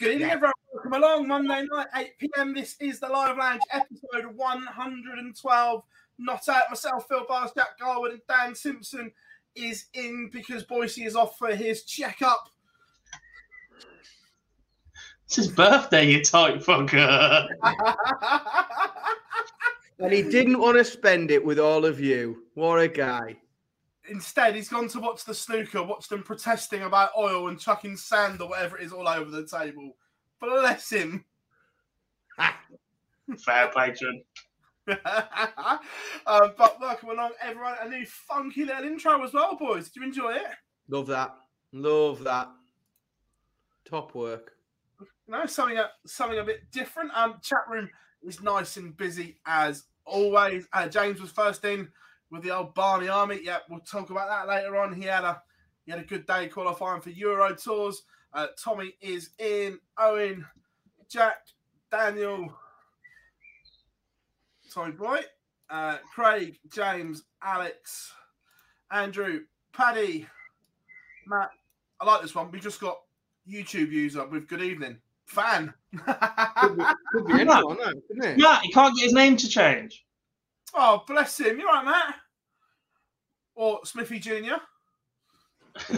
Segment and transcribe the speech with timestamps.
[0.00, 0.54] Good evening, everyone.
[0.72, 1.28] Welcome along.
[1.28, 2.54] Monday night, 8 p.m.
[2.54, 5.82] This is the Live Lounge episode 112.
[6.18, 9.12] Not out myself, Phil Bars, Jack Garwood, and Dan Simpson
[9.54, 12.48] is in because Boise is off for his checkup.
[15.26, 17.46] It's his birthday, you tight fucker.
[19.98, 22.44] And he didn't want to spend it with all of you.
[22.54, 23.36] What a guy.
[24.10, 28.40] Instead, he's gone to watch the snooker, watch them protesting about oil and chucking sand
[28.40, 29.96] or whatever it is all over the table.
[30.40, 31.24] Bless him.
[33.38, 34.20] Fair patron.
[34.88, 34.98] um,
[36.58, 37.76] but welcome along, everyone.
[37.80, 39.90] A new funky little intro as well, boys.
[39.90, 40.42] Did you enjoy it?
[40.88, 41.36] Love that.
[41.72, 42.48] Love that.
[43.88, 44.56] Top work.
[45.28, 47.12] No, something a, something a bit different.
[47.14, 47.88] Um, chat room
[48.24, 50.66] is nice and busy as always.
[50.72, 51.88] Uh, James was first in
[52.30, 53.40] with the old Barney Army.
[53.42, 54.94] Yeah, we'll talk about that later on.
[54.94, 55.42] He had a
[55.84, 58.02] he had a good day qualifying for Euro Tours.
[58.32, 59.78] Uh, Tommy is in.
[59.98, 60.46] Owen,
[61.08, 61.38] Jack,
[61.90, 62.54] Daniel,
[64.72, 65.20] Tommy Boy,
[65.68, 68.12] uh, Craig, James, Alex,
[68.90, 69.40] Andrew,
[69.72, 70.26] Paddy,
[71.26, 71.50] Matt.
[72.00, 72.50] I like this one.
[72.50, 73.00] We just got
[73.48, 74.98] YouTube user with good evening.
[75.26, 75.74] Fan.
[75.96, 78.38] Could be, could be anyone, no, couldn't it?
[78.38, 80.04] Matt, he can't get his name to change.
[80.74, 81.58] Oh, bless him.
[81.58, 82.14] You're right, Matt.
[83.54, 84.54] Or Smithy Jr.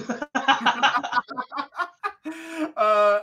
[2.77, 3.21] uh,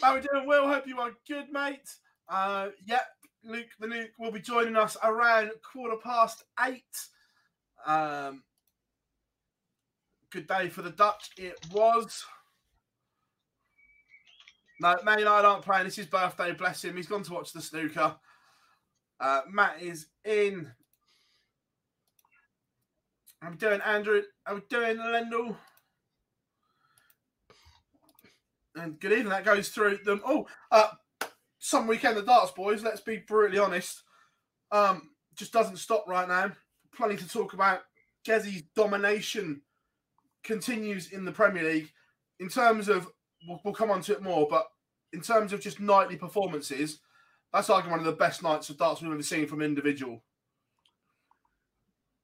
[0.00, 0.66] how we doing, Will?
[0.68, 1.88] Hope you are good, mate.
[2.28, 3.06] Uh, yep,
[3.44, 6.82] Luke the Nuke will be joining us around quarter past eight.
[7.86, 8.42] Um,
[10.30, 11.30] good day for the Dutch.
[11.36, 12.24] It was.
[14.80, 15.86] No, Man United aren't playing.
[15.86, 16.52] It's his birthday.
[16.52, 16.96] Bless him.
[16.96, 18.16] He's gone to watch the snooker.
[19.20, 20.70] Uh, Matt is in.
[23.48, 24.22] We doing, Andrew?
[24.52, 25.56] We doing, Lendl?
[28.76, 29.28] And good evening.
[29.28, 30.20] That goes through them.
[30.26, 30.88] Oh, uh,
[31.58, 32.82] some weekend of darts, boys.
[32.82, 34.02] Let's be brutally honest.
[34.72, 36.52] Um, just doesn't stop right now.
[36.94, 37.82] Plenty to talk about.
[38.26, 39.62] Gezzy's domination
[40.42, 41.90] continues in the Premier League.
[42.40, 43.08] In terms of,
[43.46, 44.66] we'll, we'll come on to it more, but
[45.12, 46.98] in terms of just nightly performances,
[47.54, 50.22] that's like one of the best nights of darts we've ever seen from individual.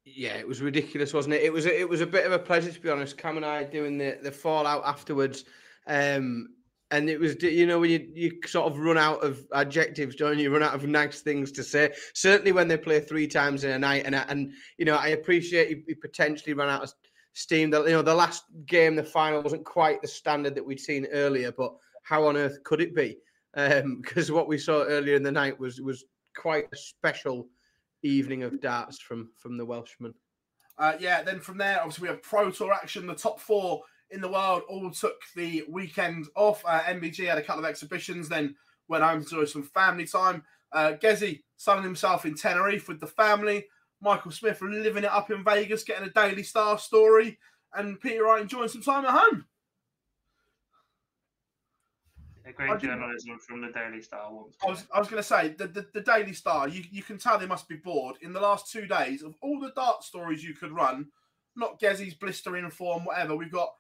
[0.05, 1.43] Yeah, it was ridiculous, wasn't it?
[1.43, 3.17] It was a, it was a bit of a pleasure to be honest.
[3.17, 5.45] Cam and I doing the the fallout afterwards,
[5.87, 6.49] um,
[6.91, 10.37] and it was you know when you you sort of run out of adjectives, don't
[10.37, 10.45] you?
[10.45, 11.93] You run out of nice things to say.
[12.13, 15.69] Certainly when they play three times in a night, and and you know I appreciate
[15.69, 16.93] he, he potentially ran out of
[17.35, 17.71] steam.
[17.71, 21.07] The you know the last game, the final wasn't quite the standard that we'd seen
[21.13, 21.73] earlier, but
[22.03, 23.17] how on earth could it be?
[24.01, 26.05] Because what we saw earlier in the night was was
[26.37, 27.49] quite a special
[28.03, 30.15] evening of darts from from the Welshman.
[30.79, 33.07] Uh, yeah, then from there, obviously, we have Pro Tour action.
[33.07, 36.65] The top four in the world all took the weekend off.
[36.67, 38.55] Uh, MVG had a couple of exhibitions, then
[38.89, 40.43] went home to some family time.
[40.73, 43.67] Uh, Gezzy sunning himself in Tenerife with the family.
[44.01, 47.39] Michael Smith living it up in Vegas, getting a Daily Star story.
[47.75, 49.45] And Peter Wright enjoying some time at home.
[52.47, 54.57] A great journalism from the Daily Star once.
[54.65, 57.19] I was, I was going to say, the, the, the Daily Star, you, you can
[57.19, 58.17] tell they must be bored.
[58.23, 61.07] In the last two days, of all the dart stories you could run,
[61.57, 63.71] not Gezzy's blistering form, whatever, we've got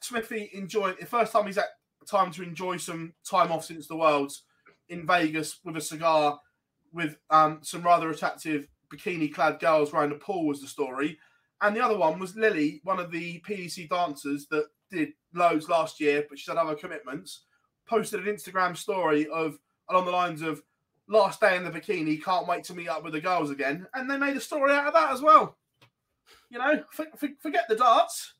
[0.00, 1.64] Smithy enjoying the first time he's had
[2.08, 4.44] time to enjoy some time off since the Worlds
[4.88, 6.38] in Vegas with a cigar
[6.92, 11.18] with um, some rather attractive bikini clad girls around the pool was the story.
[11.60, 16.00] And the other one was Lily, one of the PDC dancers that did loads last
[16.00, 17.44] year, but she's had other commitments,
[17.88, 19.58] posted an Instagram story of
[19.88, 20.62] along the lines of
[21.08, 23.86] last day in the bikini, can't wait to meet up with the girls again.
[23.94, 25.56] And they made a story out of that as well.
[26.50, 28.34] You know, for, for, forget the darts.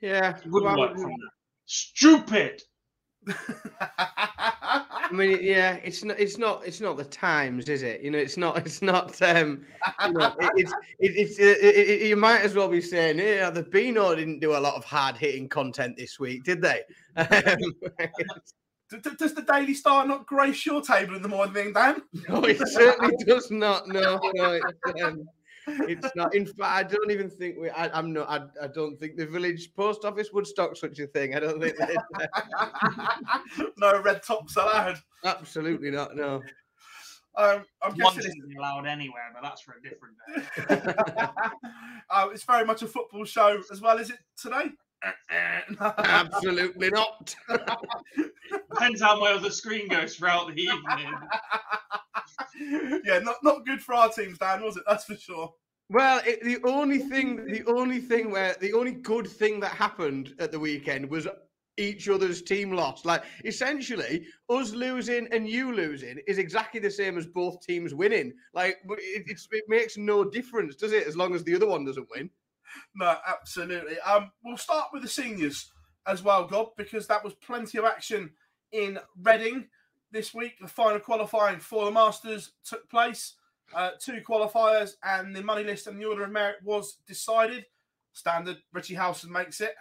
[0.00, 0.38] Yeah.
[0.42, 1.30] Good well, work from that.
[1.66, 2.62] Stupid.
[3.80, 8.00] I mean, yeah, it's not, it's not, it's not the Times, is it?
[8.00, 9.20] You know, it's not, it's not.
[9.22, 9.64] Um,
[10.06, 13.62] you know, it, it's, it, it's, it, you might as well be saying, yeah, the
[13.62, 16.82] Beano didn't do a lot of hard hitting content this week, did they?
[18.90, 22.02] D- Does the Daily Star not grace your table in the morning, Dan?
[22.28, 23.88] no, it certainly does not.
[23.88, 25.26] No, no, it's, um,
[25.66, 26.34] it's not.
[26.34, 27.70] In fact, I don't even think we.
[27.70, 28.28] I, I'm not.
[28.28, 31.34] I, I don't think the village post office would stock such a thing.
[31.34, 31.76] I don't think.
[31.76, 31.96] They,
[33.78, 34.98] no red tops allowed.
[35.24, 36.16] absolutely not.
[36.16, 36.42] No.
[37.34, 41.02] Um, I'm One guessing it's, allowed anywhere, but that's for a different day.
[42.10, 44.70] uh, it's very much a football show as well, is it today?
[45.80, 47.34] Absolutely not.
[48.70, 51.14] Depends how my other screen goes throughout the evening.
[53.04, 54.84] yeah, not not good for our teams, Dan, was it?
[54.86, 55.52] That's for sure.
[55.88, 60.34] Well, it, the only thing, the only thing where the only good thing that happened
[60.38, 61.26] at the weekend was
[61.78, 63.04] each other's team lost.
[63.04, 68.32] Like essentially, us losing and you losing is exactly the same as both teams winning.
[68.54, 71.06] Like it, it's, it makes no difference, does it?
[71.06, 72.30] As long as the other one doesn't win.
[72.94, 73.98] No, absolutely.
[74.00, 75.70] Um, we'll start with the seniors
[76.06, 78.30] as well, Gob, because that was plenty of action
[78.72, 79.68] in Reading
[80.10, 80.54] this week.
[80.60, 83.34] The final qualifying for the Masters took place.
[83.74, 87.64] Uh, two qualifiers, and the money list and the order of merit was decided.
[88.12, 89.74] Standard, Richie Howson makes it.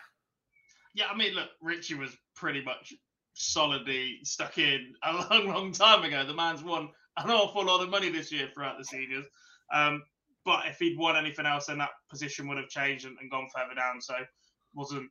[0.94, 2.94] Yeah, I mean, look, Richie was pretty much
[3.34, 6.26] solidly stuck in a long, long time ago.
[6.26, 9.26] The man's won an awful lot of money this year throughout the seniors.
[9.74, 10.04] Um,
[10.46, 13.48] but if he'd won anything else, then that position would have changed and, and gone
[13.56, 14.02] further down.
[14.02, 14.16] So
[14.74, 15.10] wasn't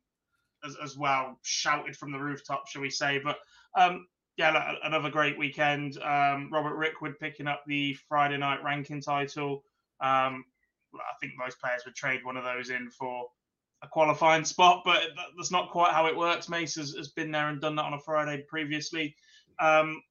[0.65, 3.21] as, as well shouted from the rooftop, shall we say.
[3.23, 3.39] But
[3.77, 4.07] um,
[4.37, 5.99] yeah, look, another great weekend.
[5.99, 9.63] Um, Robert Rickwood picking up the Friday night ranking title.
[10.01, 10.45] Um,
[10.95, 13.27] I think most players would trade one of those in for
[13.83, 15.03] a qualifying spot, but
[15.37, 16.49] that's not quite how it works.
[16.49, 19.15] Mace has, has been there and done that on a Friday previously.
[19.59, 20.03] Um,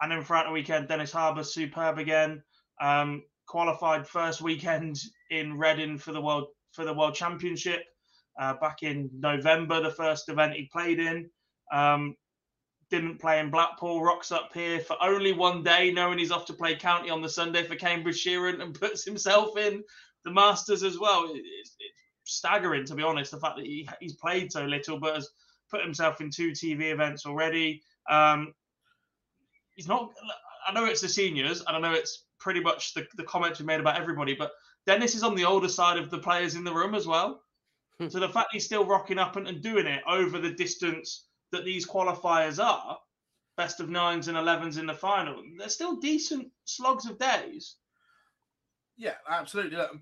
[0.00, 2.42] and then throughout the weekend, Dennis Harbour superb again.
[2.80, 4.96] Um, qualified first weekend
[5.30, 7.80] in Reading for the world for the World Championship
[8.40, 9.80] uh, back in November.
[9.82, 11.28] The first event he played in.
[11.72, 12.14] Um,
[12.90, 14.02] didn't play in Blackpool.
[14.02, 17.28] Rocks up here for only one day, knowing he's off to play county on the
[17.28, 19.82] Sunday for Cambridgeshire and, and puts himself in
[20.24, 21.24] the Masters as well.
[21.34, 25.00] It- It's, it's staggering, to be honest, the fact that he, he's played so little,
[25.00, 25.28] but has
[25.72, 27.82] put himself in two TV events already.
[28.08, 28.54] Um,
[29.74, 30.10] he's not.
[30.68, 33.66] I know it's the seniors, and I know it's pretty much the, the comments we
[33.66, 34.52] made about everybody, but
[34.86, 37.42] Dennis is on the older side of the players in the room as well.
[37.98, 38.08] Hmm.
[38.08, 41.64] so the fact he's still rocking up and, and doing it over the distance that
[41.64, 42.98] these qualifiers are,
[43.56, 47.76] best of nines and 11s in the final, they're still decent slogs of days.
[48.96, 49.76] Yeah, absolutely.
[49.76, 49.98] Look,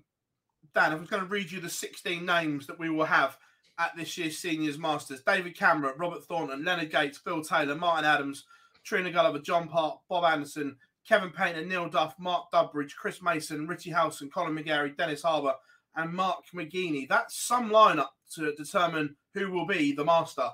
[0.73, 3.37] Dan, I was going to read you the 16 names that we will have
[3.79, 5.21] at this year's Seniors Masters.
[5.25, 8.45] David Cameron, Robert Thornton, Leonard Gates, Phil Taylor, Martin Adams,
[8.83, 10.75] Trina Gulliver, John Part, Bob Anderson,
[11.07, 15.55] Kevin Painter, Neil Duff, Mark Dudbridge, Chris Mason, Richie Howson, Colin McGarry, Dennis Harbour,
[15.95, 17.07] and Mark McGeeney.
[17.07, 20.49] That's some lineup to determine who will be the master.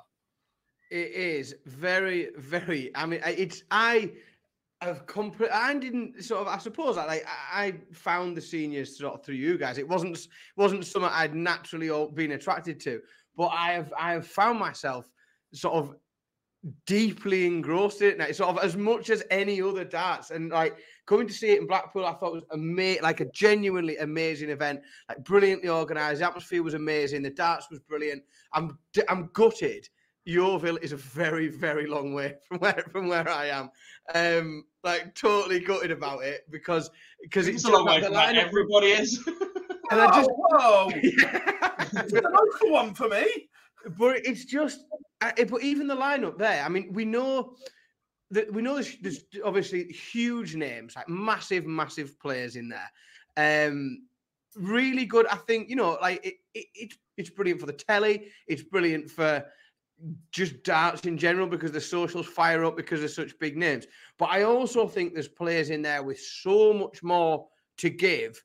[0.91, 2.91] It is very, very.
[2.95, 4.11] I mean, it's I
[4.81, 5.49] have complete.
[5.51, 6.47] I didn't sort of.
[6.47, 7.25] I suppose I like.
[7.27, 9.77] I found the seniors sort of through you guys.
[9.77, 13.01] It wasn't wasn't something I'd naturally all been attracted to,
[13.35, 15.09] but I have I have found myself
[15.53, 15.95] sort of
[16.85, 20.31] deeply engrossed in it now, sort of as much as any other darts.
[20.31, 23.97] And like coming to see it in Blackpool, I thought was amazing, like a genuinely
[23.97, 26.19] amazing event, like brilliantly organised.
[26.19, 27.21] The atmosphere was amazing.
[27.23, 28.23] The darts was brilliant.
[28.53, 29.87] I'm d- I'm gutted.
[30.27, 33.69] Yeovil is a very very long way from where from where I am.
[34.15, 36.89] Um, like totally gutted about it because
[37.21, 39.23] because It's it's a long way the from where lineup- everybody is.
[39.91, 43.49] And I just whoa, it's a local one for me.
[43.97, 44.81] But it's just,
[45.21, 46.63] uh, but even the lineup there.
[46.63, 47.55] I mean, we know
[48.31, 52.91] that we know there's, there's obviously huge names, like massive, massive players in there.
[53.37, 54.07] Um,
[54.55, 55.27] really good.
[55.27, 58.27] I think you know, like it, it, it's it's brilliant for the telly.
[58.47, 59.45] It's brilliant for
[60.31, 63.85] just darts in general because the socials fire up because they're such big names.
[64.19, 68.41] But I also think there's players in there with so much more to give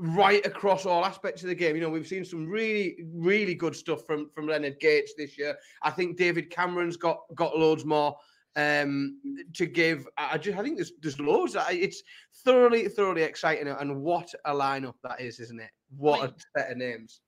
[0.00, 1.76] right across all aspects of the game.
[1.76, 5.56] You know, we've seen some really, really good stuff from from Leonard Gates this year.
[5.82, 8.16] I think David Cameron's got got loads more
[8.56, 9.20] um
[9.54, 10.08] to give.
[10.16, 11.54] I just I think there's there's loads.
[11.70, 12.02] It's
[12.44, 15.70] thoroughly, thoroughly exciting, and what a lineup that is, isn't it?
[15.96, 17.20] What a set of names.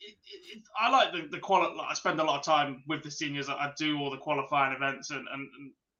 [0.00, 0.16] It,
[0.52, 1.74] it, I like the the quality.
[1.88, 3.48] I spend a lot of time with the seniors.
[3.48, 5.48] I do all the qualifying events and and,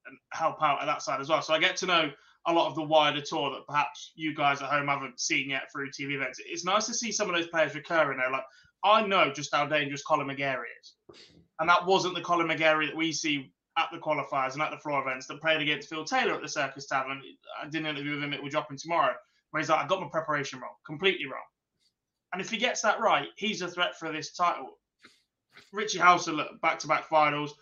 [0.06, 1.42] and help out at that side as well.
[1.42, 2.12] So I get to know
[2.46, 5.70] a lot of the wider tour that perhaps you guys at home haven't seen yet
[5.72, 6.40] through TV events.
[6.44, 8.30] It's nice to see some of those players recurring there.
[8.30, 8.44] Like
[8.84, 11.18] I know just how dangerous Colin McGarry is,
[11.58, 14.78] and that wasn't the Colin McGarry that we see at the qualifiers and at the
[14.78, 17.20] floor events that played against Phil Taylor at the Circus Tavern.
[17.60, 19.14] I did an interview with him; it will dropping tomorrow.
[19.50, 21.44] Where he's like, "I got my preparation wrong, completely wrong."
[22.32, 24.78] And if he gets that right, he's a threat for this title.
[25.72, 27.54] Richie Howson, back-to-back finals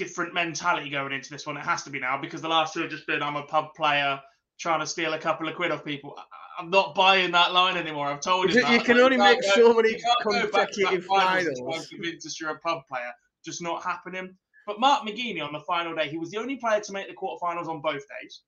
[0.00, 1.58] different mentality going into this one.
[1.58, 3.74] It has to be now because the last two have just been I'm a pub
[3.76, 4.18] player
[4.58, 6.16] trying to steal a couple of quid off people.
[6.58, 8.06] I'm not buying that line anymore.
[8.06, 8.60] I've told you.
[8.60, 8.84] You, that.
[8.86, 11.58] can only you make so many consecutive finals.
[11.58, 11.86] finals.
[11.88, 13.12] Convinced us you're a pub player.
[13.44, 14.34] Just not happening.
[14.66, 17.14] But Mark McGeeney on the final day, he was the only player to make the
[17.14, 18.40] quarterfinals on both days,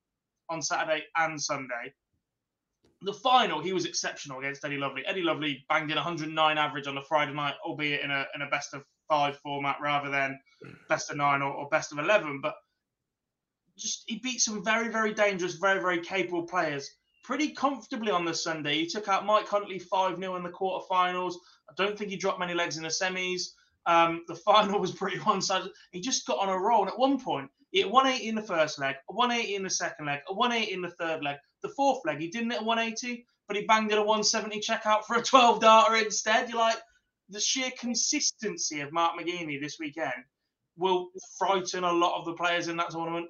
[0.48, 1.92] on Saturday and Sunday.
[3.02, 5.04] The final, he was exceptional against Eddie Lovely.
[5.06, 8.48] Eddie Lovely banged in 109 average on the Friday night, albeit in a in a
[8.48, 10.40] best of five format rather than
[10.88, 12.40] best of nine or, or best of 11.
[12.40, 12.54] But
[13.76, 16.88] just he beat some very, very dangerous, very, very capable players
[17.22, 18.76] pretty comfortably on the Sunday.
[18.76, 21.34] He took out Mike Huntley 5 0 in the quarterfinals.
[21.68, 23.50] I don't think he dropped many legs in the semis.
[23.84, 25.72] Um, the final was pretty one sided.
[25.90, 26.80] He just got on a roll.
[26.80, 29.70] And at one point, he hit 180 in the first leg, a 180 in the
[29.70, 31.36] second leg, a 180 in the third leg.
[31.60, 35.04] The fourth leg, he didn't hit a 180, but he banged in a 170 checkout
[35.04, 36.48] for a 12 darter instead.
[36.48, 36.78] You're like,
[37.28, 40.24] the sheer consistency of Mark McGeeney this weekend
[40.76, 43.26] will frighten a lot of the players in that tournament.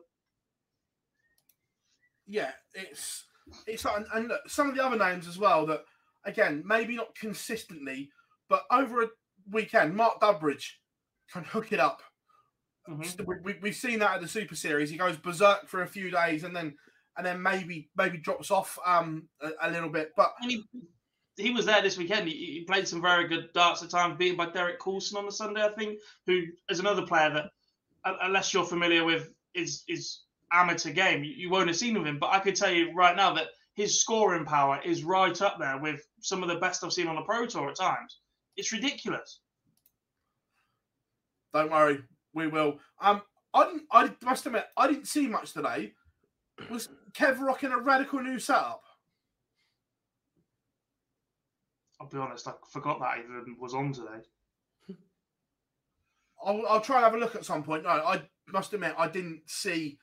[2.27, 3.25] Yeah, it's
[3.67, 5.85] it's and, and look, some of the other names as well that
[6.25, 8.11] again maybe not consistently,
[8.49, 9.09] but over a
[9.51, 10.67] weekend, Mark Dudbridge
[11.33, 12.03] can hook it up.
[12.89, 13.25] Mm-hmm.
[13.45, 14.91] We, we, have seen that at the Super Series.
[14.91, 16.75] He goes berserk for a few days and then
[17.17, 20.11] and then maybe maybe drops off um a, a little bit.
[20.17, 20.33] But
[21.37, 22.29] he was there this weekend.
[22.29, 25.33] He, he, played some very good darts at times, beaten by Derek Coulson on the
[25.33, 27.51] Sunday, I think, who is another player that,
[28.23, 30.21] unless you're familiar with his, his
[30.53, 32.19] amateur game, you, you won't have seen of him.
[32.19, 35.79] But I could tell you right now that his scoring power is right up there
[35.79, 38.19] with some of the best I've seen on the Pro Tour at times.
[38.57, 39.41] It's ridiculous.
[41.55, 42.03] Don't worry,
[42.35, 42.79] we will.
[43.01, 43.23] Um,
[43.55, 43.83] I didn't.
[43.91, 45.93] I must admit, I didn't see much today.
[46.71, 48.83] Was Kev rocking a radical new setup?
[52.03, 54.27] I'll be honest, I forgot that even was on today.
[56.45, 57.85] I'll, I'll try and have a look at some point.
[57.85, 59.99] No, I must admit I didn't see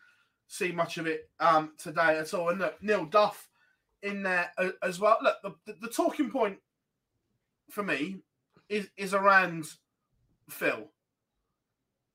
[0.47, 2.49] see much of it um, today at all.
[2.49, 3.49] And look, Neil Duff
[4.01, 4.51] in there
[4.81, 5.17] as well.
[5.21, 6.57] Look, the, the, the talking point
[7.69, 8.19] for me
[8.69, 9.65] is is around
[10.49, 10.91] Phil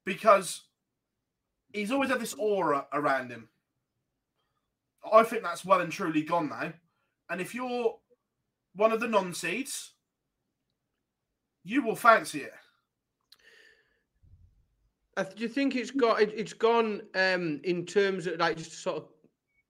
[0.07, 0.63] because
[1.73, 3.51] he's always had this aura around him.
[5.13, 6.73] I think that's well and truly gone now.
[7.29, 7.99] And if you're
[8.75, 9.93] one of the non seeds,
[11.65, 12.53] you will fancy it.
[15.37, 18.97] do you think it's got it, has gone um, in terms of like just sort
[18.97, 19.09] of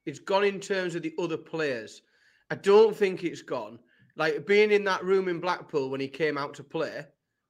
[0.07, 2.03] it's gone in terms of the other players?
[2.51, 3.79] I don't think it's gone.
[4.17, 7.05] Like being in that room in Blackpool when he came out to play,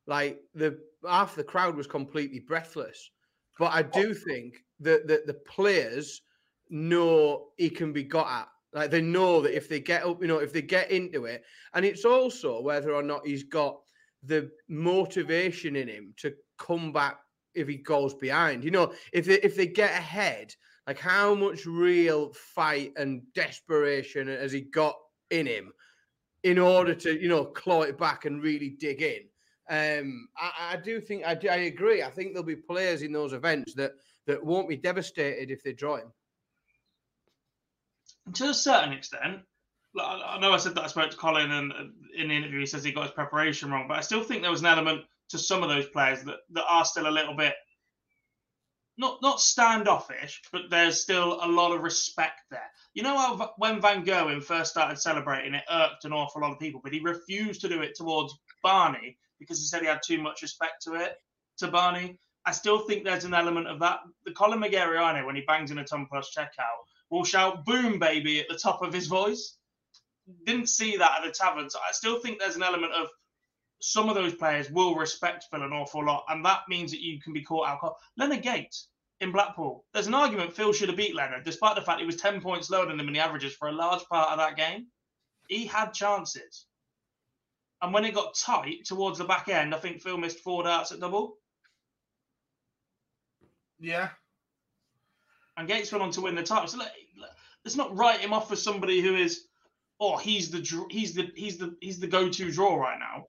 [0.06, 3.10] like the half the crowd was completely breathless.
[3.58, 6.22] But I do think that, that the players
[6.70, 8.48] know he can be got at.
[8.74, 11.44] Like they know that if they get up, you know, if they get into it,
[11.74, 13.78] and it's also whether or not he's got
[14.24, 17.18] the motivation in him to come back
[17.54, 18.64] if he goes behind.
[18.64, 20.52] You know, if they, if they get ahead,
[20.88, 24.96] like how much real fight and desperation has he got
[25.30, 25.72] in him
[26.42, 29.22] in order to you know claw it back and really dig in.
[29.70, 32.02] Um, I, I do think I, I agree.
[32.02, 33.92] I think there'll be players in those events that
[34.26, 36.12] that won't be devastated if they draw him
[38.32, 39.42] to a certain extent,
[40.00, 41.72] I know I said that I spoke to Colin and
[42.16, 44.50] in the interview he says he got his preparation wrong, but I still think there
[44.50, 47.54] was an element to some of those players that, that are still a little bit
[48.96, 52.70] not not standoffish, but there's still a lot of respect there.
[52.94, 56.60] You know how when Van Gerwen first started celebrating, it irked an awful lot of
[56.60, 60.22] people, but he refused to do it towards Barney because he said he had too
[60.22, 61.16] much respect to it
[61.58, 62.18] to Barney.
[62.46, 64.00] I still think there's an element of that.
[64.24, 66.84] The Colin know when he bangs in a ton plus checkout
[67.14, 69.56] will shout "boom, baby" at the top of his voice.
[70.44, 71.70] Didn't see that at the tavern.
[71.70, 73.08] So I still think there's an element of
[73.80, 77.20] some of those players will respect Phil an awful lot, and that means that you
[77.20, 77.96] can be caught out.
[78.16, 78.88] Leonard Gates
[79.20, 79.84] in Blackpool.
[79.92, 82.70] There's an argument Phil should have beat Leonard, despite the fact he was 10 points
[82.70, 84.86] lower than him in the averages for a large part of that game.
[85.48, 86.66] he had chances.
[87.82, 90.90] And when it got tight towards the back end, I think Phil missed four darts
[90.90, 91.36] at double.
[93.78, 94.08] Yeah.
[95.58, 96.66] And Gates went on to win the title.
[96.66, 96.88] So look,
[97.64, 99.46] let's not write him off as somebody who is,
[100.00, 100.58] oh, he's the
[100.90, 103.24] he's the he's the he's the go-to draw right now.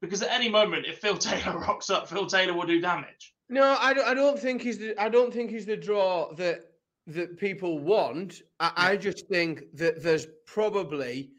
[0.00, 3.34] Because at any moment, if Phil Taylor rocks up, Phil Taylor will do damage.
[3.48, 4.06] No, I don't.
[4.06, 5.00] I don't think he's the.
[5.00, 6.64] I don't think he's the draw that
[7.08, 8.42] that people want.
[8.60, 11.30] I, I just think that there's probably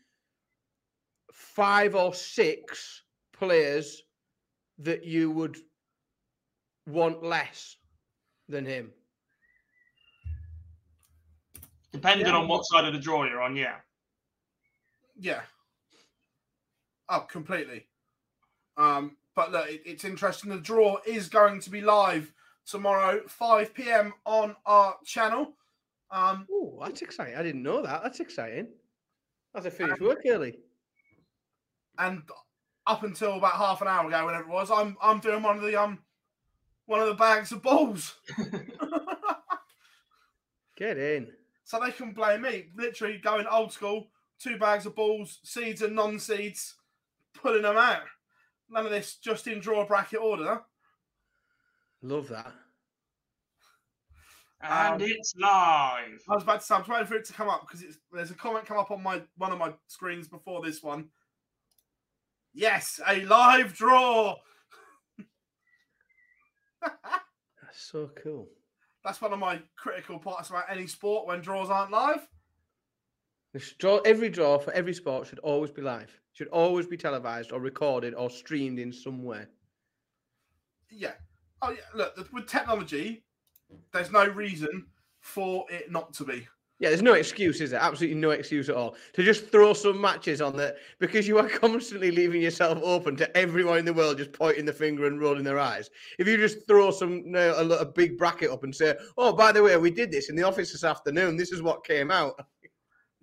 [1.31, 4.03] five or six players
[4.79, 5.57] that you would
[6.87, 7.77] want less
[8.49, 8.91] than him.
[11.93, 12.35] Depending Yeah.
[12.35, 13.77] on what side of the draw you're on, yeah.
[15.15, 15.43] Yeah.
[17.07, 17.87] Oh, completely.
[18.77, 20.49] Um, but look, it, it's interesting.
[20.49, 22.33] The draw is going to be live
[22.65, 24.13] tomorrow, 5 p.m.
[24.25, 25.53] on our channel.
[26.11, 27.35] Um, Oh, that's exciting!
[27.35, 28.03] I didn't know that.
[28.03, 28.67] That's exciting.
[29.53, 30.57] That's a finished work early.
[31.97, 32.21] and
[32.85, 35.63] up until about half an hour ago, whenever it was, I'm I'm doing one of
[35.63, 35.99] the um
[36.85, 38.15] one of the bags of balls.
[40.75, 41.31] Get in.
[41.63, 42.65] So they can blame me.
[42.75, 46.75] Literally going old school, two bags of balls, seeds and non-seeds,
[47.33, 48.03] pulling them out.
[48.69, 50.61] None of this just in draw bracket order.
[52.01, 52.53] Love that.
[54.61, 56.21] And Um, it's live.
[56.29, 58.31] I was about to say, I'm waiting for it to come up because it's there's
[58.31, 61.09] a comment come up on my one of my screens before this one.
[62.53, 64.35] Yes, a live draw.
[66.81, 67.21] That's
[67.73, 68.47] so cool.
[69.03, 72.27] That's one of my critical parts about any sport when draws aren't live.
[73.77, 76.19] Draw, every draw for every sport should always be live.
[76.31, 79.45] Should always be televised or recorded or streamed in some way.
[80.89, 81.13] Yeah.
[81.61, 81.81] Oh yeah.
[81.93, 83.23] Look, with technology,
[83.91, 84.87] there's no reason
[85.19, 86.47] for it not to be.
[86.79, 87.79] Yeah, there's no excuse, is there?
[87.79, 88.95] Absolutely no excuse at all.
[89.13, 93.37] To just throw some matches on there because you are constantly leaving yourself open to
[93.37, 95.89] everyone in the world just pointing the finger and rolling their eyes.
[96.19, 99.51] If you just throw some uh, a, a big bracket up and say, "Oh, by
[99.51, 101.37] the way, we did this in the office this afternoon.
[101.37, 102.33] This is what came out."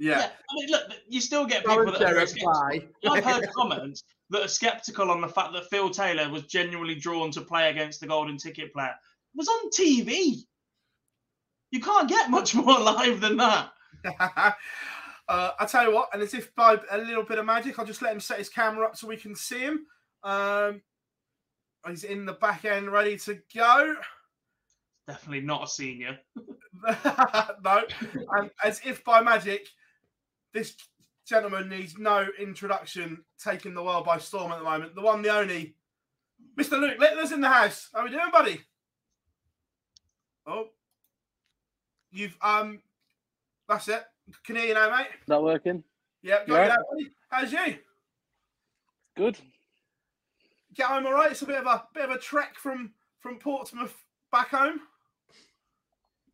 [0.03, 0.19] Yeah.
[0.19, 2.89] Yeah, I mean, look, you still get people Aaron that are very skeptical.
[3.11, 7.31] I've heard comments that are skeptical on the fact that Phil Taylor was genuinely drawn
[7.33, 8.95] to play against the golden ticket player.
[9.35, 10.37] It was on TV.
[11.71, 13.73] You can't get much more live than that.
[15.29, 17.87] uh, I tell you what, and as if by a little bit of magic, I'll
[17.87, 19.87] just let him set his camera up so we can see him.
[20.23, 20.83] Um,
[21.89, 23.97] he's in the back end, ready to go.
[25.07, 26.19] Definitely not a senior.
[27.65, 27.83] no,
[28.33, 29.67] and as if by magic,
[30.53, 30.77] this
[31.27, 34.95] gentleman needs no introduction, taking the world by storm at the moment.
[34.95, 35.75] The one, the only,
[36.59, 36.81] Mr.
[36.81, 37.89] Luke Littler's in the house.
[37.95, 38.61] How we doing, buddy?
[40.47, 40.69] Oh,
[42.11, 42.81] you've um,
[43.69, 44.03] that's it.
[44.45, 45.09] Can hear you now, mate.
[45.27, 45.83] That working?
[46.23, 46.63] Yeah, got Yeah.
[46.63, 47.11] you now.
[47.31, 47.77] How's you?
[49.17, 49.39] Good.
[50.77, 51.33] Yeah, I'm all right.
[51.33, 53.95] It's a bit of a bit of a trek from from Portsmouth
[54.31, 54.81] back home.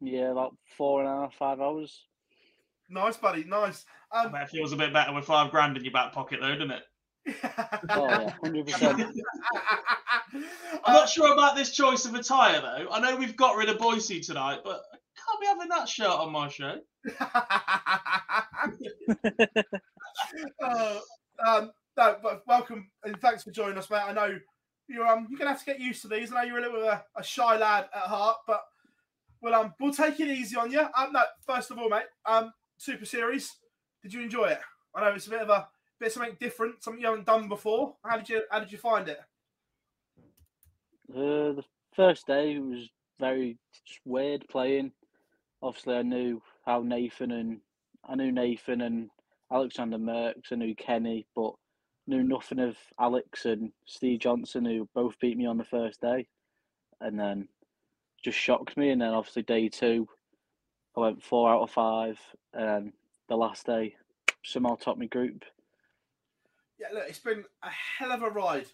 [0.01, 2.05] Yeah, about four and a half, five hours.
[2.89, 3.45] Nice, buddy.
[3.45, 3.85] Nice.
[4.13, 6.41] I Um, bet it feels a bit better with five grand in your back pocket,
[6.41, 6.83] though, doesn't it?
[7.91, 9.03] Oh yeah, hundred percent.
[10.85, 12.87] I'm not sure about this choice of attire, though.
[12.93, 14.96] I know we've got rid of Boise tonight, but I
[15.37, 16.79] can't be having that shirt on my show.
[20.63, 20.99] uh,
[21.47, 24.03] um, no, but welcome and thanks for joining us, mate.
[24.05, 24.39] I know
[24.89, 26.33] you're um you're gonna have to get used to these.
[26.33, 28.63] I know you're a little bit of a, a shy lad at heart, but
[29.41, 30.81] well um we'll take it easy on you.
[30.81, 33.57] Um, no, first of all, mate, um, Super Series,
[34.03, 34.61] did you enjoy it?
[34.95, 35.69] I know it's a bit of a
[35.99, 37.97] bit of something different, something you haven't done before.
[38.05, 39.19] How did you how did you find it?
[41.11, 44.93] Uh, the first day was very just weird playing.
[45.67, 47.61] Obviously, I knew how Nathan and
[48.09, 49.11] I knew Nathan and
[49.53, 50.53] Alexander Merkx.
[50.53, 51.55] I knew Kenny, but
[52.07, 56.29] knew nothing of Alex and Steve Johnson, who both beat me on the first day,
[57.01, 57.49] and then
[58.25, 58.91] just shocked me.
[58.91, 60.07] And then obviously day two,
[60.97, 62.21] I went four out of five,
[62.53, 62.93] and
[63.29, 63.97] the last day
[64.45, 65.45] somehow topped my group.
[66.79, 68.67] Yeah, look, it's been a hell of a ride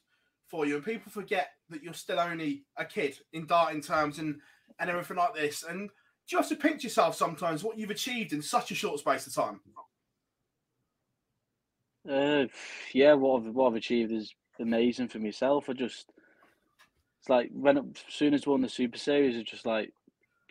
[0.46, 4.40] for you, and people forget that you're still only a kid in darting terms and
[4.78, 5.62] and everything like this.
[5.62, 5.90] And
[6.32, 9.34] you have to pinch yourself sometimes what you've achieved in such a short space of
[9.34, 9.60] time?
[12.08, 12.46] Uh,
[12.92, 15.68] yeah, what I've what I've achieved is amazing for myself.
[15.68, 16.10] I just
[17.20, 19.92] it's like when as soon as I won the Super Series, I just like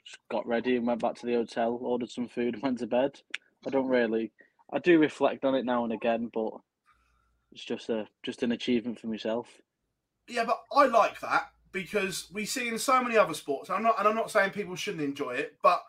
[0.06, 2.88] just got ready and went back to the hotel, ordered some food, and went to
[2.88, 3.20] bed.
[3.68, 4.32] I don't really,
[4.72, 6.54] I do reflect on it now and again, but
[7.52, 9.48] it's just a just an achievement for myself.
[10.30, 13.70] Yeah, but I like that because we see in so many other sports.
[13.70, 15.82] And I'm not, and I'm not saying people shouldn't enjoy it, but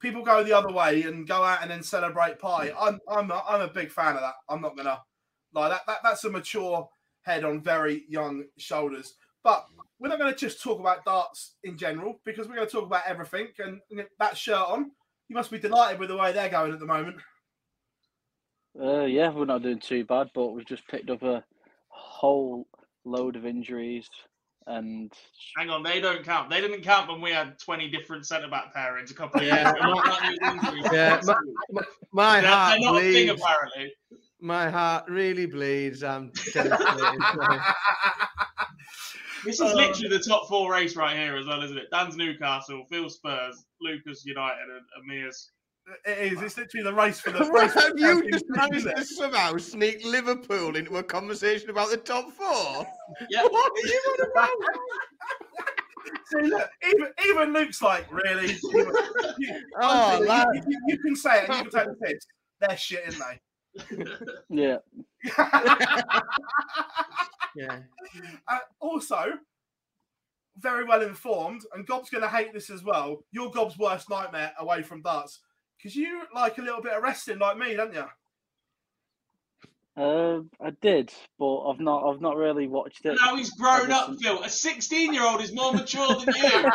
[0.00, 2.72] people go the other way and go out and then celebrate pie.
[2.78, 4.34] I'm I'm a, I'm a big fan of that.
[4.48, 5.00] I'm not gonna
[5.52, 5.98] like that, that.
[6.02, 6.88] That's a mature
[7.22, 9.14] head on very young shoulders.
[9.42, 9.66] But
[9.98, 12.86] we're not going to just talk about darts in general because we're going to talk
[12.86, 13.48] about everything.
[13.58, 13.80] And
[14.18, 14.90] that shirt on,
[15.28, 17.16] you must be delighted with the way they're going at the moment.
[18.80, 21.44] Uh, yeah, we're not doing too bad, but we've just picked up a
[21.88, 22.66] whole
[23.04, 24.10] load of injuries.
[24.68, 25.12] And
[25.56, 26.50] hang on, they don't count.
[26.50, 29.72] They didn't count when we had twenty different centre back pairings a couple of yeah.
[29.72, 31.36] years yeah, my,
[31.70, 33.16] my, my they're, heart they're not bleeds.
[33.16, 33.94] a thing apparently.
[34.40, 36.02] My heart really bleeds.
[36.02, 36.72] Um, I'm
[39.46, 41.88] This is uh, literally the top four race right here as well, isn't it?
[41.92, 45.52] Dan's Newcastle, Phil Spurs, Lucas United, and Amir's.
[46.04, 46.42] It is.
[46.42, 47.72] It's literally the race for the race.
[47.74, 52.86] Have you just managed to somehow sneak Liverpool into a conversation about the top four?
[53.30, 53.44] Yeah.
[53.44, 54.50] What are you on about?
[56.26, 58.50] See, look, even even Luke's like, really?
[58.50, 58.92] Even,
[59.38, 60.48] you, Oh, you, lad.
[60.66, 62.26] you, you can say it and you can take the piss.
[62.60, 64.04] They're shit, aren't they?
[64.48, 64.78] yeah,
[67.56, 67.78] Yeah.
[68.48, 69.24] Uh, also,
[70.58, 73.24] very well informed, and Gob's going to hate this as well.
[73.30, 75.40] You're Gob's worst nightmare away from darts
[75.86, 78.02] because you like a little bit of wrestling, like me, don't you?
[79.96, 82.10] uh, I did, but I've not.
[82.10, 83.16] I've not really watched it.
[83.24, 84.42] Now he's grown up, since- Phil.
[84.42, 86.70] A 16 year old is more mature than you.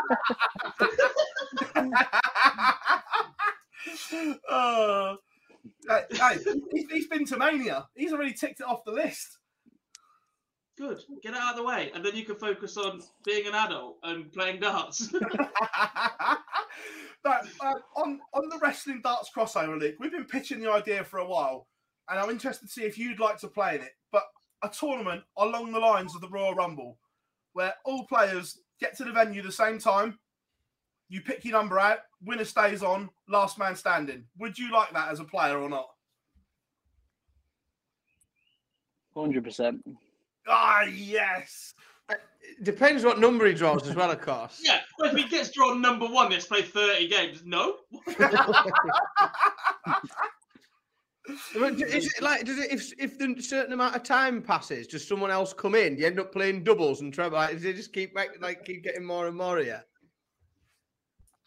[4.49, 5.15] uh,
[5.89, 6.37] hey, hey,
[6.71, 7.89] he's, he's been to Mania.
[7.95, 9.39] He's already ticked it off the list.
[10.81, 11.03] Good.
[11.21, 14.33] Get out of the way, and then you can focus on being an adult and
[14.33, 15.07] playing darts.
[17.23, 21.19] but uh, on on the wrestling darts crossover league, we've been pitching the idea for
[21.19, 21.67] a while,
[22.09, 23.91] and I'm interested to see if you'd like to play in it.
[24.11, 24.23] But
[24.63, 26.97] a tournament along the lines of the Royal Rumble,
[27.53, 30.17] where all players get to the venue the same time,
[31.09, 34.25] you pick your number out, winner stays on, last man standing.
[34.39, 35.89] Would you like that as a player or not?
[39.13, 39.85] Hundred percent.
[40.53, 41.73] Ah, yes.
[42.63, 44.59] Depends what number he draws as well, of course.
[44.63, 47.41] yeah, but if he gets drawn number one, let's play 30 games.
[47.45, 47.77] No.
[51.57, 55.07] But Is it like does it if if the certain amount of time passes, does
[55.07, 55.95] someone else come in?
[55.97, 57.37] You end up playing doubles and treble.
[57.37, 59.59] Like, does it just keep make, like keep getting more and more?
[59.61, 59.81] Yeah.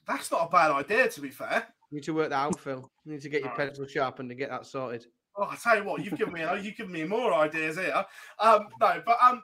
[0.06, 1.66] That's not a bad idea, to be fair.
[1.90, 2.88] You need to work that out, Phil.
[3.04, 3.68] You need to get your Alright.
[3.68, 5.06] pencil sharpened and get that sorted.
[5.36, 8.04] Oh, I tell you what, you've given me you've given me more ideas here.
[8.38, 9.42] Um, no, but um,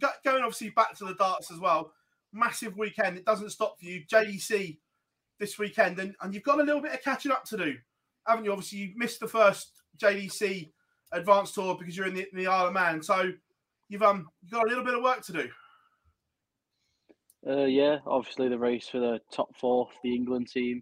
[0.00, 1.92] go- going obviously back to the darts as well.
[2.32, 3.18] Massive weekend.
[3.18, 4.02] It doesn't stop for you.
[4.06, 4.78] JDC
[5.40, 7.74] this weekend, and, and you've got a little bit of catching up to do,
[8.26, 8.52] haven't you?
[8.52, 10.70] Obviously, you missed the first JDC
[11.10, 13.32] advanced tour because you're in the, in the Isle of Man, so
[13.88, 15.48] you've um you've got a little bit of work to do.
[17.46, 20.80] Uh, yeah, obviously the race for the top four the England team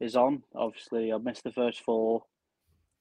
[0.00, 0.42] is on.
[0.54, 2.22] Obviously, I missed the first four,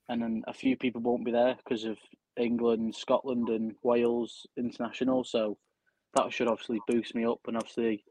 [0.09, 1.97] and then a few people won't be there because of
[2.37, 5.23] England, Scotland, and Wales international.
[5.23, 5.57] So
[6.15, 7.39] that should obviously boost me up.
[7.47, 8.03] And obviously,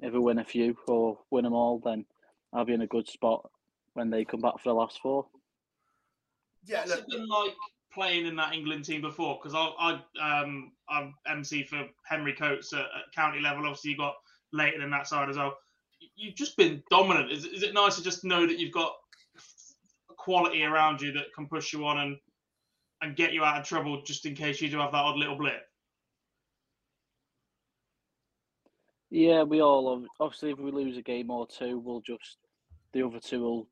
[0.00, 2.06] if I win a few or win them all, then
[2.52, 3.50] I'll be in a good spot
[3.94, 5.26] when they come back for the last four.
[6.64, 7.54] Yeah, What's look, been like
[7.92, 9.40] playing in that England team before?
[9.42, 13.64] Because I, I, um, I'm MC for Henry Coates at, at county level.
[13.64, 14.14] Obviously, you got
[14.52, 15.56] Leighton in that side as well.
[16.14, 17.32] You've just been dominant.
[17.32, 18.94] Is, is it nice to just know that you've got
[20.20, 22.16] quality around you that can push you on and
[23.02, 25.38] and get you out of trouble just in case you do have that odd little
[25.38, 25.62] blip?
[29.10, 32.36] Yeah, we all obviously if we lose a game or two, we'll just
[32.92, 33.68] the other two will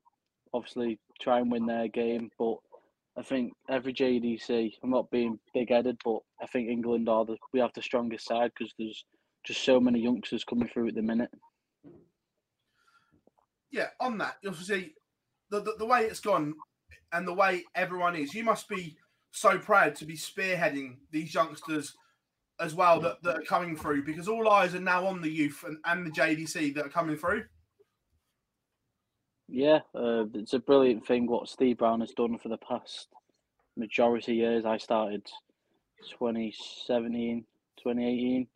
[0.53, 2.29] obviously try and win their game.
[2.39, 2.55] But
[3.15, 7.37] I think every JDC, I'm not being big headed, but I think England are the
[7.53, 9.05] we have the strongest side because there's
[9.45, 11.29] just so many youngsters coming through at the minute.
[13.71, 14.95] yeah, on that, obviously,
[15.49, 16.53] the, the, way it's gone
[17.11, 18.95] and the way everyone is, you must be
[19.31, 21.95] so proud to be spearheading these youngsters
[22.59, 25.63] as well that, that are coming through because all eyes are now on the youth
[25.65, 27.43] and, and the JDC that are coming through.
[29.47, 33.07] Yeah, uh, it's a brilliant thing what Steve Brown has done for the past
[33.75, 34.65] majority years.
[34.65, 35.25] I started
[36.19, 37.45] 2017,
[37.81, 38.47] 2018,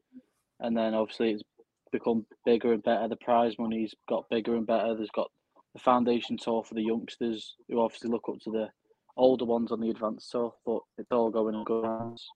[0.60, 1.43] and then obviously it's
[1.91, 3.08] become bigger and better.
[3.08, 4.95] The prize money's got bigger and better.
[4.95, 5.32] There's got
[5.73, 8.69] the foundation tour for the youngsters who obviously look up to the
[9.17, 12.27] older ones on the advanced tour, but it's all going in good hands.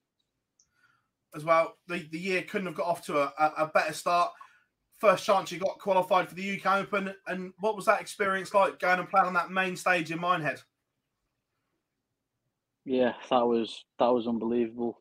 [1.36, 1.76] as well.
[1.88, 4.32] The, the year couldn't have got off to a, a, better start.
[4.98, 7.14] First chance you got qualified for the UK Open.
[7.28, 10.62] And what was that experience like going and playing on that main stage in Minehead?
[12.86, 14.98] Yeah, that was that was unbelievable.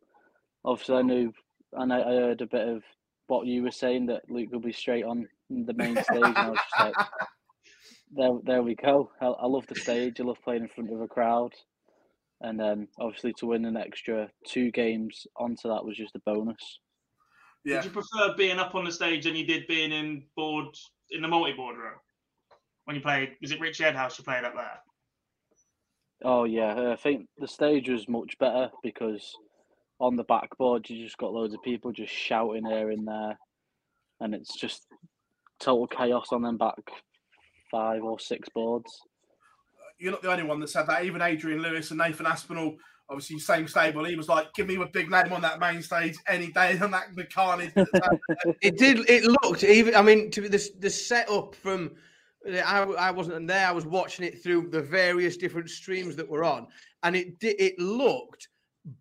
[0.65, 1.33] Obviously, I knew,
[1.73, 2.83] and I, I heard a bit of
[3.29, 6.23] what you were saying that Luke will be straight on the main stage.
[6.23, 7.07] And I was just like,
[8.13, 9.11] there, there we go.
[9.21, 10.21] I, I love the stage.
[10.21, 11.53] I love playing in front of a crowd,
[12.41, 16.81] and then obviously to win an extra two games onto that was just a bonus.
[17.65, 17.77] Yeah.
[17.77, 20.67] Did you prefer being up on the stage than you did being in board
[21.11, 21.95] in the multi-board room
[22.85, 23.33] when you played?
[23.41, 24.79] Was it Richie Edhouse you played up there?
[26.25, 29.35] Oh yeah, I think the stage was much better because
[29.99, 33.39] on the backboard you just got loads of people just shouting here and there,
[34.21, 34.87] and it's just
[35.59, 36.75] total chaos on them back
[37.71, 38.91] five or six boards.
[39.99, 41.05] You're not the only one that said that.
[41.05, 42.77] Even Adrian Lewis and Nathan Aspinall,
[43.09, 44.05] obviously same stable.
[44.05, 46.93] He was like, "Give me a big name on that main stage any day." And
[46.93, 47.73] that the carnage.
[48.61, 49.09] it did.
[49.09, 49.95] It looked even.
[49.95, 51.93] I mean, to the the setup from.
[52.47, 53.67] I, I wasn't there.
[53.67, 56.69] I was watching it through the various different streams that were on,
[57.03, 57.57] and it did.
[57.59, 58.49] It looked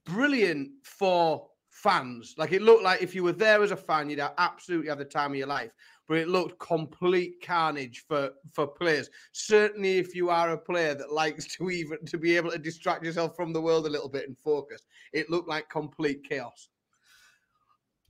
[0.04, 2.34] brilliant for fans.
[2.38, 5.06] Like it looked like if you were there as a fan, you'd absolutely have the
[5.06, 5.72] time of your life.
[6.08, 9.10] But it looked complete carnage for for players.
[9.32, 13.04] Certainly, if you are a player that likes to even to be able to distract
[13.04, 14.82] yourself from the world a little bit and focus,
[15.14, 16.70] it looked like complete chaos.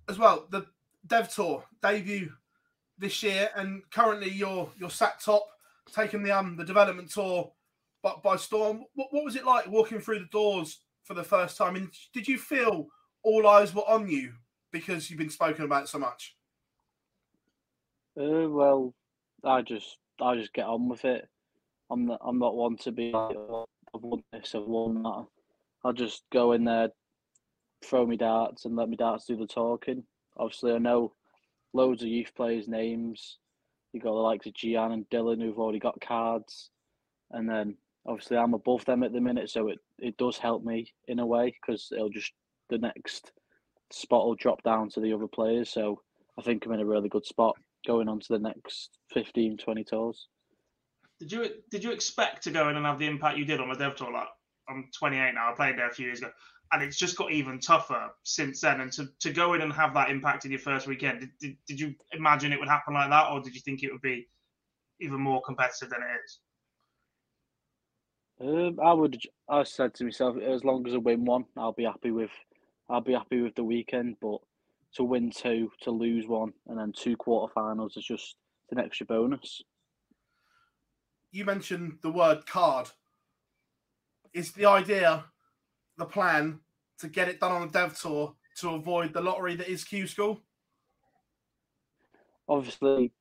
[0.08, 0.66] As well, the
[1.08, 2.32] Dev Tour debut
[2.98, 5.48] this year, and currently you're you're sat top,
[5.94, 7.52] taking the um the development tour,
[8.04, 8.84] but by storm.
[8.96, 11.76] What, what was it like walking through the doors for the first time?
[11.76, 12.88] And did you feel
[13.24, 14.34] all eyes were on you
[14.72, 16.35] because you've been spoken about so much?
[18.18, 18.94] Uh, well,
[19.44, 21.28] I just I just get on with it.
[21.92, 25.26] I'm not I'm not one to be like oh, I've won this, I've won that.
[25.84, 26.90] I'll just go in there,
[27.84, 30.04] throw me darts, and let me darts do the talking.
[30.38, 31.14] Obviously, I know
[31.74, 33.38] loads of youth players' names.
[33.92, 36.70] You got the likes of Gian and Dylan who've already got cards,
[37.32, 37.76] and then
[38.06, 41.26] obviously I'm above them at the minute, so it, it does help me in a
[41.26, 42.32] way because it'll just
[42.70, 43.34] the next
[43.92, 45.70] spot will drop down to the other players.
[45.70, 46.02] So
[46.40, 49.84] I think I'm in a really good spot going on to the next 15, 20
[49.84, 50.28] tours.
[51.20, 53.70] Did you did you expect to go in and have the impact you did on
[53.70, 54.12] the dev tour?
[54.12, 54.28] Like
[54.68, 55.52] I'm 28 now.
[55.52, 56.32] I played there a few years ago,
[56.72, 58.82] and it's just got even tougher since then.
[58.82, 61.58] And to, to go in and have that impact in your first weekend, did, did,
[61.68, 64.28] did you imagine it would happen like that, or did you think it would be
[65.00, 66.40] even more competitive than it is?
[68.42, 69.18] Um, I would.
[69.48, 72.32] I said to myself, as long as I win one, I'll be happy with.
[72.90, 74.18] I'll be happy with the weekend.
[74.22, 74.40] But
[74.96, 78.36] to win two, to lose one, and then two quarterfinals is just
[78.72, 79.62] an extra bonus.
[81.32, 82.88] You mentioned the word card.
[84.34, 85.26] Is the idea,
[85.98, 86.60] the plan,
[87.00, 90.08] to get it done on the dev tour to avoid the lottery that is Q
[90.08, 90.42] School?
[92.48, 93.12] Obviously,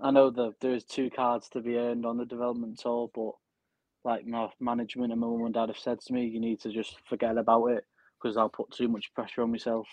[0.00, 3.32] I know that there is two cards to be earned on the development tour, but
[4.04, 6.70] like my management and my mum and dad have said to me, you need to
[6.70, 7.84] just forget about it
[8.20, 9.86] because I'll put too much pressure on myself.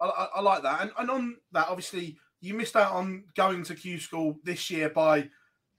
[0.00, 0.82] I, I, I like that.
[0.82, 4.88] And, and on that, obviously, you missed out on going to Q School this year
[4.90, 5.28] by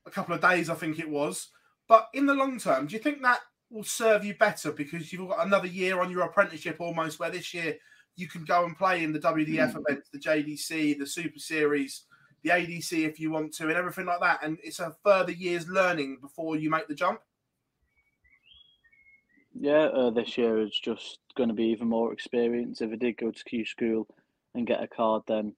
[0.05, 1.49] a couple of days, I think it was.
[1.87, 5.29] But in the long term, do you think that will serve you better because you've
[5.29, 7.77] got another year on your apprenticeship almost, where this year
[8.15, 9.83] you can go and play in the WDF mm.
[9.87, 12.03] events, the JDC, the Super Series,
[12.43, 14.39] the ADC if you want to, and everything like that.
[14.43, 17.21] And it's a further year's learning before you make the jump.
[19.53, 22.81] Yeah, uh, this year is just going to be even more experience.
[22.81, 24.07] If I did go to Q school
[24.53, 25.55] and get a card, then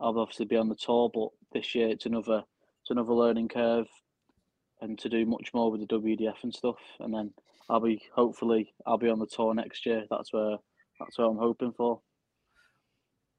[0.00, 1.10] I'll obviously be on the tour.
[1.12, 2.42] But this year it's another
[2.82, 3.88] it's another learning curve,
[4.80, 6.78] and to do much more with the WDF and stuff.
[7.00, 7.32] And then
[7.68, 10.04] I'll be hopefully I'll be on the tour next year.
[10.10, 10.56] That's where
[10.98, 12.00] that's what I'm hoping for.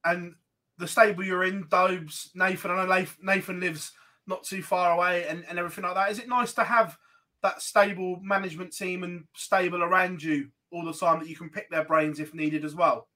[0.05, 0.35] And
[0.77, 2.71] the stable you're in, Dobes, Nathan.
[2.71, 3.91] I know Nathan lives
[4.27, 6.11] not too far away, and, and everything like that.
[6.11, 6.97] Is it nice to have
[7.43, 11.69] that stable management team and stable around you all the time that you can pick
[11.69, 13.07] their brains if needed as well?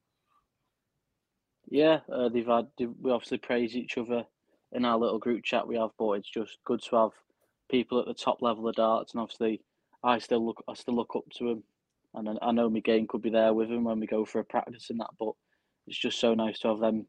[1.68, 2.66] Yeah, uh, they've had.
[2.78, 4.24] We obviously praise each other
[4.72, 7.10] in our little group chat we have, but it's just good to have
[7.70, 9.62] people at the top level of darts, and obviously,
[10.02, 10.62] I still look.
[10.68, 11.62] I still look up to him,
[12.14, 14.44] and I know my game could be there with him when we go for a
[14.44, 15.10] practice and that.
[15.18, 15.32] But
[15.86, 17.06] it's just so nice to have them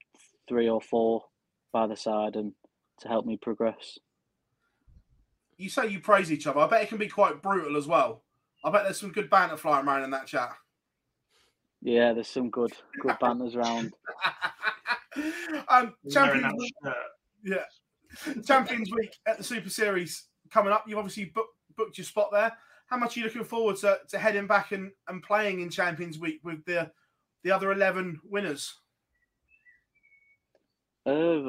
[0.47, 1.23] three or four
[1.71, 2.53] by the side and
[3.01, 3.97] to help me progress.
[5.63, 6.59] You say you praise each other.
[6.59, 8.23] I bet it can be quite brutal as well.
[8.65, 10.51] I bet there's some good banter flying around in that chat.
[11.81, 13.93] Yeah, there's some good good banners around.
[15.69, 16.73] um, Champions Week,
[17.45, 17.63] yeah,
[18.45, 20.83] Champions Week at the Super Series coming up.
[20.85, 21.47] You've obviously book,
[21.77, 22.51] booked your spot there.
[22.87, 26.19] How much are you looking forward to, to heading back and, and playing in Champions
[26.19, 26.91] Week with the
[27.43, 28.81] the other eleven winners?
[31.05, 31.39] Uh,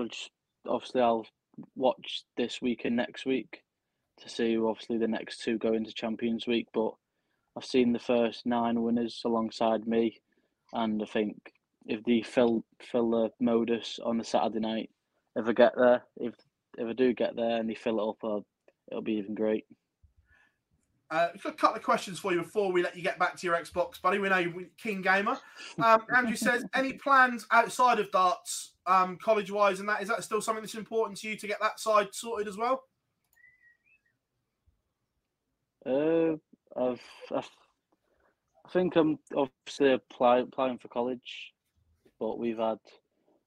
[0.68, 1.26] obviously, I'll
[1.74, 3.63] watch this week and next week
[4.20, 6.68] to see who obviously the next two go into Champions Week.
[6.72, 6.92] But
[7.56, 10.20] I've seen the first nine winners alongside me,
[10.72, 11.52] and I think
[11.86, 14.90] if they fill fill the modus on the Saturday night,
[15.36, 16.34] if I get there, if
[16.78, 18.46] if I do get there and they fill it up, I'll
[18.90, 19.66] it'll be even great.
[21.10, 23.54] Uh, a couple of questions for you before we let you get back to your
[23.56, 24.18] Xbox, buddy.
[24.18, 25.38] We know you're keen gamer.
[25.80, 30.24] Um, Andrew says, any plans outside of darts, um, college wise, and that is that
[30.24, 32.82] still something that's important to you to get that side sorted as well?
[35.86, 36.32] Uh,
[36.76, 37.02] I've,
[37.34, 37.50] I've,
[38.66, 41.52] I think I'm obviously apply, applying for college,
[42.18, 42.78] but we've had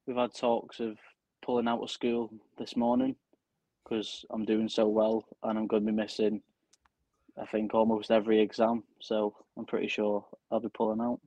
[0.06, 0.97] we've had talks of
[1.43, 3.15] pulling out of school this morning
[3.84, 6.41] because I'm doing so well and I'm going to be missing,
[7.41, 8.84] I think, almost every exam.
[9.00, 11.19] So I'm pretty sure I'll be pulling out.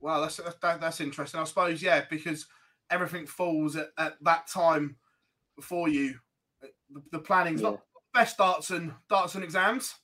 [0.00, 1.40] Wow, that's that, that's interesting.
[1.40, 2.46] I suppose, yeah, because
[2.90, 4.96] everything falls at, at that time
[5.60, 6.14] for you.
[6.90, 7.70] The, the planning's Yeah.
[7.70, 7.80] not
[8.14, 9.94] best darts and darts and exams.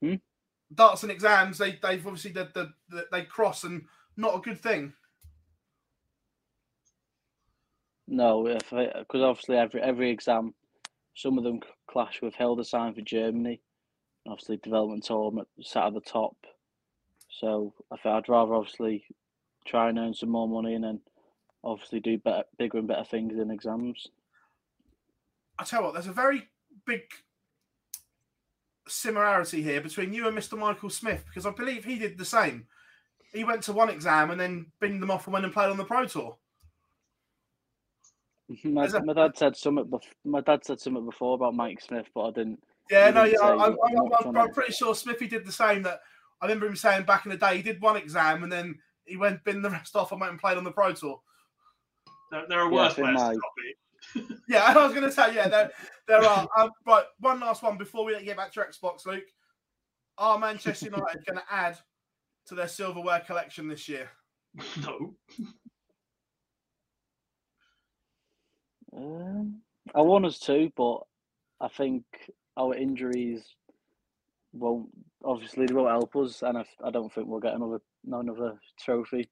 [0.00, 0.14] Hmm?
[0.74, 3.84] Darts and exams, they they've obviously the, the, the they cross and
[4.16, 4.92] not a good thing.
[8.08, 10.54] No, because obviously every every exam,
[11.14, 13.60] some of them clash with Hildesheim for Germany.
[14.28, 16.36] Obviously, development tournament sat at the top.
[17.28, 19.04] So I think I'd rather obviously
[19.66, 21.00] try and earn some more money and then
[21.62, 24.08] obviously do better, bigger and better things in exams.
[25.58, 26.48] I tell you what, there's a very
[26.86, 27.02] big
[28.88, 30.56] similarity here between you and Mr.
[30.58, 32.66] Michael Smith because I believe he did the same.
[33.32, 35.76] He went to one exam and then binned them off and went and played on
[35.76, 36.36] the Pro Tour.
[38.64, 39.84] My, Is that- my dad said something.
[39.86, 42.62] Bef- my dad said something before about Mike Smith, but I didn't.
[42.88, 45.50] Yeah, He no, didn't yeah, say I'm, I'm, I'm, I'm pretty sure Smithy did the
[45.50, 45.82] same.
[45.82, 45.98] That
[46.40, 49.16] I remember him saying back in the day, he did one exam and then he
[49.16, 51.20] went binned the rest off and went and played on the Pro Tour.
[52.30, 53.76] There, there are Yeah, I worse think players my- to copy.
[54.48, 55.70] Yeah, I was going to say, yeah, there,
[56.06, 56.48] there are.
[56.56, 59.24] Um, right, one last one before we get back to Xbox, Luke.
[60.18, 61.76] Are Manchester United going to add
[62.46, 64.08] to their silverware collection this year?
[64.80, 65.14] No.
[68.96, 69.60] Um,
[69.94, 71.00] I want us to, but
[71.60, 72.04] I think
[72.56, 73.44] our injuries
[74.52, 74.88] won't.
[75.24, 79.28] Obviously, they won't help us, and I, I don't think we'll get another another trophy.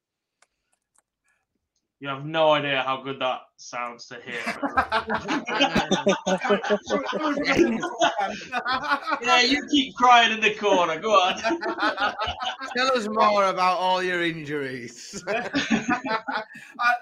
[2.01, 4.35] You have no idea how good that sounds to hear.
[9.21, 10.99] yeah, you keep crying in the corner.
[10.99, 11.39] Go on.
[12.75, 15.23] Tell us more about all your injuries.
[15.27, 15.41] uh,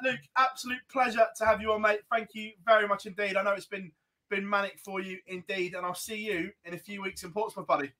[0.04, 2.02] Luke, absolute pleasure to have you on, mate.
[2.12, 3.36] Thank you very much indeed.
[3.36, 3.92] I know it's been
[4.30, 7.68] been manic for you indeed, and I'll see you in a few weeks in Portsmouth,
[7.68, 7.92] buddy.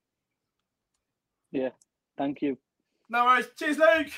[1.52, 1.70] Yeah,
[2.18, 2.58] thank you.
[3.10, 3.48] No worries.
[3.56, 4.12] Cheers, Luke.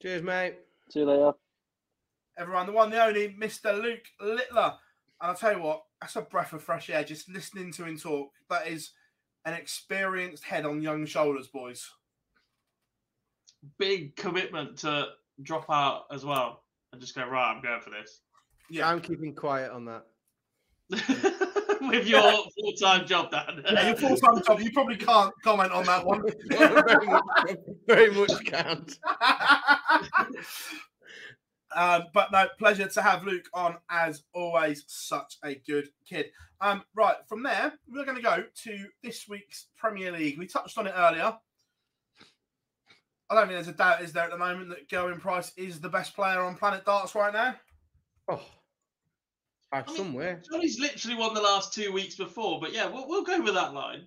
[0.00, 0.56] Cheers, mate.
[0.90, 1.32] See you later.
[2.38, 3.80] Everyone, the one, the only, Mr.
[3.80, 4.74] Luke Littler.
[5.20, 7.98] And I'll tell you what, that's a breath of fresh air just listening to him
[7.98, 8.30] talk.
[8.48, 8.90] That is
[9.44, 11.90] an experienced head on young shoulders, boys.
[13.78, 15.08] Big commitment to
[15.42, 17.52] drop out as well and just go right.
[17.52, 18.20] I'm going for this
[18.70, 18.88] Yeah.
[18.88, 20.04] I'm keeping quiet on that.
[21.80, 22.22] with your
[22.58, 23.62] full-time job, Dan.
[23.64, 24.60] Yeah, your full time job.
[24.60, 26.22] You probably can't comment on that one.
[26.48, 27.24] very, much,
[27.86, 28.98] very much can't.
[31.74, 34.84] um, but no, pleasure to have Luke on as always.
[34.86, 36.30] Such a good kid.
[36.60, 40.38] Um, right from there, we're going to go to this week's Premier League.
[40.38, 41.36] We touched on it earlier.
[43.30, 45.80] I don't think there's a doubt, is there, at the moment that Gerwyn Price is
[45.80, 47.54] the best player on planet darts right now?
[48.26, 48.42] Oh,
[49.70, 50.42] by I mean, somewhere.
[50.50, 53.74] Johnny's literally won the last two weeks before, but yeah, we'll, we'll go with that
[53.74, 54.06] line.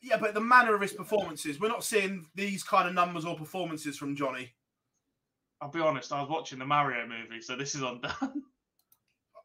[0.00, 3.36] Yeah, but the manner of his performances, we're not seeing these kind of numbers or
[3.36, 4.52] performances from Johnny.
[5.62, 8.12] I'll be honest, I was watching the Mario movie, so this is on Dan.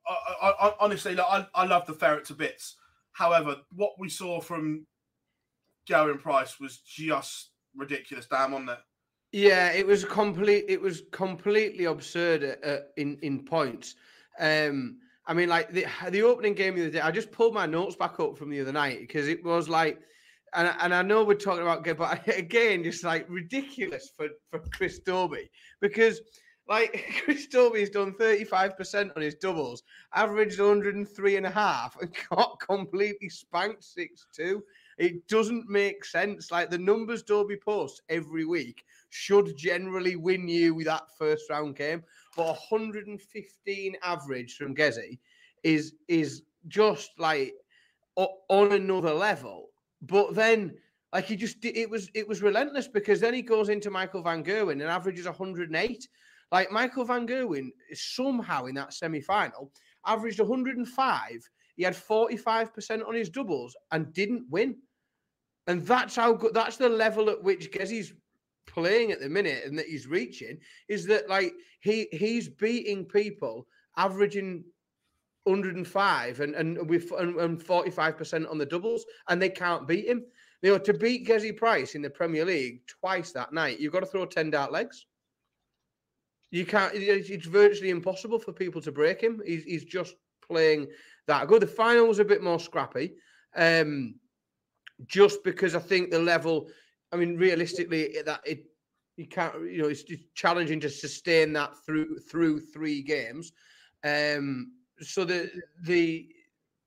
[0.08, 2.76] I, I, I, honestly, like, I, I love the ferret to bits.
[3.12, 4.88] However, what we saw from
[5.88, 8.80] Gerwyn Price was just ridiculous, damn, wasn't it?
[9.32, 10.66] Yeah, it was complete.
[10.68, 13.96] It was completely absurd uh, uh, in in points.
[14.40, 17.02] Um, I mean, like the the opening game of the other day.
[17.02, 20.00] I just pulled my notes back up from the other night because it was like,
[20.54, 24.60] and and I know we're talking about, game, but again, just like ridiculous for for
[24.74, 25.50] Chris Dobey
[25.82, 26.22] because.
[26.70, 29.84] Like Chris Dobey's done 35% on his doubles,
[30.14, 33.86] averaged 103 and a half, and got completely spanked
[34.38, 34.60] 6-2.
[34.98, 36.52] It doesn't make sense.
[36.52, 42.04] Like the numbers Dobey posts every week should generally win you that first round game.
[42.36, 45.20] But 115 average from Gezi
[45.64, 47.54] is is just like
[48.16, 49.70] on another level.
[50.02, 50.76] But then
[51.14, 54.44] like he just it was it was relentless because then he goes into Michael Van
[54.44, 56.08] Gerwen and averages 108.
[56.52, 59.72] Like Michael Van Gerwen is somehow in that semi-final
[60.06, 61.50] averaged 105.
[61.76, 64.78] He had 45% on his doubles and didn't win.
[65.68, 68.14] And that's how good that's the level at which Gezi's
[68.66, 70.58] playing at the minute and that he's reaching
[70.90, 74.64] is that like he he's beating people averaging
[75.48, 80.24] 105 and and with and, 45% on the doubles, and they can't beat him.
[80.62, 84.00] You know, to beat Gezi Price in the Premier League twice that night, you've got
[84.00, 85.06] to throw 10 dart legs.
[86.50, 89.42] You can't, it's virtually impossible for people to break him.
[89.46, 90.16] He's, he's just
[90.48, 90.88] playing
[91.28, 91.62] that good.
[91.62, 93.14] The final was a bit more scrappy,
[93.56, 94.16] um,
[95.06, 96.70] just because I think the level,
[97.12, 98.66] I mean, realistically, that it,
[99.18, 103.52] you can't, you know, it's, it's challenging to sustain that through through three games.
[104.04, 104.72] Um,
[105.02, 105.52] so the
[105.84, 106.28] the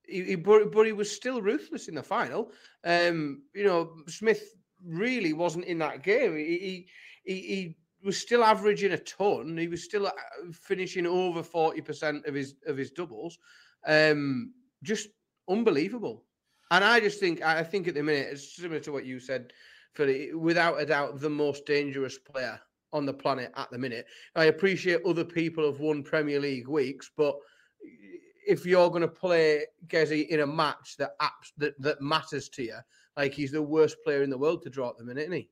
[0.07, 2.53] he, but he was still ruthless in the final.
[2.85, 6.37] Um, you know, Smith really wasn't in that game.
[6.37, 6.89] He
[7.25, 9.57] he, he was still averaging a ton.
[9.57, 10.13] He was still uh,
[10.53, 13.39] finishing over forty percent of his of his doubles.
[13.87, 14.53] Um,
[14.83, 15.09] just
[15.49, 16.25] unbelievable.
[16.71, 19.53] And I just think I think at the minute it's similar to what you said,
[19.95, 20.33] Philly.
[20.35, 22.61] Without a doubt, the most dangerous player
[22.93, 24.07] on the planet at the minute.
[24.35, 27.37] I appreciate other people have won Premier League weeks, but
[28.47, 32.63] if you're going to play Gezi in a match that apps that, that matters to
[32.63, 32.77] you,
[33.17, 35.49] like he's the worst player in the world to draw at the minute, isn't he?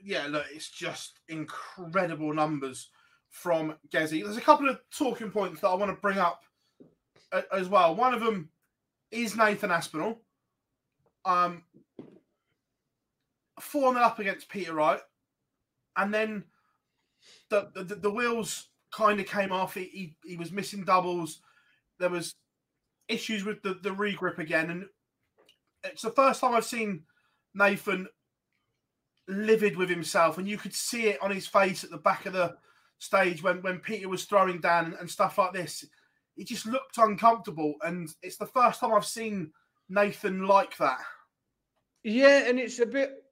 [0.00, 2.90] Yeah, look, it's just incredible numbers
[3.30, 4.22] from Gezi.
[4.22, 6.44] There's a couple of talking points that I want to bring up
[7.52, 7.94] as well.
[7.94, 8.50] One of them
[9.10, 10.20] is Nathan Aspinall.
[11.24, 11.64] Um,
[13.60, 15.00] 4 0 up against Peter Wright.
[15.96, 16.44] And then
[17.50, 19.74] the, the, the wheels kind of came off.
[19.74, 21.40] He, he, he was missing doubles
[21.98, 22.34] there was
[23.08, 24.84] issues with the, the regrip again, and
[25.84, 27.02] it's the first time I've seen
[27.54, 28.08] Nathan
[29.26, 32.32] livid with himself, and you could see it on his face at the back of
[32.32, 32.56] the
[32.98, 35.84] stage when when Peter was throwing down and, stuff like this.
[36.34, 39.52] He just looked uncomfortable, and it's the first time I've seen
[39.88, 41.00] Nathan like that.
[42.04, 43.24] Yeah, and it's a bit.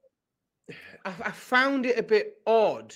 [1.05, 2.95] I, I found it a bit odd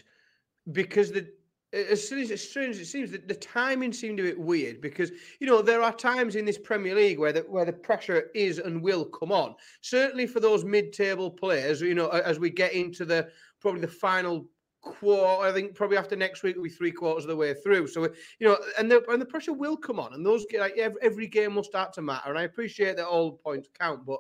[0.72, 1.28] because the
[1.74, 5.12] as soon as it's strange it seems that the timing seemed a bit weird because
[5.40, 8.60] you know there are times in this Premier League where the where the pressure is
[8.60, 9.56] and will come on.
[9.82, 13.30] Certainly for those mid-table players, you know, as we get into the
[13.62, 14.46] probably the final
[14.82, 17.88] quarter, I think probably after next week will be three quarters of the way through.
[17.88, 18.04] So
[18.40, 21.28] you know, and the and the pressure will come on, and those like every, every
[21.28, 22.30] game will start to matter.
[22.30, 24.20] And I appreciate that all points count, but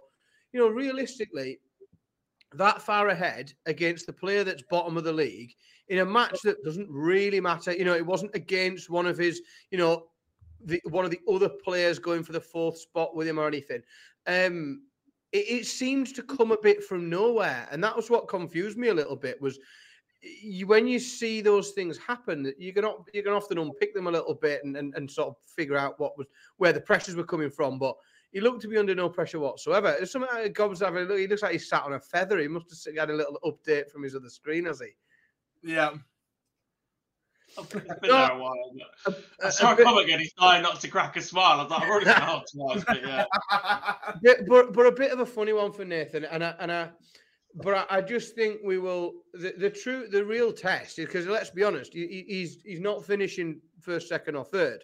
[0.53, 1.59] you know, realistically,
[2.53, 5.53] that far ahead against the player that's bottom of the league
[5.87, 7.73] in a match that doesn't really matter.
[7.73, 9.41] You know, it wasn't against one of his,
[9.71, 10.07] you know,
[10.63, 13.81] the, one of the other players going for the fourth spot with him or anything.
[14.27, 14.83] Um,
[15.31, 18.89] it, it seems to come a bit from nowhere, and that was what confused me
[18.89, 19.41] a little bit.
[19.41, 19.59] Was
[20.21, 24.07] you, when you see those things happen, that you can you can often unpick them
[24.07, 26.27] a little bit and, and, and sort of figure out what was
[26.57, 27.79] where the pressures were coming from.
[27.79, 27.95] But
[28.31, 29.93] he looked to be under no pressure whatsoever.
[29.97, 31.09] There's something like Gobbs having.
[31.09, 32.39] He looks like he sat on a feather.
[32.39, 34.89] He must have had a little update from his other screen, has he?
[35.63, 35.91] Yeah.
[37.57, 38.71] I've been there a while.
[39.05, 40.19] But I saw a comment again.
[40.19, 41.59] He's trying not to crack a smile.
[41.59, 43.25] I was like, I've already smiled twice, but yeah.
[44.23, 44.33] yeah.
[44.47, 46.89] But but a bit of a funny one for Nathan, and I, and I,
[47.55, 51.27] but I, I just think we will the, the true the real test is because
[51.27, 54.83] let's be honest, he, he's he's not finishing first, second, or third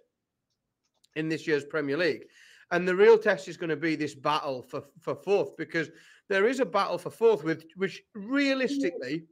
[1.16, 2.26] in this year's Premier League,
[2.72, 5.90] and the real test is going to be this battle for for fourth because
[6.30, 9.24] there is a battle for fourth with which realistically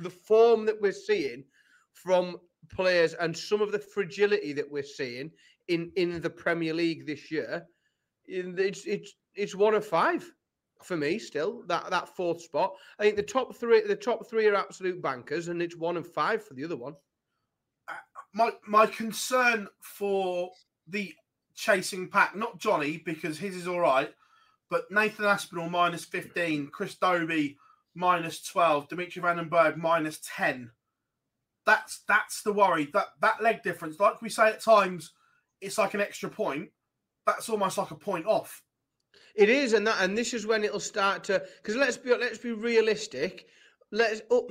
[0.00, 1.44] the form that we're seeing
[1.92, 2.36] from
[2.68, 5.30] players and some of the fragility that we're seeing
[5.68, 7.66] in in the Premier League this year,
[8.26, 10.28] it's it's it's one of five
[10.82, 12.74] for me still that that fourth spot.
[12.98, 16.12] I think the top three the top three are absolute bankers, and it's one of
[16.12, 16.94] five for the other one.
[17.88, 17.94] Uh,
[18.34, 20.50] my my concern for
[20.88, 21.12] the
[21.60, 24.12] chasing pack, not Johnny because his is all right,
[24.70, 27.56] but Nathan Aspinall minus fifteen, Chris Dobey
[27.94, 30.70] minus 12, Dimitri Van den Bergh minus 10.
[31.66, 32.88] That's that's the worry.
[32.92, 35.12] That that leg difference, like we say at times,
[35.60, 36.70] it's like an extra point.
[37.26, 38.62] That's almost like a point off.
[39.34, 42.38] It is, and that and this is when it'll start to because let's be let's
[42.38, 43.46] be realistic.
[43.92, 44.50] Let's up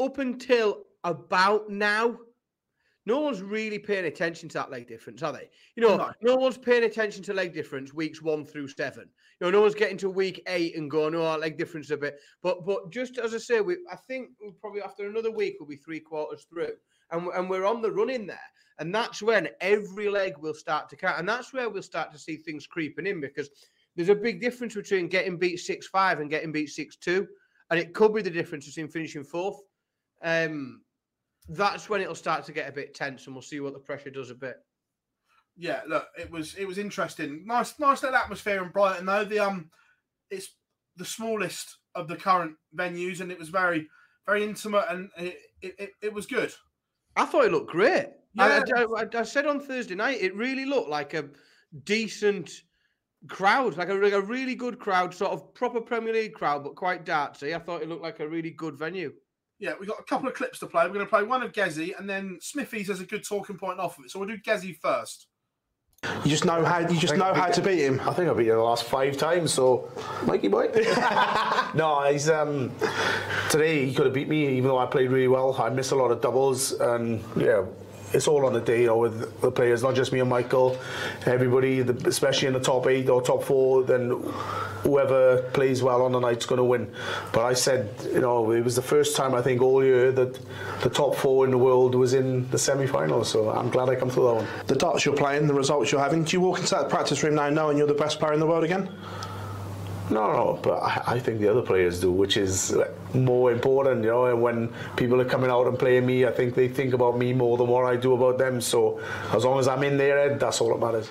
[0.00, 2.16] up until about now,
[3.06, 5.50] no one's really paying attention to that leg difference, are they?
[5.76, 6.12] You know, no.
[6.22, 9.08] no one's paying attention to leg difference weeks one through seven.
[9.40, 12.18] You know, no one's getting to week eight and going, "Oh, leg difference a bit."
[12.42, 15.68] But but just as I say, we I think we'll probably after another week we'll
[15.68, 16.72] be three quarters through,
[17.10, 18.38] and and we're on the run in there,
[18.78, 22.18] and that's when every leg will start to count, and that's where we'll start to
[22.18, 23.50] see things creeping in because
[23.96, 27.28] there's a big difference between getting beat six five and getting beat six two,
[27.70, 29.60] and it could be the difference between finishing fourth.
[30.22, 30.80] Um,
[31.48, 34.10] that's when it'll start to get a bit tense, and we'll see what the pressure
[34.10, 34.56] does a bit.
[35.56, 37.44] Yeah, look, it was it was interesting.
[37.46, 39.24] Nice, nice little atmosphere in Brighton though.
[39.24, 39.70] The um,
[40.30, 40.54] it's
[40.96, 43.88] the smallest of the current venues, and it was very,
[44.26, 46.52] very intimate, and it it, it was good.
[47.16, 48.06] I thought it looked great.
[48.36, 48.84] I, Yeah.
[48.98, 51.28] I, I- I said on Thursday night, it really looked like a
[51.84, 52.50] decent
[53.28, 56.74] crowd, like a, like a really good crowd, sort of proper Premier League crowd, but
[56.74, 57.54] quite dartsy.
[57.54, 59.12] I thought it looked like a really good venue.
[59.58, 60.84] Yeah, we've got a couple of clips to play.
[60.84, 63.78] We're going to play one of Gezi, and then Smithies has a good talking point
[63.78, 64.10] off of it.
[64.10, 65.28] So we'll do Gezi first.
[66.24, 68.00] You just know how you just know how to beat him.
[68.00, 69.90] I think I've beat him the last five times, so
[70.26, 70.66] Mikey boy.
[71.74, 72.72] no, he's um
[73.50, 75.54] today he could have beat me even though I played really well.
[75.58, 77.64] I missed a lot of doubles and yeah.
[78.12, 80.78] It's all on the day, you know, with the players, not just me and Michael.
[81.26, 84.22] Everybody, the, especially in the top eight or top four, then
[84.84, 86.92] whoever plays well on the night's going to win.
[87.32, 90.38] But I said, you know, it was the first time I think all year that
[90.82, 93.24] the top four in the world was in the semi-final.
[93.24, 94.46] So I'm glad I come through that one.
[94.66, 96.22] The darts you're playing, the results you're having.
[96.24, 98.46] Do you walk into that practice room now knowing you're the best player in the
[98.46, 98.88] world again?
[100.10, 102.76] No, no, but I, I think the other players do, which is
[103.14, 104.26] more important, you know.
[104.26, 107.32] And when people are coming out and playing me, I think they think about me
[107.32, 108.60] more than what I do about them.
[108.60, 109.00] So
[109.32, 111.10] as long as I'm in their head, that's all that matters.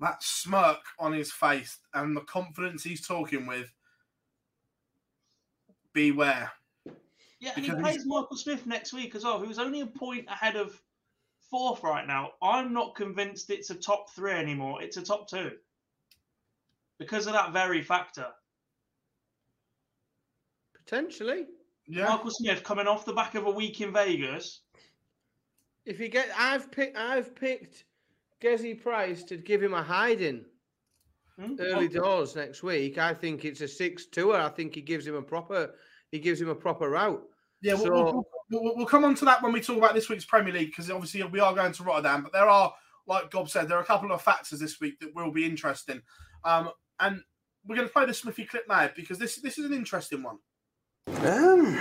[0.00, 3.72] That smirk on his face and the confidence he's talking with.
[5.92, 6.52] Beware.
[7.40, 9.86] Yeah, and he Because plays he's- Michael Smith next week as well, who's only a
[9.86, 10.80] point ahead of
[11.50, 12.32] fourth right now.
[12.42, 14.82] I'm not convinced it's a top three anymore.
[14.82, 15.58] It's a top two.
[16.98, 18.26] Because of that very factor.
[20.74, 21.46] Potentially.
[21.86, 22.08] Yeah.
[22.08, 24.60] Michael Smith coming off the back of a week in Vegas.
[25.86, 27.84] If you get, I've picked, I've picked
[28.42, 30.44] Gezi Price to give him a hiding
[31.38, 31.54] Hmm?
[31.60, 32.98] early Oh, doors next week.
[32.98, 34.36] I think it's a six tour.
[34.36, 35.74] I think he gives him a proper,
[36.10, 37.22] he gives him a proper route.
[37.62, 40.24] Yeah, we'll, we'll, we'll, we'll come on to that when we talk about this week's
[40.24, 42.72] Premier League because obviously we are going to Rotterdam, but there are,
[43.06, 46.02] like Gob said, there are a couple of factors this week that will be interesting.
[46.44, 47.22] Um, and
[47.66, 50.38] we're going to play the Smithy clip now because this this is an interesting one.
[51.06, 51.76] Um,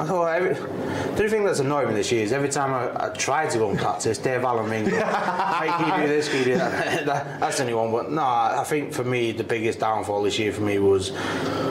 [0.00, 3.06] I thought every, the only thing that's annoyed me this year is every time I,
[3.06, 4.96] I try to go and practice, Dave Allen rings me.
[4.96, 6.28] Hey, can you do this?
[6.28, 7.06] Can you do that?
[7.06, 7.92] that that's the only one.
[7.92, 11.12] But no, I think for me, the biggest downfall this year for me was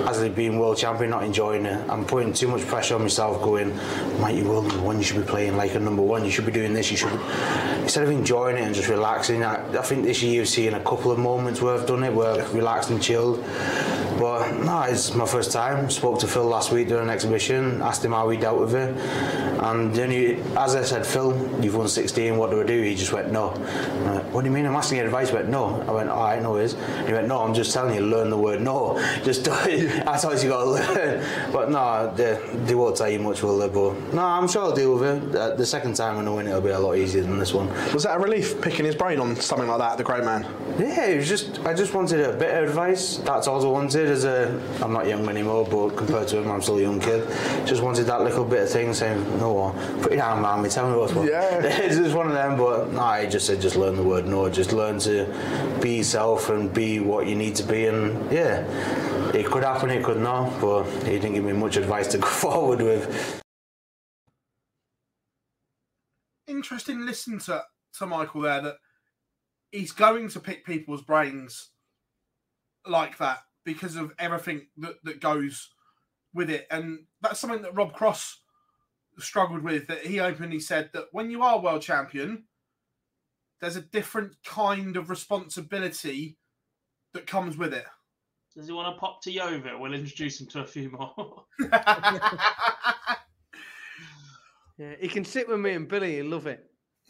[0.08, 1.90] as a being world champion, not enjoying it.
[1.90, 3.76] I'm putting too much pressure on myself going,
[4.22, 6.46] mate, you're world number one, you should be playing like a number one, you should
[6.46, 7.20] be doing this, you should.
[7.82, 10.84] Instead of enjoying it and just relaxing, I, I think this year you've seen a
[10.84, 13.44] couple of moments where I've done it, where I've relaxed and chilled.
[14.20, 15.90] But no, it's my first time.
[15.90, 18.96] Spoke to Phil last week during an exhibition, asked him how he dealt with it.
[19.64, 22.82] And then he, as I said, Phil, you've won 16, what do I do?
[22.82, 23.50] He just went, no.
[24.04, 24.66] Went, what do you mean?
[24.66, 25.30] I'm asking you advice.
[25.30, 25.82] He went, no.
[25.88, 26.76] I went, all right, no worries.
[27.06, 28.98] He went, no, I'm just telling you, learn the word no.
[29.24, 29.44] Just.
[29.46, 31.52] That's all you got to learn.
[31.52, 33.68] But no, they, they won't tell you much, will they?
[33.68, 35.36] But no, I'm sure I'll deal with it.
[35.36, 37.68] Uh, the second time when I win, it'll be a lot easier than this one.
[37.94, 40.46] Was that a relief picking his brain on something like that, the great man?
[40.80, 43.18] Yeah, it was just I just wanted a bit of advice.
[43.18, 44.08] That's all I wanted.
[44.10, 47.28] As a I'm not young anymore, but compared to him, I'm still a young kid.
[47.66, 50.90] Just wanted that little bit of thing, saying, "No, put your arm around me, tell
[50.90, 51.60] me what's what." Yeah.
[51.64, 52.58] it's just one of them.
[52.58, 54.50] But no, I just said, just learn the word no.
[54.50, 57.88] Just learn to be yourself and be what you need to be.
[57.88, 58.66] And yeah,
[59.34, 60.60] it could happen, it could not.
[60.62, 63.42] But he didn't give me much advice to go forward with.
[66.48, 67.06] Interesting.
[67.06, 67.64] Listen to
[68.00, 68.76] to Michael there that
[69.72, 71.72] he's going to pick people's brains
[72.86, 75.70] like that because of everything that, that goes
[76.34, 76.68] with it.
[76.70, 78.42] And that's something that Rob Cross
[79.20, 79.88] struggled with.
[79.88, 82.46] That he openly said that when you are world champion,
[83.62, 86.38] there's a different kind of responsibility
[87.14, 87.86] that comes with it.
[88.56, 89.80] Does he want to pop to Yeovil?
[89.80, 91.46] We'll introduce him to a few more.
[94.78, 96.16] Yeah, he can sit with me and Billy.
[96.16, 96.66] He'll love it.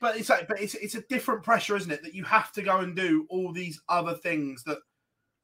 [0.00, 2.02] but it's like, but it's it's a different pressure, isn't it?
[2.02, 4.78] That you have to go and do all these other things that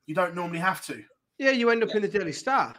[0.06, 1.02] you don't normally have to.
[1.38, 2.74] Yeah, you end up in the Daily Star.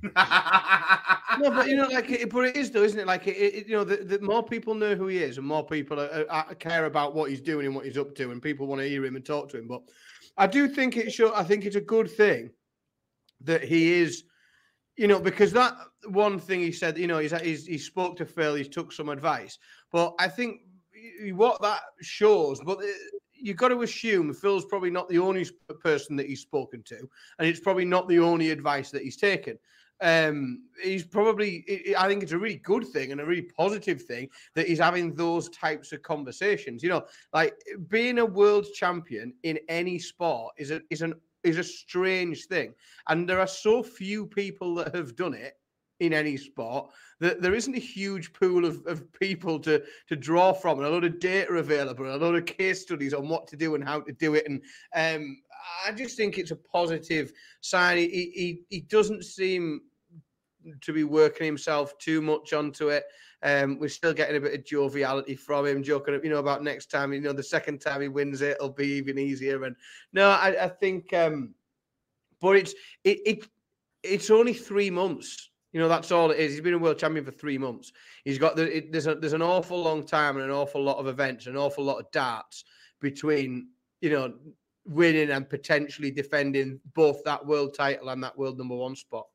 [0.00, 3.06] No, but you know, like, it, but it is though, isn't it?
[3.06, 5.64] Like, it, it, you know, the, the more people know who he is, and more
[5.64, 8.66] people are, are, care about what he's doing and what he's up to, and people
[8.66, 9.68] want to hear him and talk to him.
[9.68, 9.82] But
[10.36, 11.32] I do think it should.
[11.32, 12.50] I think it's a good thing
[13.42, 14.24] that he is,
[14.96, 15.74] you know, because that
[16.06, 19.08] one thing he said, you know, he's, he's he spoke to Phil, he took some
[19.08, 19.58] advice,
[19.90, 20.60] but I think
[21.32, 22.86] what that shows, but uh,
[23.34, 25.46] you've got to assume Phil's probably not the only
[25.80, 26.98] person that he's spoken to,
[27.38, 29.58] and it's probably not the only advice that he's taken.
[30.02, 34.28] Um, he's probably, I think it's a really good thing and a really positive thing
[34.54, 36.82] that he's having those types of conversations.
[36.82, 37.54] You know, like
[37.88, 42.74] being a world champion in any sport is a is an is a strange thing,
[43.08, 45.54] and there are so few people that have done it
[46.00, 46.90] in any sport
[47.20, 50.90] that there isn't a huge pool of, of people to to draw from and a
[50.90, 53.84] lot of data available and a lot of case studies on what to do and
[53.84, 54.44] how to do it.
[54.48, 54.60] And
[54.96, 55.38] um,
[55.86, 57.98] i just think it's a positive sign.
[57.98, 59.82] He, he he doesn't seem
[60.80, 63.04] to be working himself too much onto it.
[63.42, 66.90] Um, we're still getting a bit of joviality from him, joking, you know, about next
[66.90, 67.12] time.
[67.12, 69.64] You know, the second time he wins it, it'll be even easier.
[69.64, 69.74] And
[70.12, 71.54] no, I, I think, um,
[72.40, 73.48] but it's it, it
[74.02, 75.50] it's only three months.
[75.72, 76.52] You know, that's all it is.
[76.52, 77.92] He's been a world champion for three months.
[78.24, 80.98] He's got the, it, there's a, there's an awful long time and an awful lot
[80.98, 82.64] of events, an awful lot of darts
[83.00, 83.68] between
[84.00, 84.34] you know
[84.84, 89.26] winning and potentially defending both that world title and that world number one spot.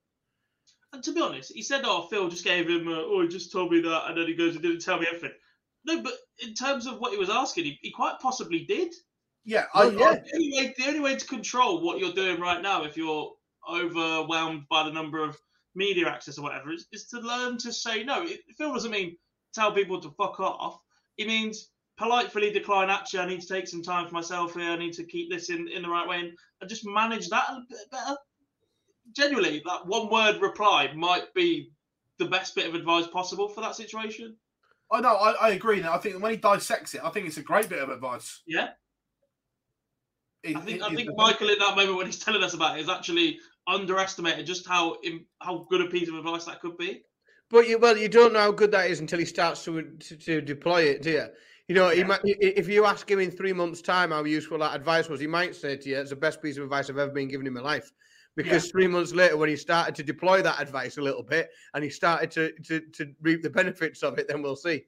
[0.98, 2.88] And to be honest, he said, "Oh, Phil just gave him.
[2.88, 5.06] Uh, oh, he just told me that," and then he goes and didn't tell me
[5.06, 5.38] everything.
[5.86, 8.92] No, but in terms of what he was asking, he, he quite possibly did.
[9.46, 12.64] Yeah, I, I, the, only way, the only way to control what you're doing right
[12.64, 13.32] now, if you're
[13.72, 15.38] overwhelmed by the number of
[15.76, 18.24] media access or whatever, is, is to learn to say no.
[18.24, 19.18] It, Phil doesn't mean
[19.54, 20.80] tell people to fuck off.
[21.20, 21.70] It means
[22.00, 22.90] politely decline.
[22.90, 24.72] Actually, I need to take some time for myself here.
[24.72, 27.50] I need to keep this in, in the right way and, and just manage that
[27.50, 28.18] a bit better.
[29.16, 31.72] Genuinely, that one word reply might be
[32.20, 34.36] the best bit of advice possible for that situation.
[34.92, 35.82] Oh, I know, I, I agree.
[35.82, 38.42] Now, I think when he dissects it, I think it's a great bit of advice.
[38.48, 38.70] Yeah.
[40.44, 42.78] It- I think it- I think Michael in that moment when he's telling us about
[42.78, 44.98] it is actually underestimated just how
[45.42, 47.04] how good a piece of advice that could be.
[47.50, 50.18] But you, well, you don't know how good that is until he starts to to,
[50.18, 51.28] to deploy it, do you?
[51.68, 54.74] You know, he might, if you ask him in three months' time how useful that
[54.74, 57.12] advice was, he might say to you, "It's the best piece of advice I've ever
[57.12, 57.92] been given in my life."
[58.38, 61.84] Because three months later, when he started to deploy that advice a little bit and
[61.84, 64.86] he started to to, to reap the benefits of it, then we'll see.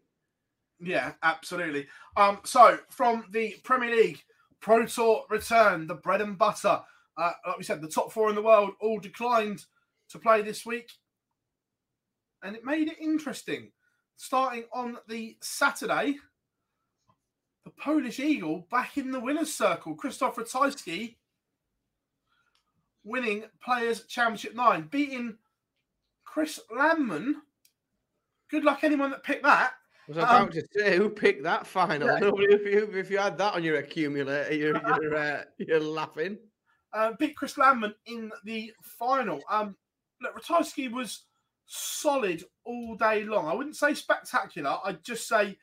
[0.80, 1.88] Yeah, absolutely.
[2.16, 4.22] Um, so from the Premier League,
[4.62, 6.80] Pro Tour return, the bread and butter.
[7.18, 9.66] Uh, like we said, the top four in the world all declined
[10.10, 10.91] to play this week,
[12.43, 13.72] and it made it interesting.
[14.16, 16.18] Starting on the Saturday,
[17.66, 19.95] the Polish Eagle back in the winners' circle.
[19.95, 21.16] Krzysztof Ratajski
[23.04, 25.38] winning Players Championship nine, beating
[26.24, 27.41] Chris Landman.
[28.50, 29.74] Good luck, anyone that picked that.
[29.74, 32.08] I was about Um, to say, who picked that final?
[32.08, 32.20] yeah.
[32.20, 32.54] Nobody.
[32.54, 36.38] If you if you had that on your accumulator, you're you're, uh, you're laughing.
[36.93, 39.39] uh, beat Chris Landman in the final.
[39.50, 39.76] Um,
[40.22, 41.26] look, Ratajski was
[41.68, 43.47] solid all day long.
[43.47, 44.78] I wouldn't say spectacular.
[44.84, 45.58] I'd just say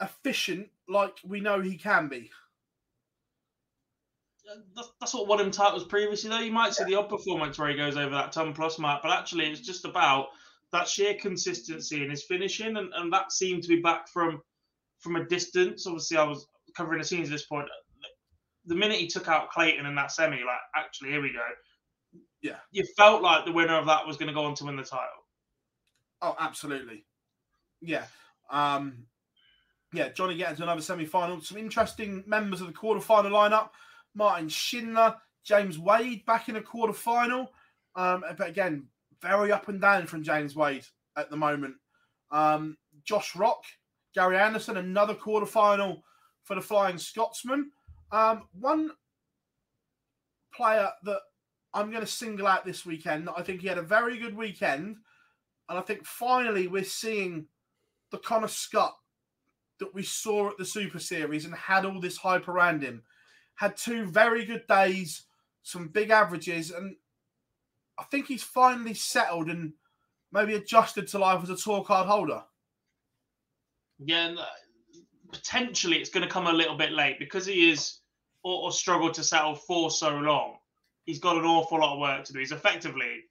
[0.00, 2.30] efficient, like we know he can be.
[4.74, 6.40] That's, that's what won him titles previously, though.
[6.40, 9.12] You might see the odd performance where he goes over that 10 plus mark, but
[9.12, 10.28] actually, it's just about
[10.72, 14.40] that sheer consistency in his finishing, and, and that seemed to be back from
[14.98, 15.86] from a distance.
[15.86, 16.46] Obviously, I was
[16.76, 17.68] covering the scenes at this point.
[18.66, 22.20] The minute he took out Clayton in that semi, like, actually, here we go.
[22.40, 22.56] Yeah.
[22.70, 24.84] You felt like the winner of that was going to go on to win the
[24.84, 25.06] title.
[26.20, 27.04] Oh, absolutely.
[27.80, 28.04] Yeah.
[28.50, 29.06] Um,
[29.92, 31.40] yeah, Johnny getting to another semi final.
[31.40, 33.70] Some interesting members of the quarter final lineup
[34.14, 37.52] Martin Schindler, James Wade back in a quarter final.
[37.96, 38.86] Um, but again,
[39.20, 40.86] very up and down from James Wade
[41.16, 41.74] at the moment.
[42.30, 43.64] Um, Josh Rock,
[44.14, 46.02] Gary Anderson, another quarter final
[46.44, 47.70] for the Flying Scotsman.
[48.10, 48.90] Um, one
[50.54, 51.20] player that
[51.74, 53.28] I'm going to single out this weekend.
[53.36, 54.96] I think he had a very good weekend.
[55.68, 57.46] And I think finally we're seeing
[58.10, 58.94] the Connor Scott
[59.78, 63.02] that we saw at the Super Series and had all this hype around him.
[63.56, 65.22] Had two very good days,
[65.62, 66.96] some big averages, and
[67.98, 69.74] I think he's finally settled and
[70.32, 72.42] maybe adjusted to life as a tour card holder.
[73.98, 74.44] Yeah, and uh,
[75.30, 78.00] potentially it's going to come a little bit late because he is
[78.42, 80.56] or, or struggled to settle for so long.
[81.04, 82.38] He's got an awful lot of work to do.
[82.38, 83.24] He's effectively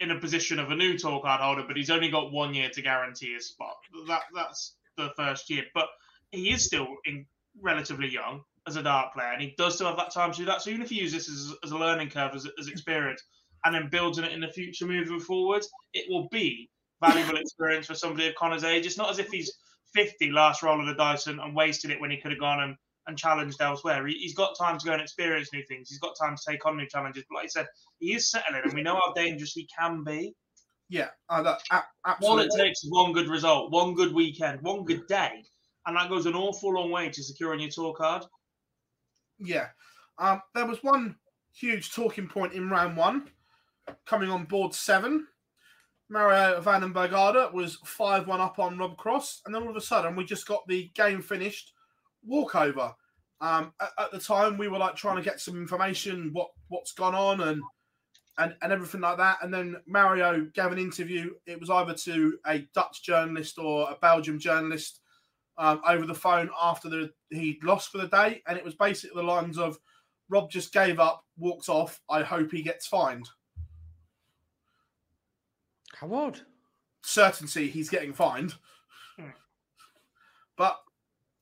[0.00, 2.70] in a position of a new tour card holder, but he's only got one year
[2.70, 3.76] to guarantee his spot.
[4.08, 5.88] That that's the first year, but
[6.30, 7.26] he is still in,
[7.60, 10.44] relatively young as a dart player, and he does still have that time to do
[10.44, 10.62] that.
[10.62, 13.22] So even if you use this as, as a learning curve, as, as experience,
[13.64, 16.70] and then builds on it in the future moving forward, it will be
[17.02, 18.86] valuable experience for somebody of Connor's age.
[18.86, 19.52] It's not as if he's
[19.94, 22.62] 50 last roll of the dice and, and wasted it when he could have gone
[22.62, 24.06] and, and challenged elsewhere.
[24.06, 25.88] He, he's got time to go and experience new things.
[25.88, 27.24] He's got time to take on new challenges.
[27.28, 27.66] But like I said,
[27.98, 30.34] he is settling, and we know how dangerous he can be.
[30.88, 31.60] Yeah, uh, that,
[32.22, 35.44] All it takes is one good result, one good weekend, one good day,
[35.86, 38.24] and that goes an awful long way to securing your tour card.
[39.40, 39.68] Yeah.
[40.18, 41.16] Um, there was one
[41.52, 43.28] huge talking point in round one
[44.06, 45.26] coming on board seven.
[46.08, 50.16] Mario Vandenbogaerde was 5 1 up on Rob Cross, and then all of a sudden
[50.16, 51.72] we just got the game finished
[52.24, 52.92] walkover.
[53.40, 56.92] Um, at, at the time, we were like trying to get some information, what what's
[56.92, 57.62] gone on, and
[58.38, 59.38] and and everything like that.
[59.42, 61.32] And then Mario gave an interview.
[61.46, 64.99] It was either to a Dutch journalist or a Belgium journalist
[65.60, 69.20] um, over the phone after the he'd lost for the day, and it was basically
[69.20, 69.78] the lines of
[70.30, 72.00] Rob just gave up, walks off.
[72.08, 73.28] I hope he gets fined.
[75.94, 76.40] How odd.
[77.02, 78.54] Certainty he's getting fined.
[79.18, 79.30] Hmm.
[80.56, 80.78] But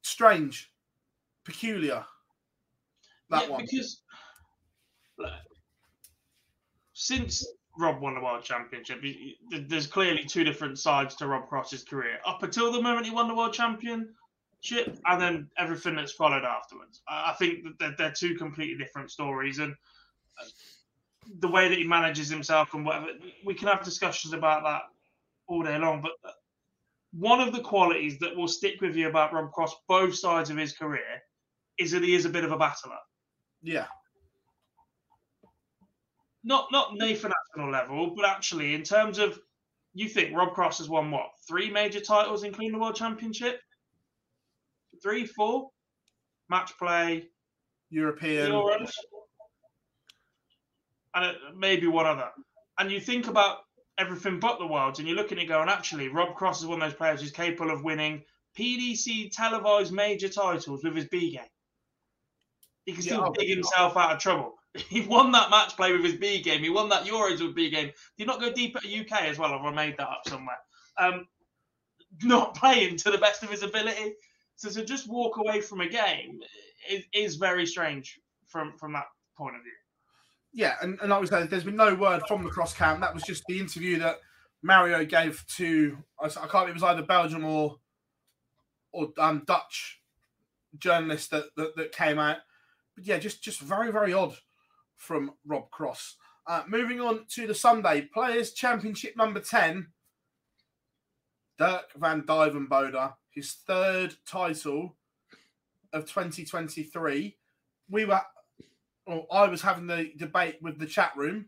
[0.02, 0.72] strange,
[1.44, 2.04] peculiar.
[3.30, 3.60] That yeah, one.
[3.62, 4.00] because
[5.16, 5.30] look,
[6.92, 7.46] since
[7.78, 11.84] Rob won the World Championship, he- he- there's clearly two different sides to Rob Cross's
[11.84, 12.20] career.
[12.26, 17.02] Up until the moment he won the World Championship, and then everything that's followed afterwards.
[17.08, 19.74] I think that they're, they're two completely different stories, and
[20.40, 20.44] uh,
[21.38, 23.12] the way that he manages himself and whatever,
[23.44, 24.82] we can have discussions about that
[25.46, 26.02] all day long.
[26.02, 26.32] But uh,
[27.12, 30.56] one of the qualities that will stick with you about Rob Cross, both sides of
[30.56, 31.22] his career,
[31.78, 32.98] is that he is a bit of a battler
[33.62, 33.86] Yeah.
[36.45, 39.39] Not not Nathan national level, but actually in terms of
[39.95, 43.61] you think Rob Cross has won what three major titles, including the World Championship?
[45.03, 45.70] Three, four,
[46.49, 47.28] match play,
[47.91, 48.53] European.
[48.53, 48.91] Euros,
[51.14, 52.30] and uh, maybe one other.
[52.78, 53.59] And you think about
[53.99, 56.89] everything but the worlds, and you're looking at going, actually, Rob Cross is one of
[56.89, 58.22] those players who's capable of winning
[58.59, 61.43] PDC televised major titles with his B game.
[62.84, 64.57] He can still oh, dig himself out of trouble.
[64.88, 66.62] He won that match play with his B game.
[66.62, 67.90] He won that Euros with B game.
[68.16, 69.50] Did not go deep at UK as well.
[69.50, 70.58] Have I made that up somewhere?
[70.98, 71.26] Um,
[72.22, 74.14] not playing to the best of his ability.
[74.56, 76.40] So to just walk away from a game
[76.90, 79.06] is, is very strange from from that
[79.36, 79.72] point of view.
[80.52, 83.00] Yeah, and, and like we said, there's been no word from the cross camp.
[83.00, 84.18] That was just the interview that
[84.62, 86.68] Mario gave to I can't.
[86.68, 87.78] It was either Belgium or
[88.92, 90.00] or um, Dutch
[90.78, 92.38] journalist that, that that came out.
[92.96, 94.36] But yeah, just just very very odd
[94.99, 96.16] from Rob Cross.
[96.46, 99.88] Uh, moving on to the Sunday Players Championship number ten.
[101.59, 104.96] Dirk van Duijvenbode, his third title
[105.92, 107.36] of 2023.
[107.90, 108.20] We were
[109.07, 111.46] well, I was having the debate with the chat room.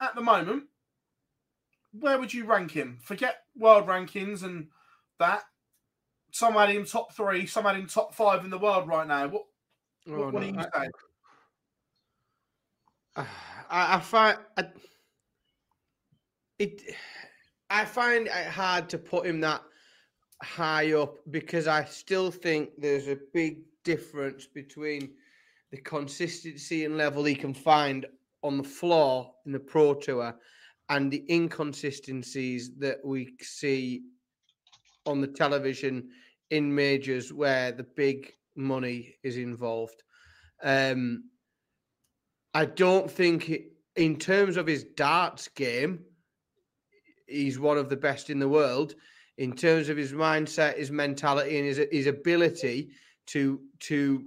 [0.00, 0.64] At the moment,
[1.92, 2.98] where would you rank him?
[3.02, 4.68] Forget world rankings and
[5.18, 5.42] that.
[6.32, 9.28] Some had him top three, some had him top five in the world right now.
[9.28, 9.44] What,
[10.06, 10.88] Oh, what, what no, do you say?
[13.16, 14.64] I, I find I,
[16.58, 16.82] it.
[17.70, 19.62] I find it hard to put him that
[20.42, 25.10] high up because I still think there's a big difference between
[25.70, 28.06] the consistency and level he can find
[28.42, 30.34] on the floor in the Pro Tour
[30.90, 34.02] and the inconsistencies that we see
[35.06, 36.08] on the television
[36.50, 40.02] in majors where the big money is involved.
[40.62, 41.24] Um,
[42.54, 43.52] I don't think,
[43.96, 46.04] in terms of his darts game,
[47.26, 48.94] he's one of the best in the world.
[49.38, 52.90] In terms of his mindset, his mentality, and his his ability
[53.26, 54.24] to to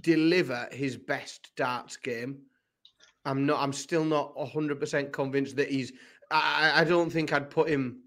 [0.00, 2.42] deliver his best darts game,
[3.24, 3.60] I'm not.
[3.60, 5.92] I'm still not hundred percent convinced that he's.
[6.30, 8.02] I- I don't think I'd put him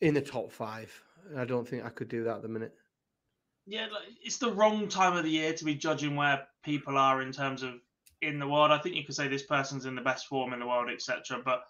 [0.00, 0.90] in the top five.
[1.36, 2.74] I don't think I could do that at the minute.
[3.66, 7.22] Yeah, like, it's the wrong time of the year to be judging where people are
[7.22, 7.74] in terms of
[8.20, 8.70] in the world.
[8.70, 11.40] I think you could say this person's in the best form in the world, etc.
[11.44, 11.62] But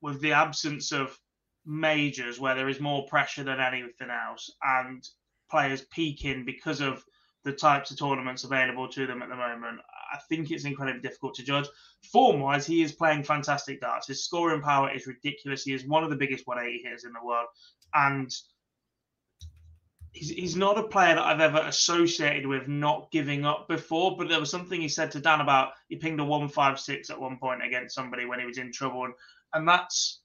[0.00, 1.18] with the absence of
[1.66, 5.06] majors where there is more pressure than anything else and
[5.50, 7.04] players peaking because of
[7.44, 9.80] the types of tournaments available to them at the moment,
[10.12, 11.66] I think it's incredibly difficult to judge.
[12.10, 14.08] Form wise, he is playing fantastic darts.
[14.08, 15.64] His scoring power is ridiculous.
[15.64, 17.46] He is one of the biggest 180 hitters in the world.
[17.94, 18.30] And
[20.18, 24.28] he's, he's not a player that I've ever associated with not giving up before, but
[24.28, 27.64] there was something he said to Dan about he pinged a 156 at one point
[27.64, 29.04] against somebody when he was in trouble.
[29.04, 29.14] And,
[29.54, 30.20] and that's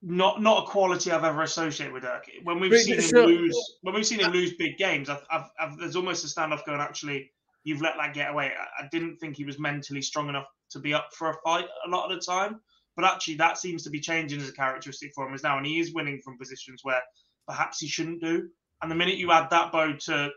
[0.00, 2.30] not not a quality I've ever associated with Dirk.
[2.44, 5.78] When we've seen him lose, when we've seen him lose big games, I've, I've, I've,
[5.78, 6.80] there's almost a standoff going.
[6.80, 7.32] Actually,
[7.64, 8.46] you've let that get away.
[8.46, 11.66] I, I didn't think he was mentally strong enough to be up for a fight
[11.86, 12.60] a lot of the time.
[12.94, 15.66] But actually, that seems to be changing as a characteristic for him as now, and
[15.66, 17.00] he is winning from positions where
[17.48, 18.48] perhaps he shouldn't do.
[18.82, 20.30] And the minute you add that bow to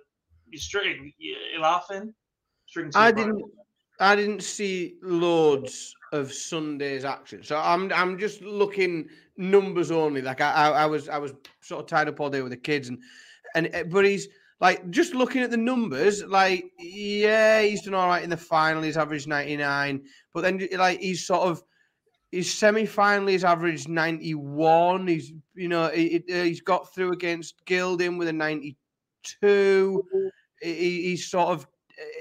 [0.50, 2.14] your string, you're laughing.
[2.66, 3.18] String I bow.
[3.18, 3.44] didn't.
[4.00, 10.22] I didn't see loads of Sunday's action, so I'm I'm just looking numbers only.
[10.22, 12.58] Like I, I, I was I was sort of tied up all day with the
[12.58, 12.98] kids, and
[13.54, 14.28] and uh, but he's
[14.60, 16.24] like just looking at the numbers.
[16.24, 18.82] Like yeah, he's done all right in the final.
[18.82, 20.02] He's averaged 99,
[20.34, 21.62] but then like he's sort of
[22.32, 25.08] his semi-final he's averaged 91.
[25.08, 30.04] He's you know he, he- uh, he's got through against Gilding with a 92.
[30.62, 30.74] He,
[31.04, 31.68] he's sort of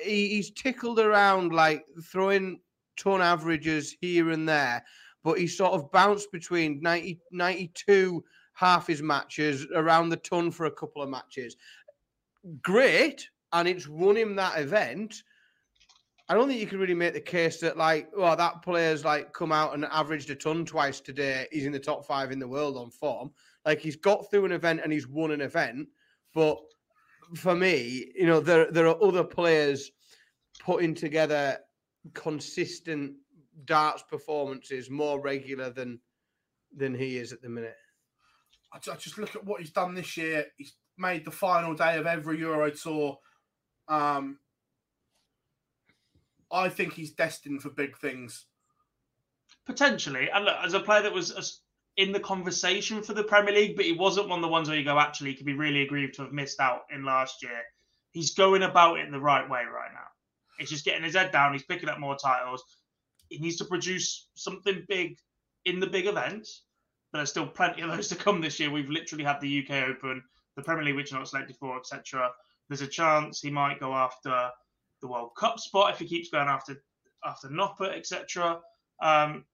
[0.02, 2.60] he, he's tickled around like throwing
[2.96, 4.84] ton averages here and there,
[5.22, 10.66] but he sort of bounced between 90, 92 half his matches around the ton for
[10.66, 11.56] a couple of matches.
[12.62, 15.22] Great, and it's won him that event.
[16.30, 19.32] I don't think you can really make the case that like, well, that player's like
[19.32, 21.48] come out and averaged a ton twice today.
[21.50, 23.32] He's in the top five in the world on form.
[23.66, 25.88] Like he's got through an event and he's won an event.
[26.32, 26.56] But
[27.34, 29.90] for me, you know, there there are other players
[30.60, 31.58] putting together
[32.14, 33.14] consistent
[33.64, 35.98] darts performances more regular than
[36.76, 37.74] than he is at the minute.
[38.72, 40.46] I I just look at what he's done this year.
[40.58, 43.18] He's made the final day of every Euro Tour.
[43.88, 44.38] Um,
[46.52, 48.46] I think he's destined for big things.
[49.66, 51.62] Potentially, and look, as a player that was
[51.96, 54.78] in the conversation for the Premier League, but he wasn't one of the ones where
[54.78, 57.62] you go, actually, he could be really aggrieved to have missed out in last year.
[58.12, 60.06] He's going about it in the right way right now.
[60.58, 61.52] It's just getting his head down.
[61.52, 62.64] He's picking up more titles.
[63.28, 65.16] He needs to produce something big
[65.64, 66.64] in the big events.
[67.12, 68.70] But there's still plenty of those to come this year.
[68.70, 70.22] We've literally had the UK Open,
[70.56, 72.30] the Premier League, which you're not selected for, etc.
[72.68, 74.50] There's a chance he might go after
[75.00, 76.82] the World Cup spot if he keeps going after
[77.24, 78.60] after Noppert, etc.
[79.02, 79.44] Um,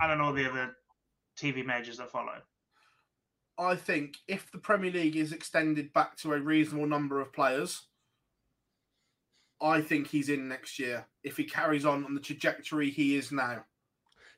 [0.00, 0.76] and then all the other
[1.38, 2.38] TV majors that follow.
[3.58, 7.82] I think if the Premier League is extended back to a reasonable number of players,
[9.60, 13.32] I think he's in next year if he carries on on the trajectory he is
[13.32, 13.64] now.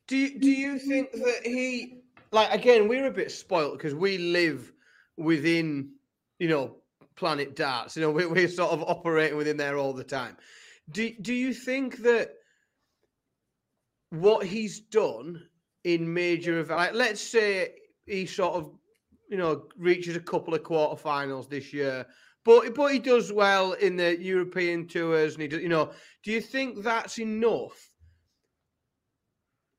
[0.09, 2.01] Do you, do you think that he
[2.33, 4.73] like again we're a bit spoilt because we live
[5.17, 5.91] within
[6.39, 6.77] you know
[7.21, 10.37] planet darts you know we're, we're sort of operating within there all the time.
[10.91, 12.31] Do, do you think that
[14.09, 15.41] what he's done
[15.85, 17.75] in major events like let's say
[18.07, 18.73] he sort of
[19.29, 22.07] you know reaches a couple of quarterfinals this year
[22.45, 25.93] but but he does well in the European tours and he does you know
[26.25, 27.91] do you think that's enough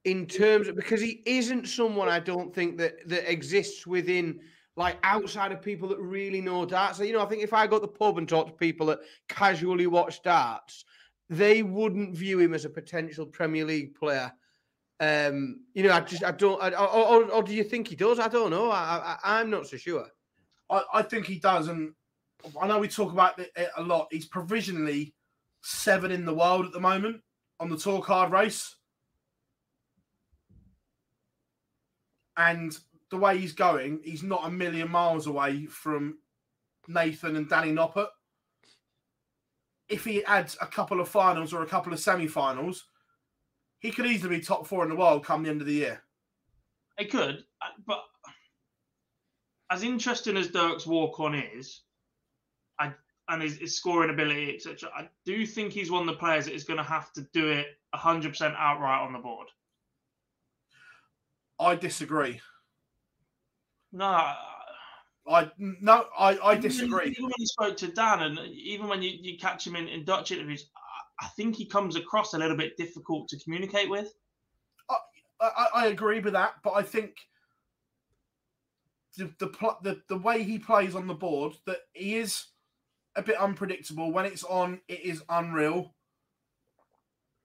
[0.05, 4.39] in terms of because he isn't someone I don't think that that exists within
[4.75, 6.97] like outside of people that really know darts.
[6.97, 8.87] So, you know, I think if I go to the pub and talk to people
[8.87, 10.85] that casually watch darts,
[11.29, 14.31] they wouldn't view him as a potential Premier League player.
[14.99, 16.61] Um, you know, I just I don't.
[16.61, 18.19] I, or, or, or do you think he does?
[18.19, 18.69] I don't know.
[18.69, 20.05] I, I I'm not so sure.
[20.69, 21.93] I, I think he does, and
[22.61, 24.07] I know we talk about it a lot.
[24.11, 25.15] He's provisionally
[25.61, 27.21] seven in the world at the moment
[27.59, 28.75] on the tour card race.
[32.37, 32.77] And
[33.11, 36.17] the way he's going, he's not a million miles away from
[36.87, 38.07] Nathan and Danny Noppert.
[39.89, 42.87] If he adds a couple of finals or a couple of semi-finals,
[43.79, 46.01] he could easily be top four in the world come the end of the year.
[46.97, 48.03] It could, uh, but
[49.69, 51.81] as interesting as Dirk's walk on is,
[52.79, 52.93] I
[53.27, 56.53] and his, his scoring ability, etc., I do think he's one of the players that
[56.53, 59.47] is going to have to do it 100% outright on the board.
[61.59, 62.41] I disagree.
[63.91, 64.35] No, I,
[65.27, 67.09] I no, I, I disagree.
[67.09, 70.05] Even when you spoke to Dan, and even when you, you catch him in, in
[70.05, 74.13] Dutch interviews, I, I think he comes across a little bit difficult to communicate with.
[74.89, 74.95] I,
[75.41, 77.15] I, I agree with that, but I think
[79.17, 82.45] the the, pl- the the way he plays on the board that he is
[83.15, 84.11] a bit unpredictable.
[84.11, 85.93] When it's on, it is unreal.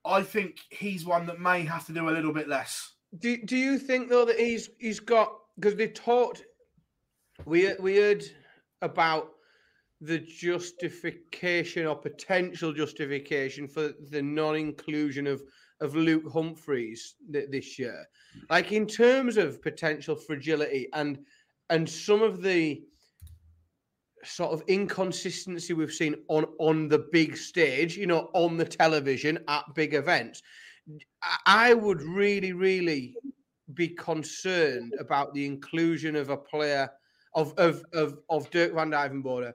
[0.05, 2.93] I think he's one that may have to do a little bit less.
[3.19, 6.45] Do Do you think though that he's he's got because they talked
[7.45, 8.25] we we heard
[8.83, 9.31] about
[10.01, 15.43] the justification or potential justification for the non-inclusion of
[15.81, 18.07] of Luke Humphries th- this year,
[18.49, 21.19] like in terms of potential fragility and
[21.71, 22.83] and some of the
[24.25, 29.39] sort of inconsistency we've seen on on the big stage, you know, on the television
[29.49, 30.43] at big events.
[31.47, 33.17] I would really, really
[33.75, 36.89] be concerned about the inclusion of a player
[37.35, 39.53] of of of, of Dirk van Duijvenbode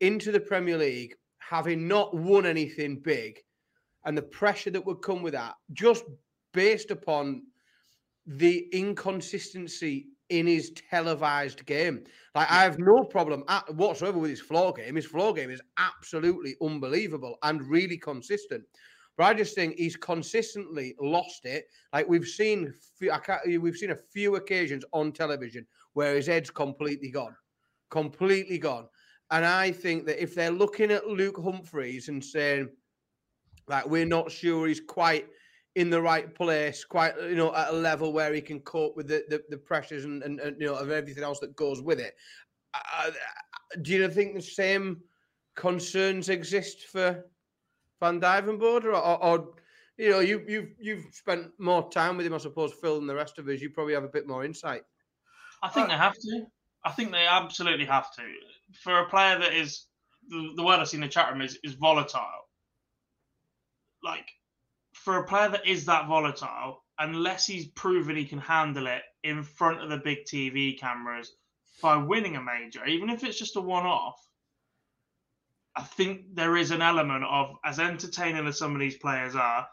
[0.00, 3.40] into the Premier League, having not won anything big,
[4.04, 6.04] and the pressure that would come with that, just
[6.52, 7.42] based upon
[8.26, 12.04] the inconsistency in his televised game.
[12.34, 14.94] Like I have no problem at, whatsoever with his floor game.
[14.94, 18.64] His floor game is absolutely unbelievable and really consistent.
[19.18, 21.66] But I just think he's consistently lost it.
[21.92, 27.34] Like we've seen, we've seen a few occasions on television where his head's completely gone,
[27.90, 28.86] completely gone.
[29.32, 32.68] And I think that if they're looking at Luke Humphries and saying,
[33.66, 35.26] like, we're not sure he's quite
[35.74, 39.06] in the right place, quite you know at a level where he can cope with
[39.06, 42.00] the the, the pressures and, and, and you know of everything else that goes with
[42.00, 42.14] it.
[42.74, 43.10] Uh,
[43.82, 45.02] do you think the same
[45.54, 47.24] concerns exist for
[48.00, 49.54] Van Duijvenbode, or, or, or
[49.96, 53.14] you know you you've you've spent more time with him, I suppose, Phil, than the
[53.14, 53.60] rest of us.
[53.60, 54.82] You probably have a bit more insight.
[55.62, 56.46] I think they have to.
[56.84, 58.22] I think they absolutely have to.
[58.82, 59.86] For a player that is
[60.28, 62.48] the, the word I see in the chat room is is volatile.
[64.02, 64.28] like
[64.94, 69.42] for a player that is that volatile, unless he's proven he can handle it in
[69.42, 71.32] front of the big TV cameras
[71.82, 74.16] by winning a major, even if it's just a one-off,
[75.78, 79.64] I think there is an element of as entertaining as some of these players are.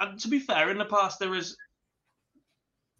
[0.00, 1.56] And to be fair, in the past there is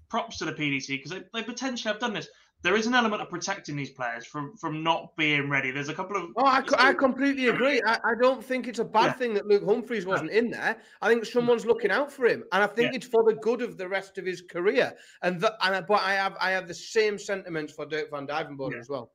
[0.08, 2.28] props to the PDC because they, they potentially have done this.
[2.62, 5.70] There is an element of protecting these players from from not being ready.
[5.70, 7.82] There's a couple of Oh, I, co- I completely agree.
[7.86, 9.12] I, I don't think it's a bad Yeah.
[9.12, 10.78] thing that Luke Humphries wasn't in there.
[11.02, 12.96] I think someone's looking out for him, and I think Yeah.
[12.96, 14.94] it's for the good of the rest of his career.
[15.22, 18.26] And that, and I, but I have I have the same sentiments for Dirk van
[18.26, 18.78] Duijvenbode Yeah.
[18.78, 19.12] as well.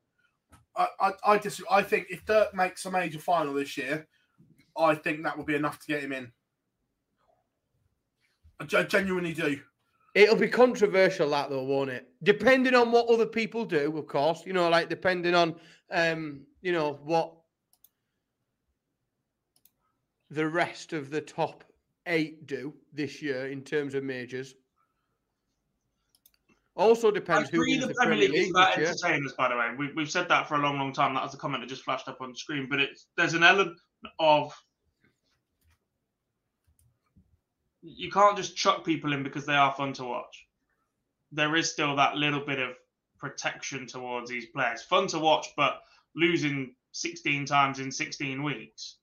[0.76, 1.68] I, I, I disagree.
[1.70, 4.08] I think if Dirk makes a major final this year,
[4.78, 6.32] I think that will be enough to get him in.
[8.60, 9.60] I genuinely do.
[10.14, 12.10] It'll be controversial, that though, won't it?
[12.24, 14.44] Depending on what other people do, of course.
[14.46, 15.56] You know, like depending on,
[15.90, 17.34] um, you know, what
[20.30, 21.64] the rest of the top
[22.08, 24.56] eight do this year in terms of majors.
[26.76, 29.72] Also depends who wins the the Premier League League about this entertainers, by the way.
[29.78, 31.14] We, we've said that for a long, long time.
[31.14, 32.68] That was a comment that just flashed up on the screen.
[32.70, 33.78] But it's there's an element
[34.20, 34.54] of
[37.82, 40.48] you can't just chuck people in because they are fun to watch.
[41.32, 42.72] There is still that little bit of
[43.18, 44.82] protection towards these players.
[44.82, 45.82] Fun to watch, but
[46.16, 48.98] losing 16 times in 16 weeks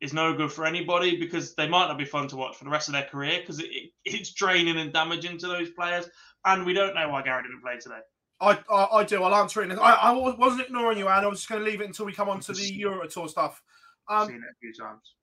[0.00, 2.70] is no good for anybody because they might not be fun to watch for the
[2.70, 6.08] rest of their career because it, it, it's draining and damaging to those players.
[6.44, 8.00] And we don't know why Gary didn't play today.
[8.40, 9.22] I, I, I do.
[9.22, 9.70] I'll answer it.
[9.78, 11.24] I, I wasn't ignoring you, Anne.
[11.24, 13.28] I was just going to leave it until we come on to the Euro Tour
[13.28, 13.62] stuff.
[14.08, 15.14] Um, seen it a few times.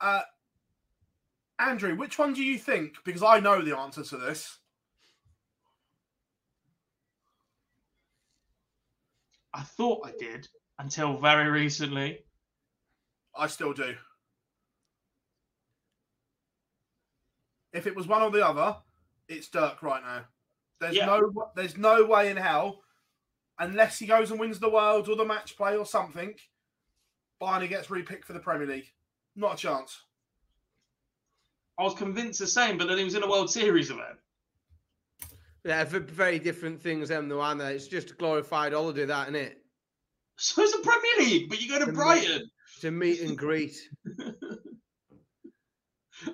[0.00, 0.22] uh,
[1.60, 2.94] Andrew, which one do you think?
[3.04, 4.58] Because I know the answer to this.
[9.54, 10.48] I thought I did
[10.80, 12.24] until very recently.
[13.36, 13.94] I still do.
[17.72, 18.76] If it was one or the other,
[19.28, 20.24] it's Dirk right now.
[20.80, 21.06] There's Yeah.
[21.06, 22.82] no there's no way in hell,
[23.58, 26.34] unless he goes and wins the world or the match play or something,
[27.38, 28.92] Barney gets repicked for the Premier League.
[29.36, 30.02] Not a chance.
[31.78, 34.18] I was convinced the same, but then he was in a World Series event.
[35.64, 37.74] Yeah, v- very different things, them though, aren't they?
[37.74, 39.64] It's just a glorified holiday, that, isn't it?
[40.36, 42.50] So it's a Premier League, but you go to To meet- Brighton.
[42.80, 43.76] To meet and greet.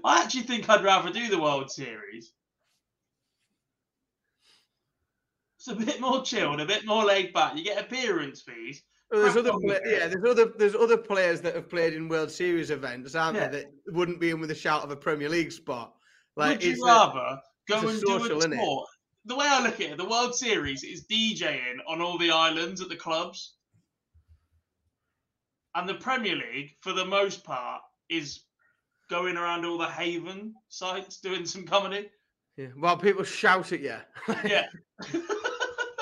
[0.05, 2.33] I actually think I'd rather do the World Series.
[5.59, 7.57] It's a bit more chilled, a bit more laid back.
[7.57, 8.83] You get appearance fees.
[9.11, 9.91] Well, there's other on pla- with it.
[10.01, 13.49] yeah, there's other there's other players that have played in World Series events, aren't Yeah.
[13.49, 15.95] there, that wouldn't be in with a shout of a Premier League spot.
[16.37, 18.87] Like, Would you a- rather it's go a and social, do a tour?
[19.25, 22.81] The way I look at it, the World Series is DJing on all the islands
[22.81, 23.55] at the clubs.
[25.75, 28.45] And the Premier League, for the most part, is
[29.11, 32.11] going around all the haven sites doing some comedy.
[32.57, 33.97] Yeah, while people shout at you.
[34.45, 34.67] Yeah.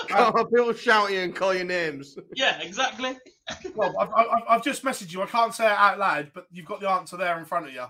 [0.33, 2.17] While people shout you and call you names.
[2.35, 3.17] Yeah, exactly.
[3.75, 5.23] Well, I've, I've, I've just messaged you.
[5.23, 7.73] I can't say it out loud, but you've got the answer there in front of
[7.73, 7.85] you.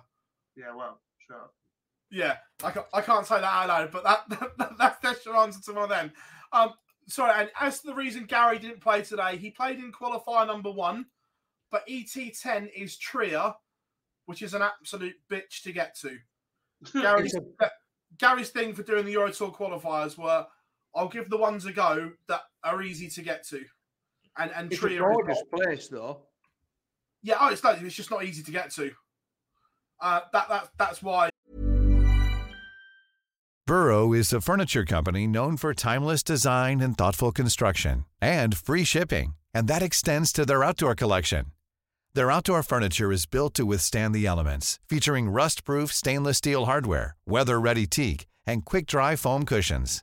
[0.56, 1.50] Yeah, well, sure.
[2.10, 4.24] Yeah, I can't, I can't say that out loud, but that,
[4.58, 6.12] that, that that's your answer to one then.
[6.52, 6.74] Um,
[7.08, 10.70] sorry, and as to the reason Gary didn't play today, he played in qualifier number
[10.70, 11.06] one,
[11.70, 13.54] but ET10 is Trier,
[14.26, 16.16] which is an absolute bitch to get to.
[16.92, 17.36] Gary's,
[18.18, 20.46] Gary's thing for doing the Euro Tour qualifiers were,
[20.96, 23.62] I'll give the ones a go that are easy to get to,
[24.38, 25.10] and and It's a Trier.
[25.10, 25.60] is gorgeous not.
[25.62, 26.22] place, though.
[27.22, 28.90] Yeah, oh, it's not, it's just not easy to get to.
[30.00, 31.28] Uh, that that that's why
[33.66, 39.34] Burrow is a furniture company known for timeless design and thoughtful construction and free shipping,
[39.52, 41.46] and that extends to their outdoor collection.
[42.14, 47.86] Their outdoor furniture is built to withstand the elements, featuring rust-proof stainless steel hardware, weather-ready
[47.86, 50.02] teak, and quick-dry foam cushions.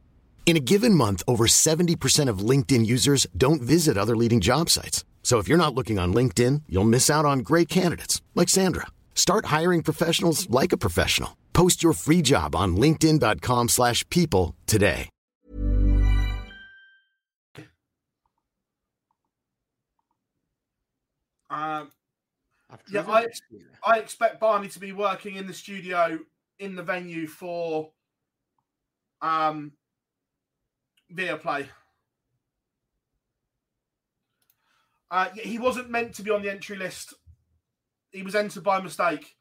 [0.45, 5.05] In a given month, over 70% of LinkedIn users don't visit other leading job sites.
[5.23, 8.87] So if you're not looking on LinkedIn, you'll miss out on great candidates like Sandra.
[9.15, 11.37] Start hiring professionals like a professional.
[11.53, 15.09] Post your free job on linkedin.com/people slash people today.
[21.51, 21.91] Um,
[22.69, 23.27] I've yeah, I.
[23.85, 26.19] I expect Barney to be working in the studio
[26.59, 27.91] in the venue for
[29.21, 29.73] um,
[31.15, 31.67] Viaplay.
[35.09, 37.13] Uh, he wasn't meant to be on the entry list.
[38.11, 39.35] He was entered by mistake.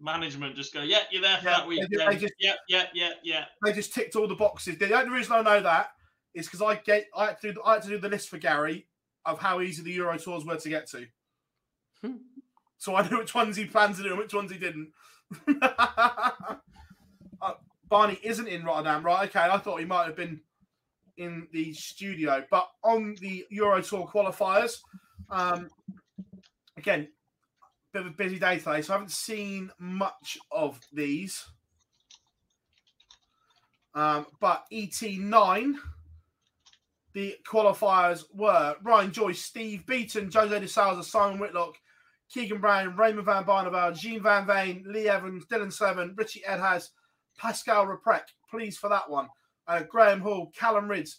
[0.00, 1.80] Management just go, yeah, you're there for Yeah, that week.
[1.80, 3.44] they just- they just- yeah, yeah, yeah, yeah.
[3.64, 4.78] They just ticked all the boxes.
[4.78, 5.92] The only reason I know that
[6.34, 8.38] is because I get I had, to do, I had to do the list for
[8.38, 8.86] Gary
[9.24, 11.06] of how easy the Euro tours were to get to.
[12.76, 14.92] So I knew which ones he planned to do and which ones he didn't.
[15.62, 16.54] uh,
[17.88, 19.28] Barney isn't in Rotterdam, right?
[19.28, 20.40] Okay, I thought he might have been
[21.18, 24.78] in the studio, but on the Euro Tour qualifiers,
[25.30, 25.68] um,
[26.76, 27.08] again,
[27.92, 31.44] bit of a busy day today, so I haven't seen much of these.
[33.94, 35.74] Um, but ET9,
[37.14, 41.74] the qualifiers were Ryan Joyce, Steve Beaton, Jose de Sousa, Simon Whitlock,
[42.32, 46.90] Keegan Brown, Raymond Van Barneveld, Gian Van Veen, Lee Evans, Dylan Slevin, Richie Edhouse,
[47.38, 48.24] Pascal Reprek.
[48.50, 49.28] Please for that one.
[49.68, 51.16] Uh, Graham Hall, Callan Rydz,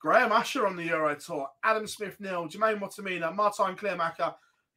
[0.00, 4.34] Graham Asher on the Euro Tour, Adam Smith-Neale, Jermaine Wattimena, Martijn Kleermaker,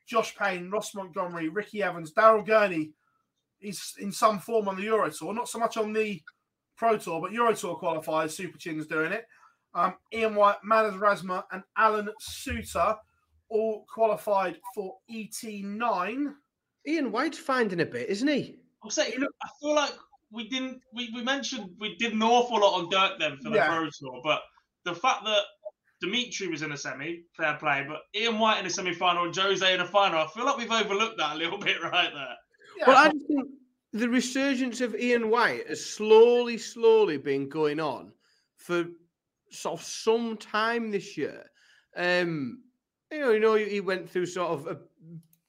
[0.07, 2.91] Josh Payne, Ross Montgomery, Ricky Evans, Daryl Gurney.
[3.61, 6.21] is in some form on the Euro Tour, not so much on the
[6.75, 8.31] Pro Tour, but Euro Tour qualifiers.
[8.31, 9.25] Super Chin's doing it.
[9.75, 12.97] Um, Ian White, Madars Razma, and Alan Soutar
[13.49, 16.33] all qualified for ET9.
[16.87, 18.57] Ian White's finding a bit, isn't he?
[18.83, 19.93] I'm saying, look, I feel like
[20.31, 20.81] we didn't.
[20.93, 23.67] We, we mentioned we did an awful lot on Dirk then for the Yeah.
[23.67, 24.41] Pro Tour, but
[24.85, 25.43] the fact that
[26.01, 29.35] Dimitri was in a semi, fair play, but Ian White in a semi final and
[29.35, 32.87] Jose in a final, I feel like we've overlooked that a little bit right there.
[32.87, 33.49] Well, I just think
[33.93, 38.11] the resurgence of Ian White has slowly, slowly been going on
[38.57, 38.85] for
[39.51, 41.43] sort of some time this year.
[41.95, 42.63] Um,
[43.11, 44.79] you know, you know, he went through sort of a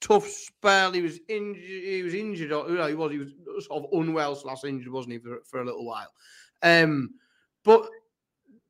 [0.02, 0.92] tough spell.
[0.92, 1.62] He was injured.
[1.64, 3.12] He was injured, or he was.
[3.12, 3.32] He was
[3.66, 6.12] sort of unwell slash injured, wasn't he, for, for a little while?
[6.62, 7.14] Um,
[7.64, 7.88] but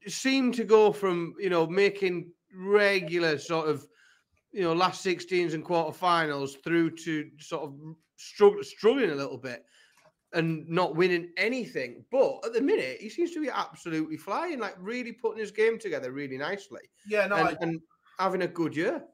[0.07, 3.87] seemed to go from you know making regular sort of
[4.53, 7.75] you know last 16s and quarterfinals through to sort of
[8.19, 9.65] strugg- struggling a little bit
[10.35, 12.05] and not winning anything.
[12.11, 15.79] But at the minute, he seems to be absolutely flying, like really putting his game
[15.79, 16.81] together really nicely.
[17.07, 17.81] Yeah, no, and, I- and
[18.19, 19.05] having a good year.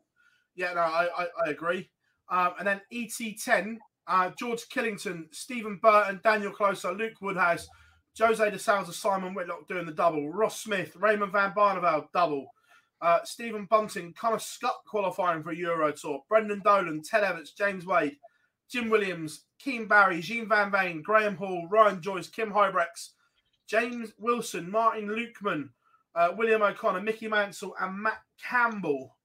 [0.55, 1.89] Yeah, no, I, I, I agree.
[2.31, 7.69] Um, and then ET10, uh, George Killington, Stephen Burton, Daniel Klose, Luke Woodhouse,
[8.19, 12.47] Jose de Sousa, Simon Whitlock doing the double, Ross Smith, Raymond Van Barneveld, double,
[13.01, 17.87] uh, Stephen Bunting, Connor Scott qualifying for a Euro Tour, Brendan Dolan, Ted Evans, James
[17.87, 18.17] Wade,
[18.69, 23.11] Jim Williams, Keane Barry, Gian Van Veen, Graham Hall, Ryan Joyce, Kim Huybrechts,
[23.69, 25.71] James Wilson, Martin Lukeman,
[26.15, 29.17] uh, William O'Connor, Mickey Mansell, and Matt Campbell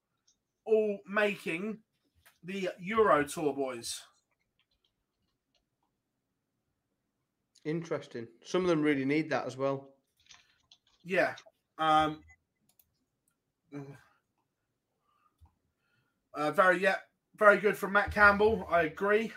[0.66, 1.78] all making
[2.44, 4.02] the Euro Tour, boys.
[7.64, 8.28] Interesting.
[8.44, 9.88] Some of them really need that as well.
[11.04, 11.34] Yeah.
[11.78, 12.22] Um,
[16.34, 16.96] uh, very, yeah,
[17.36, 18.66] very good from Matt Campbell.
[18.70, 19.32] I agree.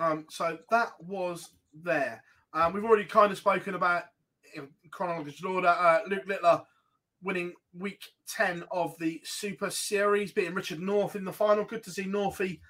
[0.00, 2.22] Um, so that was there.
[2.52, 4.04] Um, we've already kind of spoken about
[4.54, 5.68] in chronological order.
[5.68, 6.62] Uh, Luke Littler
[7.24, 11.64] winning week 10 of the Super Series, beating Richard North in the final.
[11.64, 12.60] Good to see Northy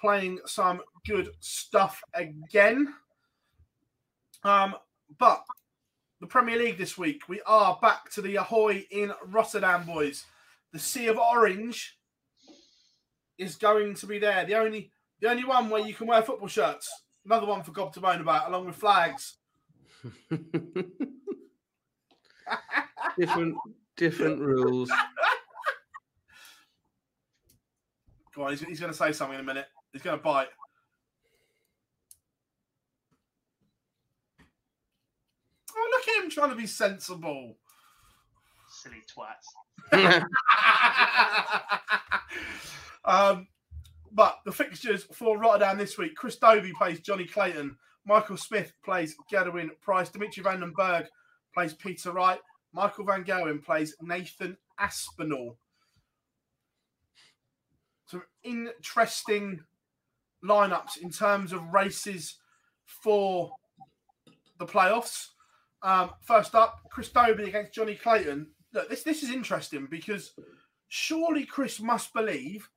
[0.00, 2.94] playing some good stuff again.
[4.44, 4.76] Um,
[5.18, 5.42] but
[6.20, 10.24] the Premier League this week, we are back to the Ahoy in Rotterdam, boys.
[10.72, 11.98] The Sea of Orange
[13.38, 14.44] is going to be there.
[14.44, 16.88] The only the only one where you can wear football shirts.
[17.24, 19.38] Another one for Gob to moan about, along with flags.
[23.18, 23.56] different
[23.96, 24.90] different rules.
[28.34, 29.66] Go on, he's, he's going to say something in a minute.
[29.92, 30.48] He's going to bite.
[35.74, 37.56] Oh, look at him trying to be sensible.
[38.68, 39.46] Silly twats.
[43.04, 43.46] um,
[44.12, 49.16] but the fixtures for Rotterdam this week: Chris Dobey plays Johnny Clayton, Michael Smith plays
[49.30, 51.06] Gerwyn Price, Dimitri Van den Berg
[51.54, 52.40] plays Peter Wright,
[52.76, 55.56] Michael Van Gerwen plays Nathan Aspinall.
[58.04, 59.60] Some interesting
[60.44, 62.34] lineups in terms of races
[62.84, 63.50] for
[64.58, 65.28] the playoffs.
[65.82, 68.48] Um, first up, Chris Dobey against Johnny Clayton.
[68.74, 70.32] Look, this this is interesting because
[70.88, 72.68] surely Chris must believe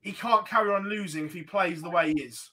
[0.00, 2.50] he can't carry on losing if he plays the way he is.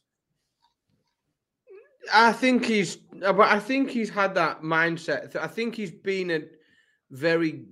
[2.13, 5.35] I think he's, I think he's had that mindset.
[5.37, 6.41] I think he's been a
[7.11, 7.65] very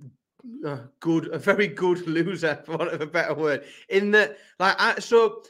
[0.64, 3.64] uh, good, a very good loser, for want of a better word.
[3.88, 5.42] In that, like, I, so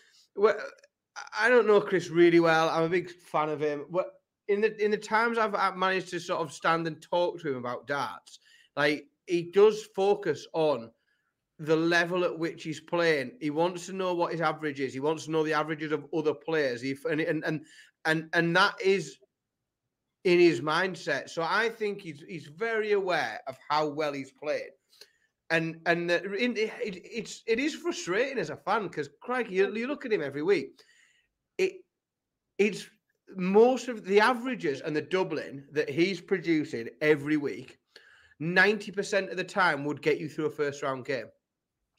[1.39, 2.69] I don't know Chris really well.
[2.69, 3.87] I'm a big fan of him.
[3.91, 4.13] But
[4.49, 7.57] in the in the times I've, managed to sort of stand and talk to him
[7.57, 8.39] about darts,
[8.77, 10.91] like he does focus on
[11.59, 13.33] the level at which he's playing.
[13.41, 14.95] He wants to know what his average is.
[14.95, 16.81] He wants to know the averages of other players.
[16.81, 17.61] He, and, and and
[18.05, 19.17] and and that is
[20.25, 21.31] in his mindset.
[21.31, 24.71] So I think he's he's very aware of how well he's played.
[25.51, 29.75] And and the, in, it, it's it is frustrating as a fan because Craig, you,
[29.75, 30.81] you look at him every week.
[31.59, 31.73] It
[32.59, 32.87] it's
[33.37, 37.79] most of the averages and the doubling that he's producing every week.
[38.39, 41.27] Ninety percent of the time would get you through a first round game.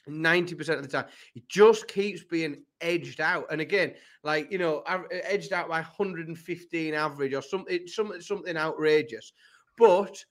[0.10, 1.06] 90% of the time.
[1.34, 3.46] He just keeps being edged out.
[3.52, 9.34] And again, like, you know, edged out by 115 average or something, something, something outrageous.
[9.78, 10.24] But,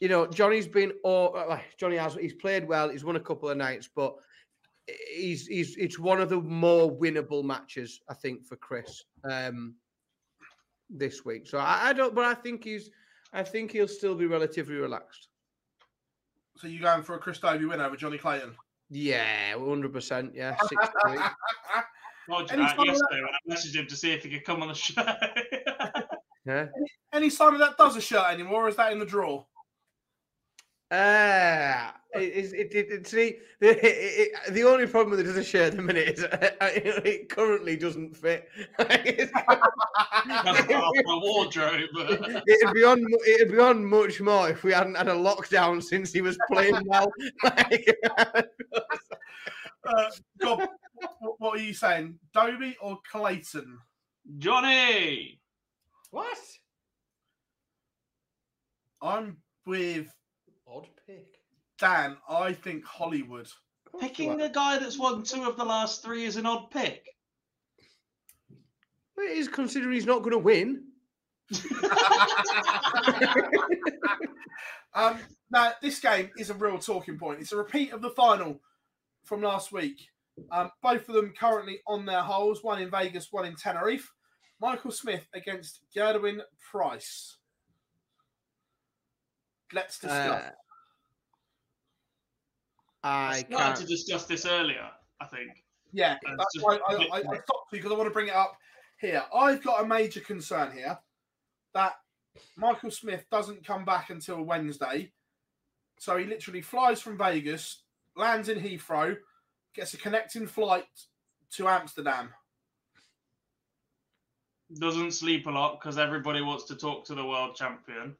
[0.00, 2.88] you know, Johnny's been, or Johnny has, he's played well.
[2.88, 4.14] He's won a couple of nights, but
[4.86, 9.74] he's, he's, it's one of the more winnable matches, I think, for Chris um,
[10.90, 11.46] this week.
[11.46, 12.90] So I, I don't, but I think he's,
[13.32, 15.28] I think he'll still be relatively relaxed.
[16.56, 18.54] So you going for a Chris Dobey win over Johnny Clayton?
[18.90, 20.32] Yeah, hundred percent.
[20.34, 21.18] Yeah, six three.
[22.28, 24.74] Roger that yesterday when I messaged him to see if he could come on the
[24.74, 25.02] show.
[26.46, 26.66] yeah.
[26.76, 29.44] Any, any sign of that does a shirt anymore, or is that in the draw?
[30.90, 35.72] Uh, it, it, it, it, see, the, the only problem with it does a shirt
[35.72, 38.48] at the minute is it currently doesn't fit.
[38.78, 39.30] That's
[40.26, 41.90] my wardrobe.
[42.46, 43.04] it'd be on.
[43.26, 46.80] It'd be on much more if we hadn't had a lockdown since he was playing
[46.86, 47.12] well.
[47.44, 48.42] uh,
[50.40, 50.68] God,
[51.38, 53.78] what are you saying, Dobey or Clayton?
[54.38, 55.38] Johnny.
[56.10, 56.38] What?
[59.02, 59.36] I'm
[59.66, 60.17] with odd pick.
[61.78, 63.48] Dan, I think Hollywood.
[64.00, 67.04] Picking a guy that's won two of the last three is an odd pick.
[69.16, 70.84] Well, it is considering he's not going to win.
[74.94, 75.18] um,
[75.50, 77.40] now, this game is a real talking point.
[77.40, 78.60] It's a repeat of the final
[79.24, 80.08] from last week.
[80.52, 84.12] Um, both of them currently on their holes, one in Vegas, one in Tenerife.
[84.60, 86.40] Michael Smith against Gerwyn
[86.70, 87.36] Price.
[89.72, 90.44] Let's discuss.
[90.44, 90.50] Uh,
[93.08, 94.88] I started to discuss this earlier.
[95.20, 95.64] I think.
[95.92, 98.56] Yeah, that's why I, I, I stopped you because I want to bring it up
[99.00, 99.22] here.
[99.34, 100.98] I've got a major concern here
[101.74, 101.94] that
[102.56, 105.10] Michael Smith doesn't come back until Wednesday.
[105.98, 107.82] So he literally flies from Vegas,
[108.16, 109.16] lands in Heathrow,
[109.74, 110.86] gets a connecting flight
[111.52, 112.30] to Amsterdam.
[114.78, 118.14] Doesn't sleep a lot because everybody wants to talk to the world champion.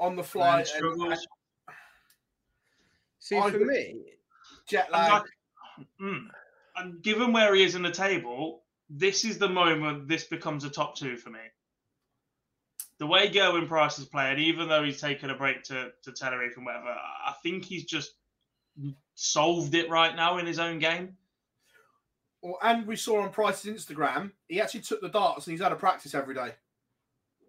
[0.00, 0.66] On the flight.
[3.20, 3.94] See, for me,
[4.68, 5.24] jet lag.
[5.76, 6.26] And, mm,
[6.76, 10.70] and given where he is in the table, this is the moment this becomes a
[10.70, 11.40] top two for me.
[12.98, 16.56] The way Gerwyn Price is playing, even though he's taken a break to, to Tenerife
[16.56, 18.12] and whatever, I think he's just
[19.14, 21.16] solved it right now in his own game.
[22.40, 25.72] Well, and we saw on Price's Instagram, he actually took the darts and he's had
[25.72, 26.52] a practice every day.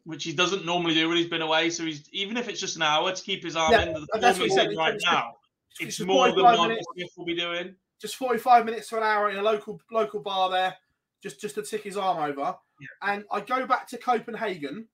[0.04, 1.70] Which he doesn't normally do when he's been away.
[1.72, 4.08] So he's even if it's just an hour to keep his arm yeah, in the
[4.22, 5.36] form he's in right now
[5.80, 7.76] it's, more than Michael Smith will be doing.
[8.02, 10.76] Just 45 minutes to an hour in a local local bar there,
[11.24, 12.56] just, just to tick his arm over.
[12.80, 13.14] Yeah.
[13.14, 14.88] And I go back to Copenhagen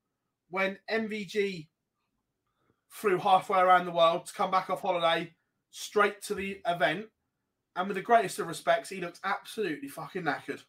[0.49, 1.67] when MVG
[2.89, 5.33] flew halfway around the world to come back off holiday
[5.71, 7.05] straight to the event.
[7.75, 10.61] And with the greatest of respects, he looks absolutely fucking knackered.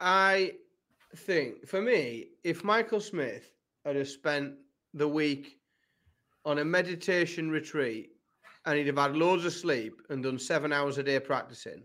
[0.00, 0.52] I
[1.16, 3.50] think, for me, if Michael Smith
[3.84, 4.54] had spent
[4.92, 5.58] the week
[6.44, 8.10] on a meditation retreat
[8.66, 11.82] and he'd have had loads of sleep and done seven hours a day practicing,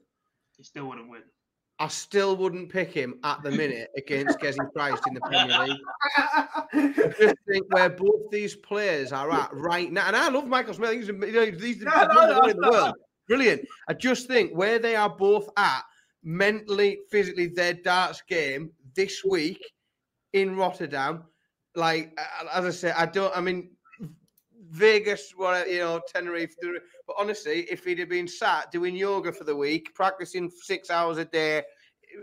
[0.57, 1.23] he still wouldn't win.
[1.81, 5.77] I still wouldn't pick him at the minute against Gezi Price in the Premier League.
[6.17, 10.73] I just think where both these players are at right now, and I love Michael
[10.73, 10.91] Smith.
[10.91, 12.95] He's, you know, he's the no, no, no, in the world.
[13.29, 13.65] Brilliant.
[13.87, 15.83] I just think where they are both at
[16.21, 19.63] mentally, physically, their darts game this week
[20.33, 21.23] in Rotterdam.
[21.75, 23.35] Like uh, as I said, I don't.
[23.37, 23.71] I mean,
[24.69, 26.55] Vegas, what you know, Tenerife.
[27.07, 31.17] But honestly, if he'd have been sat doing yoga for the week, practicing six hours
[31.17, 31.63] a day,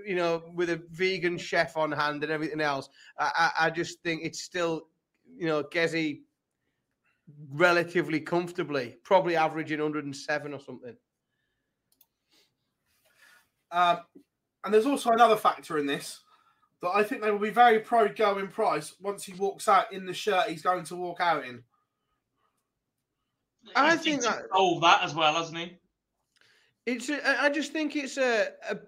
[0.07, 4.01] you know, with a vegan chef on hand and everything else, I, I, I just
[4.03, 4.89] think it's still,
[5.37, 6.21] you know, Gezi
[7.53, 10.97] relatively comfortably, probably averaging 107 or something.
[13.73, 13.99] Um,
[14.65, 16.21] and there's also another factor in this
[16.83, 20.05] that I think they will be very pro going Price once he walks out in
[20.05, 21.63] the shirt he's going to walk out in.
[23.75, 25.77] I think that solve that as well, hasn't he?
[26.87, 27.09] It's.
[27.09, 28.79] A, I just think it's a, a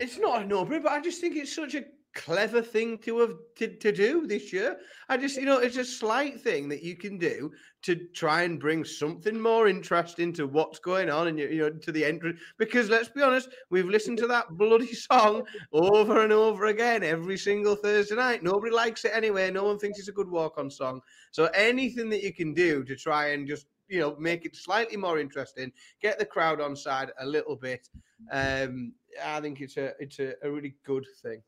[0.00, 1.84] It's not a no-brainer, but I just think it's such a
[2.18, 4.76] clever thing to have to, to do this year.
[5.08, 8.58] I just, you know, it's a slight thing that you can do to try and
[8.58, 12.40] bring something more interesting to what's going on and you, you know to the entrance.
[12.58, 17.38] Because let's be honest, we've listened to that bloody song over and over again every
[17.38, 18.42] single Thursday night.
[18.42, 19.50] Nobody likes it anyway.
[19.50, 21.00] No one thinks it's a good walk-on song.
[21.30, 24.96] So anything that you can do to try and just you know make it slightly
[24.96, 25.72] more interesting,
[26.02, 27.88] get the crowd on side a little bit.
[28.32, 28.92] Um,
[29.24, 31.42] I think it's a it's a, a really good thing.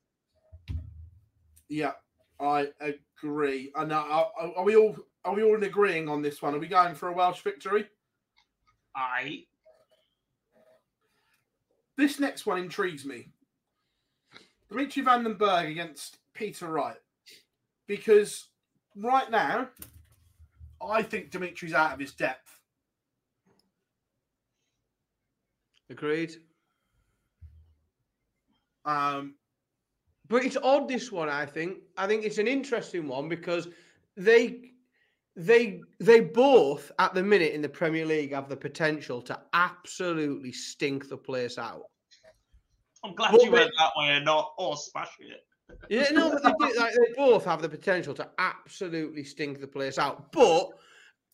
[1.70, 1.92] Yeah,
[2.40, 3.70] I agree.
[3.76, 6.54] And uh, are, are we all are we all agreeing on this one?
[6.54, 7.86] Are we going for a Welsh victory?
[8.94, 9.44] I.
[11.96, 13.28] This next one intrigues me.
[14.68, 16.96] Dimitri Van den Berg against Peter Wright.
[17.86, 18.48] Because
[18.96, 19.68] right now,
[20.80, 22.58] I think Dimitri's out of his depth.
[25.90, 26.36] Agreed.
[28.84, 29.34] Um,
[30.30, 31.28] but it's odd this one.
[31.28, 31.78] I think.
[31.98, 33.68] I think it's an interesting one because
[34.16, 34.70] they
[35.36, 40.52] they they both at the minute in the Premier League have the potential to absolutely
[40.52, 41.82] stink the place out.
[43.04, 45.44] I'm glad but you went that way and not or smashing it.
[45.88, 49.66] yeah, no, but they, do, like, they both have the potential to absolutely stink the
[49.66, 50.32] place out.
[50.32, 50.70] But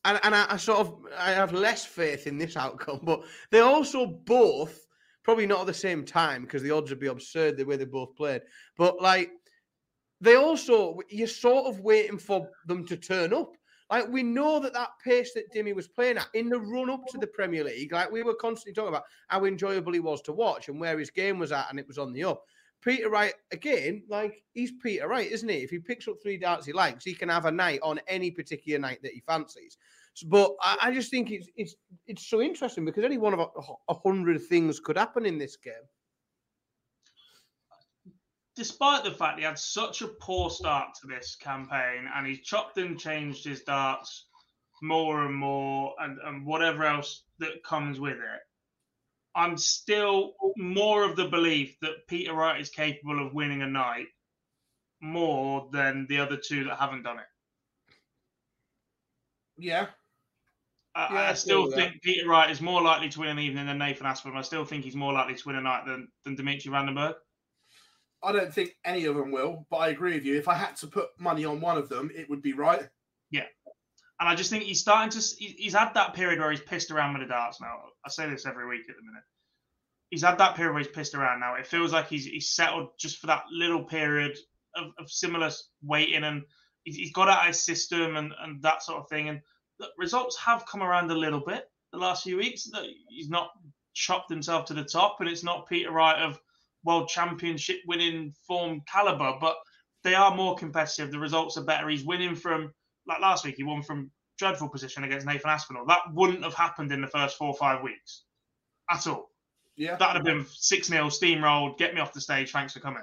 [0.05, 3.61] and, and I, I, sort of I have less faith in this outcome, but they
[3.61, 4.86] also both
[5.27, 7.85] probably not at the same time because the odds would be absurd the way they
[7.85, 8.43] both played.
[8.79, 9.33] But like
[10.21, 13.57] they also you're sort of waiting for them to turn up.
[13.91, 17.09] Like we know that that pace that Dimmy was playing at in the run up
[17.09, 20.33] to the Premier League, like we were constantly talking about how enjoyable he was to
[20.33, 22.45] watch and where his game was at, and it was on the up.
[22.81, 25.57] Peter Wright again, like he's Peter Wright, isn't he?
[25.57, 28.31] If he picks up three darts he likes, he can have a night on any
[28.31, 29.77] particular night that he fancies.
[30.25, 31.75] But I, I just think it's it's
[32.07, 33.47] it's so interesting because any one of a,
[33.89, 35.75] a hundred things could happen in this game.
[38.55, 42.79] Despite the fact he had such a poor start to this campaign and he's chopped
[42.79, 44.29] and changed his darts
[44.83, 48.41] more and more and, and whatever else that comes with it,
[49.35, 54.07] I'm still more of the belief that Peter Wright is capable of winning a night
[55.03, 57.27] more than the other two that haven't done it.
[59.59, 59.89] Yeah,
[60.97, 62.03] I, yeah, I still think that.
[62.03, 64.39] Peter Wright is more likely to win an evening than Nathan Aspinall.
[64.39, 66.95] I still think he's more likely to win a night than, than Dimitri Van den
[66.95, 67.17] Berg.
[68.23, 70.39] I don't think any of them will, but I agree with you.
[70.39, 72.89] If I had to put money on one of them, it would be right.
[73.31, 73.45] Yeah.
[74.19, 75.21] And I just think he's starting to.
[75.39, 77.77] He's had that period where he's pissed around with the darts now.
[78.05, 79.23] I say this every week at the minute.
[80.09, 81.57] He's had that period where he's pissed around now.
[81.57, 84.35] It feels like he's he's settled just for that little period
[84.75, 85.51] of, of similar
[85.83, 86.43] waiting and
[86.85, 89.29] he's, he's got out his system and, and that sort of thing.
[89.29, 89.41] And
[89.79, 92.71] the results have come around a little bit the last few weeks.
[93.09, 93.51] He's not
[93.95, 96.39] chopped himself to the top, and it's not Peter Wright of
[96.85, 99.57] world championship winning form caliber, but
[100.05, 101.11] they are more competitive.
[101.11, 101.89] The results are better.
[101.89, 102.73] He's winning from
[103.07, 103.57] like last week.
[103.57, 105.87] He won from dreadful position against Nathan Aspinall.
[105.87, 108.23] That wouldn't have happened in the first four or five weeks
[108.91, 109.31] at all.
[109.77, 111.77] Yeah, that'd have been six 0 steamrolled.
[111.79, 112.53] Get me off the stage.
[112.53, 113.03] Thanks for coming.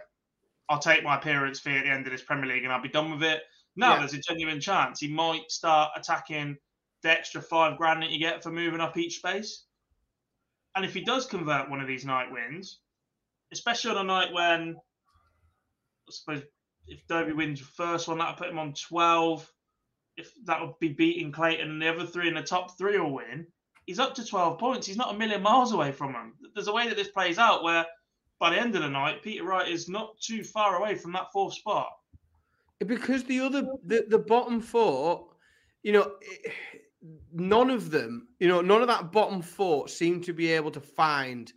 [0.70, 2.90] I'll take my appearance fee at the end of this Premier League, and I'll be
[2.90, 3.44] done with it.
[3.76, 4.00] Now yeah.
[4.00, 6.58] there's a genuine chance he might start attacking
[7.02, 9.66] the extra five grand that you get for moving up each space.
[10.76, 12.80] And if he does convert one of these night wins,
[13.52, 14.76] especially on a night when
[16.08, 16.44] I suppose
[16.88, 19.50] if Dobey wins the first one, that'll put him on 12.
[20.18, 23.14] If that would be beating Clayton and the other three in the top three will
[23.14, 23.48] win,
[23.86, 24.86] he's up to 12 points.
[24.86, 26.34] He's not a million miles away from them.
[26.54, 27.86] There's a way that this plays out where
[28.40, 31.32] by the end of the night, Peter Wright is not too far away from that
[31.32, 31.90] fourth spot
[32.84, 35.28] because the other the, the bottom four,
[35.84, 36.12] you know,
[36.46, 36.50] eh,
[37.34, 40.82] none of them, you know, none of that bottom four seem to be able to
[40.82, 41.52] find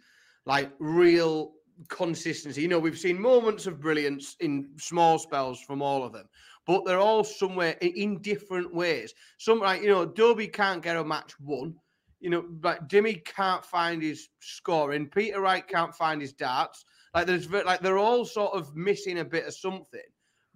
[0.44, 1.52] like real
[1.88, 2.62] consistency.
[2.62, 6.28] You know, we've seen moments of brilliance in small spells from all of them,
[6.66, 9.14] but they're all somewhere in different ways.
[9.38, 11.74] Some like you know, Dobey can't get a match won.
[12.20, 15.08] You know, like Dimmy can't find his scoring.
[15.08, 16.84] Peter Wright can't find his darts.
[17.14, 20.00] Like there's like they're all sort of missing a bit of something.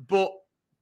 [0.09, 0.30] But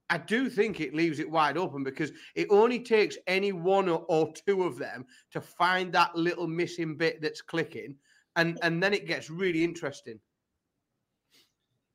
[0.09, 4.33] I do think it leaves it wide open because it only takes any one or,
[4.45, 7.95] two of them to find that little missing bit that's clicking,
[8.35, 10.19] and and then it gets really interesting.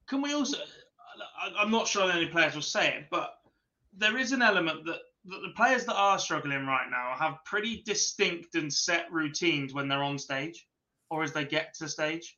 [0.07, 0.59] Can we also?
[1.59, 3.35] I'm not sure any players will say it, but
[3.97, 7.82] there is an element that, that the players that are struggling right now have pretty
[7.85, 10.66] distinct and set routines when they're on stage
[11.11, 12.36] or as they get to stage.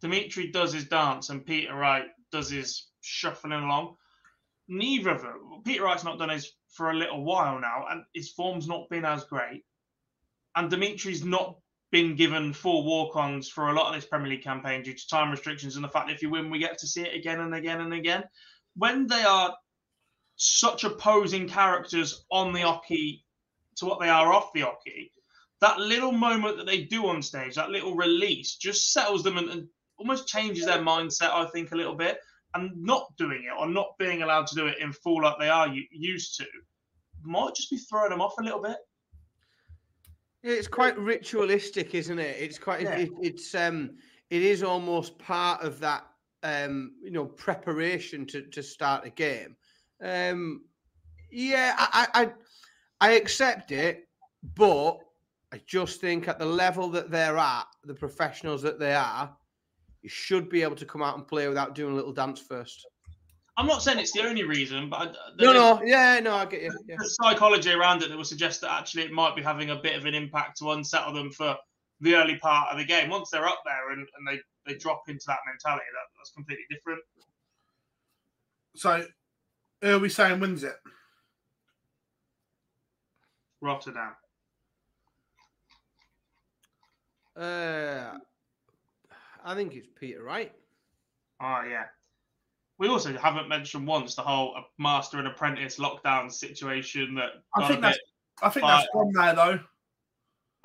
[0.00, 3.96] Dimitri does his dance and Peter Wright does his shuffling along
[4.68, 5.62] neither of them.
[5.64, 9.04] Peter Wright's not done his for a little while now, and his form's not been
[9.04, 9.64] as great.
[10.56, 11.56] And Dimitri's not
[11.90, 15.30] been given four walk-ons for a lot of this Premier League campaign due to time
[15.30, 17.54] restrictions and the fact that if you win, we get to see it again and
[17.54, 18.24] again and again.
[18.76, 19.54] When they are
[20.36, 23.22] such opposing characters on the oche
[23.76, 25.10] to what they are off the oche,
[25.60, 29.48] that little moment that they do on stage, that little release, just settles them and,
[29.48, 31.30] and almost changes their mindset.
[31.30, 32.18] I think a little bit,
[32.54, 35.48] and not doing it or not being allowed to do it in full like they
[35.48, 36.46] are used to
[37.24, 38.76] might just be throwing them off a little bit.
[40.42, 42.36] It's quite ritualistic, isn't it?
[42.38, 42.82] It's quite.
[42.82, 42.98] Yeah.
[42.98, 43.92] It, it's um.
[44.30, 46.04] It is almost part of that
[46.42, 46.92] um.
[47.02, 49.56] You know, preparation to to start a game.
[50.02, 50.62] Um.
[51.30, 52.32] Yeah, I I I,
[53.00, 54.06] I accept it,
[54.54, 54.98] but
[55.52, 59.34] I just think at the level that they're at, the professionals that they are,
[60.04, 62.86] you should be able to come out and play without doing a little dance first.
[63.56, 66.78] I'm not saying it's the only reason, but No, no, yeah, no, I get you.
[66.86, 66.96] Yeah.
[66.98, 69.96] the psychology around it that would suggest that actually it might be having a bit
[69.96, 71.56] of an impact to unsettle them for
[72.00, 73.08] the early part of the game.
[73.08, 76.64] Once they're up there and, and they, they drop into that mentality, that, that's completely
[76.68, 77.00] different.
[78.76, 79.06] So,
[79.80, 80.76] who are we saying wins it?
[83.62, 84.12] Rotterdam.
[87.34, 88.18] Uh,
[89.44, 90.52] I think it's Peter Wright.
[91.40, 91.84] Oh, yeah.
[92.78, 97.68] We also haven't mentioned once the whole uh, master and apprentice lockdown situation that I
[97.68, 97.98] think that's.
[97.98, 98.04] bit-
[98.42, 99.60] I think that's but- gone there though.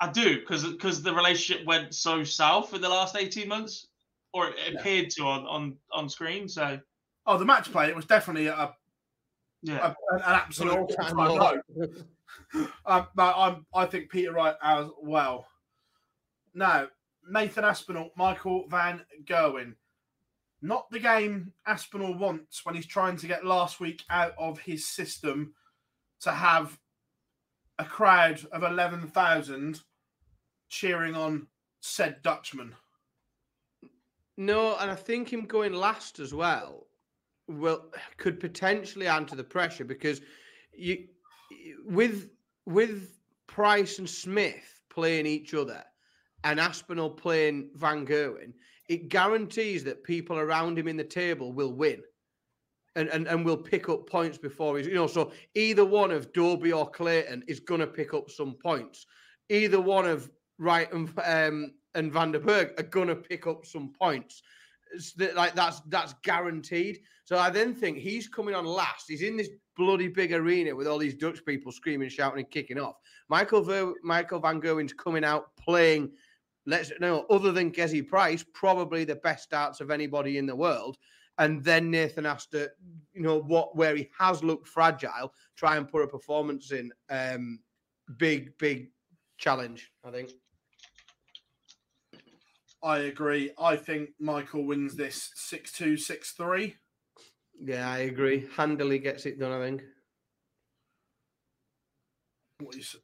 [0.00, 3.86] I do because because the relationship went so south in the last eighteen months,
[4.32, 6.48] or it appeared to on on on screen.
[6.48, 6.80] So
[7.26, 7.88] Oh, the match play.
[7.88, 8.74] It was definitely a,
[9.62, 11.86] yeah, a- an, an absolute all-time all-time low.
[12.54, 12.66] low.
[12.86, 13.66] um, no, I'm.
[13.74, 15.46] I think Peter Wright as well.
[16.54, 16.88] Now,
[17.30, 19.74] Nathan Aspinall, Michael Van Gerwen.
[20.62, 24.86] Not the game Aspinall wants when he's trying to get last week out of his
[24.86, 25.54] system
[26.20, 26.78] to have
[27.78, 29.80] a crowd of 11,000
[30.68, 31.46] cheering on
[31.80, 32.74] said Dutchman.
[34.36, 36.86] No, and I think him going last as well
[37.48, 37.86] will
[38.16, 40.20] could potentially add to the pressure because
[40.72, 41.08] you
[41.84, 42.30] with
[42.64, 45.84] with Price and Smith playing each other
[46.44, 48.52] and Aspinall playing Van Gerwen,
[48.88, 52.02] it guarantees that people around him in the table will win.
[52.96, 56.32] And, and, and will pick up points before he's you know so either one of
[56.32, 59.06] Dobey or Clayton is going to pick up some points.
[59.48, 63.64] Either one of Wright and um, and Van der Berg are going to pick up
[63.64, 64.42] some points.
[65.16, 67.00] That- like that's that's guaranteed.
[67.24, 69.04] So I then think he's coming on last.
[69.08, 72.78] He's in this bloody big arena with all these Dutch people screaming, shouting, and kicking
[72.78, 72.96] off.
[73.28, 76.10] Michael Ver, Michael Van Gerwen's coming out playing.
[76.66, 80.96] Let's know, other than Gezi Price, probably the best starts of anybody in the world.
[81.38, 82.70] And then Nathan has to,
[83.14, 86.92] you know, what where he has looked fragile, try and put a performance in.
[87.08, 87.60] Um,
[88.18, 88.90] big, big
[89.38, 90.30] challenge, I think.
[92.82, 93.52] I agree.
[93.58, 96.76] I think Michael wins this 6 2, 6 3.
[97.62, 98.48] Yeah, I agree.
[98.56, 99.82] Handily gets it done, I think.
[102.60, 102.96] What you s-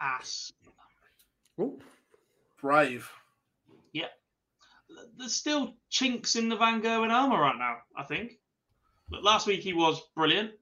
[0.00, 0.52] ass.
[2.60, 3.10] Brave.
[3.92, 4.06] Yeah,
[5.16, 7.76] there's still chinks in the Van Gerwen armor right now.
[7.96, 8.32] I think.
[9.08, 10.52] But last week he was brilliant,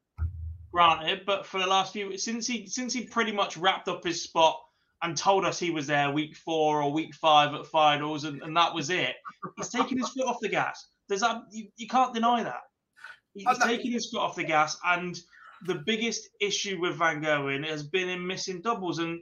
[0.72, 1.22] granted.
[1.26, 4.60] But for the last few since he since he pretty much wrapped up his spot
[5.02, 8.56] and told us he was there week four or week five at finals, and, and
[8.56, 9.14] that was it.
[9.56, 10.86] He's taking his foot off the gas.
[11.08, 12.62] There's that you, you can't deny that.
[13.34, 15.18] He's taking his foot off the gas, and
[15.66, 19.20] the biggest issue with Van Gerwen has been in missing doubles, and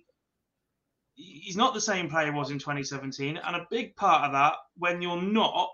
[1.14, 3.36] he's not the same player he was in 2017.
[3.36, 5.70] And a big part of that, when you're not,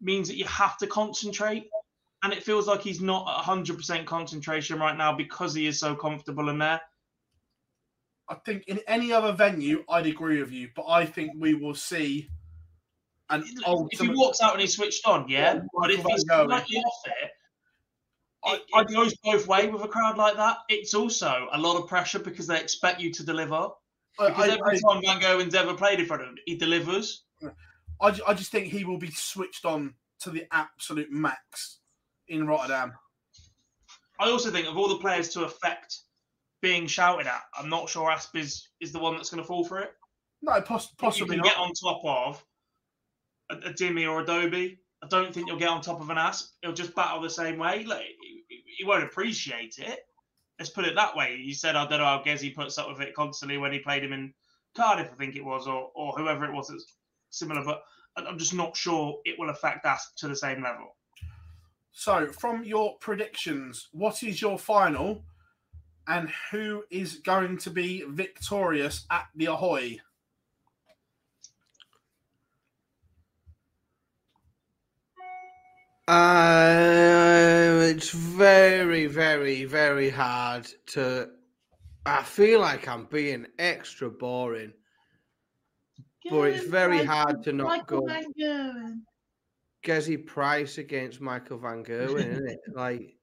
[0.00, 1.68] means that you have to concentrate.
[2.22, 5.94] And it feels like he's not at 100% concentration right now because he is so
[5.94, 6.80] comfortable in there.
[8.28, 11.74] I think in any other venue, I'd agree with you, but I think we will
[11.74, 12.28] see
[13.28, 13.44] an
[13.90, 15.60] If he walks out and he's switched on, yeah.
[15.78, 17.30] But if he's slightly off it,
[18.44, 20.58] it, it goes both way with a crowd like that.
[20.68, 23.68] It's also a lot of pressure because they expect you to deliver.
[24.18, 27.24] Because I- every I- time Van Gerwen's ever played in front of him, he delivers.
[28.00, 31.78] I, I just think he will be switched on to the absolute max
[32.28, 32.92] in Rotterdam.
[34.20, 35.96] I also think of all the players to affect
[36.60, 39.64] being shouted at, I'm not sure Asp is, is the one that's going to fall
[39.64, 39.92] for it.
[40.42, 41.46] No, poss- you possibly can not.
[41.46, 42.44] get on top of
[43.50, 44.78] a, a Dimmy or a Dobey.
[45.02, 46.50] I don't think you'll get on top of an Asp.
[46.62, 47.84] He'll just battle the same way.
[47.84, 48.04] Like
[48.48, 50.00] he- he won't appreciate it.
[50.62, 51.34] Let's put it that way.
[51.42, 54.04] You said I don't know how Gezi puts up with it constantly when he played
[54.04, 54.32] him in
[54.76, 56.98] Cardiff, I think it was, or or whoever it was that's
[57.30, 57.64] similar.
[57.64, 57.82] But
[58.16, 60.94] I'm just not sure it will affect us to the same level.
[61.90, 65.24] So, from your predictions, what is your final
[66.06, 69.98] and who is going to be victorious at the Ahoy?
[76.08, 81.30] Uh, it's very, very, very hard to.
[82.04, 84.72] I feel like I'm being extra boring,
[86.28, 88.08] but it's very hard to not go.
[89.84, 92.60] Gezi Price against Michael Van Gerwen, isn't it?
[92.72, 93.16] Like,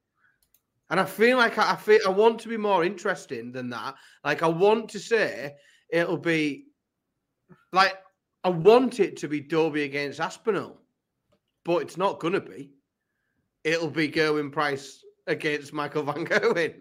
[0.89, 3.95] and I feel like I, I feel I want to be more interesting than that.
[4.23, 5.53] Like, I want to say
[5.89, 6.67] it'll be
[7.73, 7.97] like
[8.43, 10.78] I want it to be Dobey against Aspinall,
[11.63, 12.71] but it's not gonna be.
[13.63, 16.75] It'll be Gerwyn Price against Michael Van Gerwen.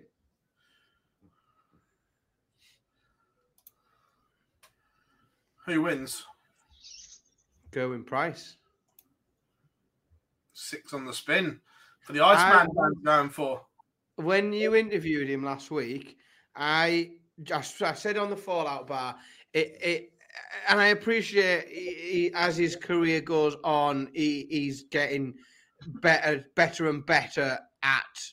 [5.66, 6.24] Who wins?
[7.72, 8.56] Gerwyn Price.
[10.55, 11.60] Six on the spin
[12.02, 13.64] for the Iceman I- going for.
[14.16, 16.16] when you interviewed him last week,
[16.56, 19.16] I just I said on the Fallout bar,
[19.52, 20.12] it, it
[20.68, 25.34] and I appreciate he, he- as his career goes on, he, he's getting
[26.00, 28.32] better, better and better at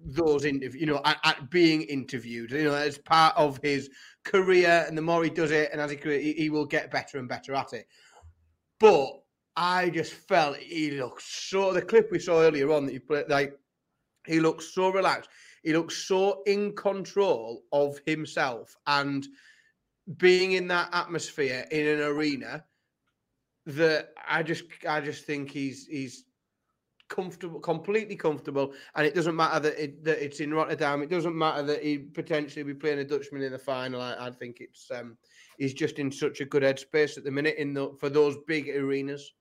[0.00, 0.80] those interviews.
[0.80, 2.50] You know, at, at being interviewed.
[2.50, 3.90] You know, as part of his
[4.24, 7.18] career, and the more he does it, and as he he, he will get better
[7.18, 7.86] and better at it.
[8.78, 9.10] But
[9.56, 11.72] I just felt he looked so.
[11.72, 13.58] The clip we saw earlier on that you played, like
[14.26, 15.30] he looks so relaxed.
[15.62, 19.26] He looks so in control of himself and
[20.18, 22.64] being in that atmosphere in an arena
[23.66, 26.24] that I just I just think he's he's
[27.08, 31.02] comfortable, completely comfortable, and it doesn't matter that it, that it's in Rotterdam.
[31.02, 34.00] It doesn't matter that he potentially be playing a Dutchman in the final.
[34.00, 35.16] I, I think it's um
[35.58, 38.68] he's just in such a good headspace at the minute in the for those big
[38.68, 39.32] arenas.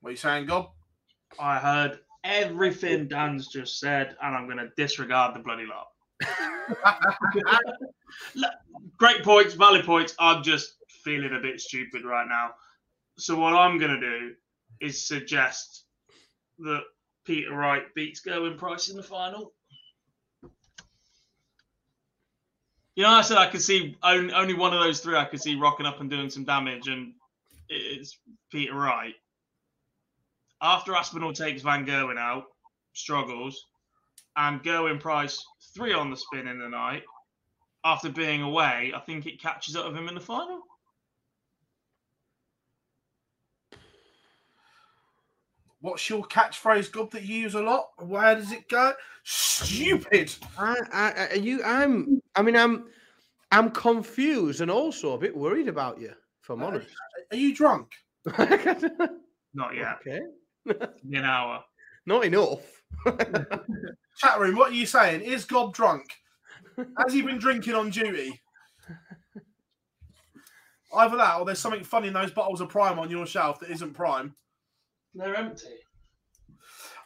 [0.00, 0.70] What are you saying, Gob?
[1.40, 5.88] I heard everything Dan's just said, and I'm going to disregard the bloody lot.
[8.96, 10.14] Great points, valid points.
[10.18, 10.74] I'm just
[11.04, 12.50] feeling a bit stupid right now.
[13.18, 14.34] So what I'm going to do
[14.80, 15.84] is suggest
[16.58, 16.82] that
[17.24, 19.52] Peter Wright beats Gerwyn Price in the final.
[22.94, 25.40] You know, I said I could see only, only one of those three I could
[25.40, 27.12] see rocking up and doing some damage, and
[27.68, 28.18] it's
[28.50, 29.14] Peter Wright.
[30.60, 32.44] After Aspinall takes Van Gerwen out,
[32.94, 33.66] struggles,
[34.36, 35.44] and Gerwyn Price
[35.78, 37.04] three on the spin in the night,
[37.84, 40.60] after being away, I think it catches up with him in the final.
[45.80, 47.90] What's your catchphrase, Gob, that you use a lot?
[47.98, 48.92] Where does it go?
[49.22, 50.34] Stupid.
[50.58, 52.86] I, I, I you, I'm, I mean, I'm,
[53.52, 56.12] I'm confused and also a bit worried about you.
[56.42, 56.88] If I'm uh, honest.
[57.30, 57.92] Are you drunk?
[59.54, 59.98] Not yet.
[60.00, 60.20] Okay.
[60.66, 61.62] In an hour.
[62.04, 62.77] Not enough.
[64.18, 65.20] Chat room, what are you saying?
[65.20, 66.16] Is Gob drunk?
[66.76, 68.40] Has he been drinking on duty?
[70.94, 73.70] Either that or there's something funny in those bottles of Prime on your shelf that
[73.70, 74.34] isn't Prime.
[75.14, 75.66] They're empty.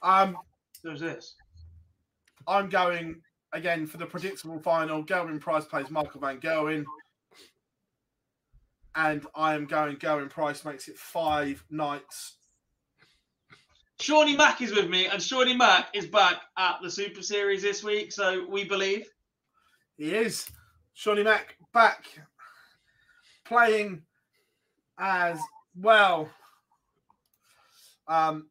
[0.03, 0.37] Um,
[0.83, 1.35] There's this.
[2.47, 3.23] I'm going
[3.53, 5.05] again for the predictable final.
[5.05, 6.85] Gerwyn Price plays Michael Van Gerwen.
[8.95, 12.37] And I am going Gerwyn Price makes it five nights.
[14.03, 17.85] Shawnee Mack is with me, and Shawnee Mack is back at the Super Series this
[17.85, 19.09] week, so we believe.
[19.97, 20.49] He is.
[20.95, 22.07] Shawnee Mack back
[23.45, 24.03] playing
[24.99, 25.39] as
[25.81, 26.29] well.
[28.09, 28.49] Um,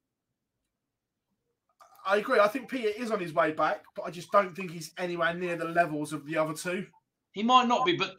[2.07, 2.39] I agree.
[2.39, 5.33] I think Peter is on his way back, but I just don't think he's anywhere
[5.33, 6.85] near the levels of the other two.
[7.33, 8.15] He might not be, but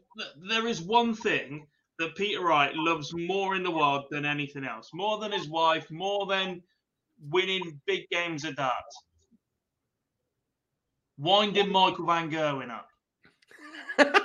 [0.50, 1.66] there is one thing
[1.98, 5.90] that Peter Wright loves more in the world than anything else, more than his wife,
[5.90, 6.62] more than
[7.28, 9.04] winning big games of darts.
[11.18, 12.88] Winding Michael Van Gerwen up.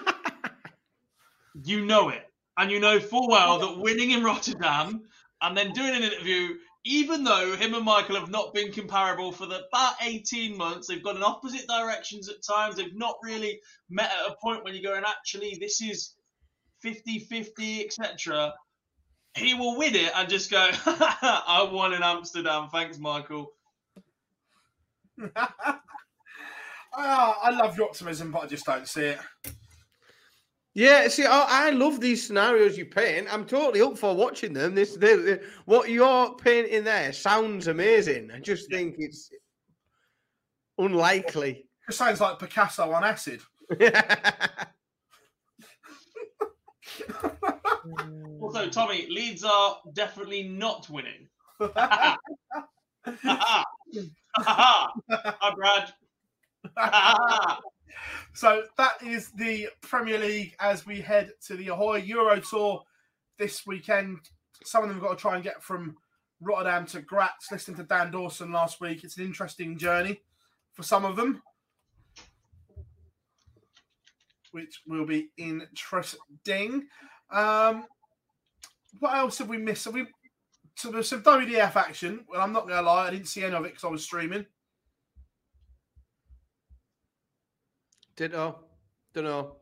[1.64, 2.24] you know it.
[2.57, 5.02] And you know full well that winning in Rotterdam
[5.41, 6.56] and then doing an interview,
[6.86, 11.03] even though him and Michael have not been comparable for the about 18 months, they've
[11.03, 12.76] gone in opposite directions at times.
[12.76, 13.60] They've not really
[13.90, 16.15] met at a point when you're going, actually, this is
[16.82, 18.53] 50 50, etc.
[19.38, 22.70] He will win it and just go, I won in Amsterdam.
[22.72, 23.52] Thanks, Michael.
[27.00, 29.20] Ah, I love your optimism, but I just don't see it.
[30.74, 33.28] Yeah, see, I, I love these scenarios you paint.
[33.32, 34.74] I'm totally up for watching them.
[34.74, 38.32] This, they, they- what you're painting there sounds amazing.
[38.34, 39.30] I just think it's
[40.80, 41.68] unlikely.
[41.88, 43.42] It sounds like Picasso on acid.
[48.42, 48.72] Also, mm.
[48.72, 51.28] Tommy, Leeds are definitely not winning.
[51.60, 52.16] Hi,
[55.56, 55.94] Brad.
[58.34, 62.84] so that is the Premier League as we head to the Ahoy Euro Tour
[63.38, 64.20] this weekend.
[64.64, 65.98] Some of them have got to try and get from
[66.42, 69.04] Rotterdam to Graz, listening to Dan Dawson last week.
[69.04, 70.22] It's an interesting journey
[70.74, 71.42] for some of them,
[74.52, 76.88] which will be interesting.
[77.32, 77.86] Um,
[78.99, 79.86] what else have we missed?
[79.86, 80.08] Have we
[80.78, 82.24] so there's some WDF action.
[82.30, 84.45] Well, I'm not gonna lie, I didn't see any of it because I was streaming.
[88.16, 88.60] Didn't know.
[89.14, 89.56] Don't know.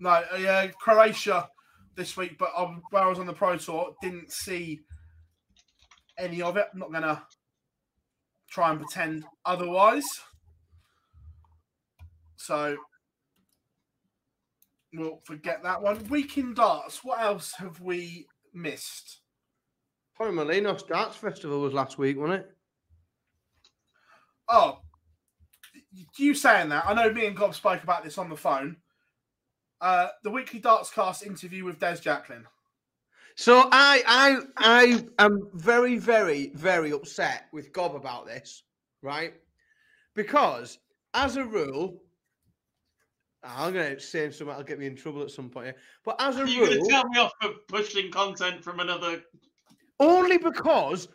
[0.00, 1.48] No, uh, yeah, Croatia
[1.94, 4.80] this week, but um, where I was on the Pro Tour, didn't see
[6.18, 6.66] any of it.
[6.72, 7.22] I'm not gonna
[8.50, 10.06] try and pretend otherwise.
[12.36, 12.76] So
[14.98, 16.08] we'll forget that one.
[16.08, 17.04] Week in darts.
[17.04, 19.20] What else have we missed?
[20.18, 22.50] Torremolinos Darts Festival was last week, wasn't it?
[24.48, 24.78] Oh,
[26.16, 26.84] you saying that?
[26.86, 28.76] I know me and Gob spoke about this on the phone.
[29.80, 32.46] Uh, the weekly darts cast interview with Des Jacklin.
[33.34, 38.62] So I I I am very, very, very upset with Gob about this,
[39.02, 39.34] right?
[40.14, 40.78] Because
[41.12, 42.00] as a rule,
[43.42, 45.76] I'm gonna say something that'll get me in trouble at some point.
[46.04, 48.80] But as a Are you going rule, to tell me off for pushing content from
[48.80, 49.22] another?
[50.00, 51.08] only because,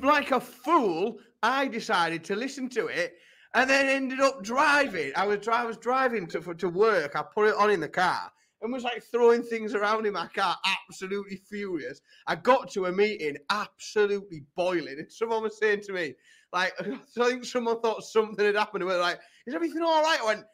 [0.00, 3.14] like a fool, I decided to listen to it
[3.54, 5.12] and then ended up driving.
[5.16, 7.16] I was I was driving to for, to work.
[7.16, 8.30] I put it on in the car
[8.62, 12.00] and was like throwing things around in my car, absolutely furious.
[12.26, 16.14] I got to a meeting, absolutely boiling, and someone was saying to me,
[16.52, 16.98] like, I
[17.30, 18.82] think someone thought something had happened.
[18.82, 20.44] And we were like, "Is everything all right?" I went,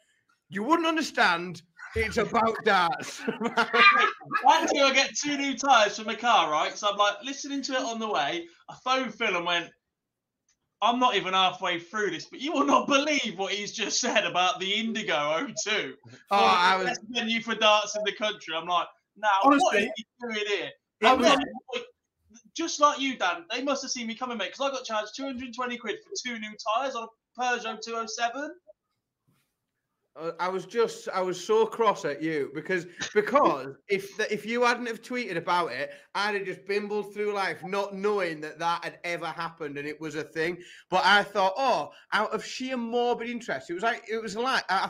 [0.51, 1.61] "You wouldn't understand."
[1.95, 3.19] It's about darts.
[3.25, 6.77] Day I get two new tyres for my car, right?
[6.77, 8.47] So I'm like listening to it on the way.
[8.69, 9.69] I phoned Phil and went,
[10.81, 14.25] I'm not even halfway through this, but you will not believe what he's just said
[14.25, 15.93] about the Indigo O2.
[16.31, 18.55] Oh, I was- best venue for darts in the country.
[18.55, 20.71] I'm like, now what Honestly, are you doing here?
[21.01, 21.37] was-
[21.75, 21.85] like,
[22.55, 25.11] just like you, Dan, they must have seen me coming, mate, because I got charged
[25.15, 28.51] 220 quid for two new tyres on a Peugeot 207.
[30.19, 34.45] Uh, I was just I was so cross at you because because if the, if
[34.45, 38.59] you hadn't have tweeted about it, I'd have just bimbled through life not knowing that
[38.59, 40.57] that had ever happened and it was a thing.
[40.89, 44.65] But I thought, oh, out of sheer morbid interest, it was like it was like
[44.69, 44.89] I,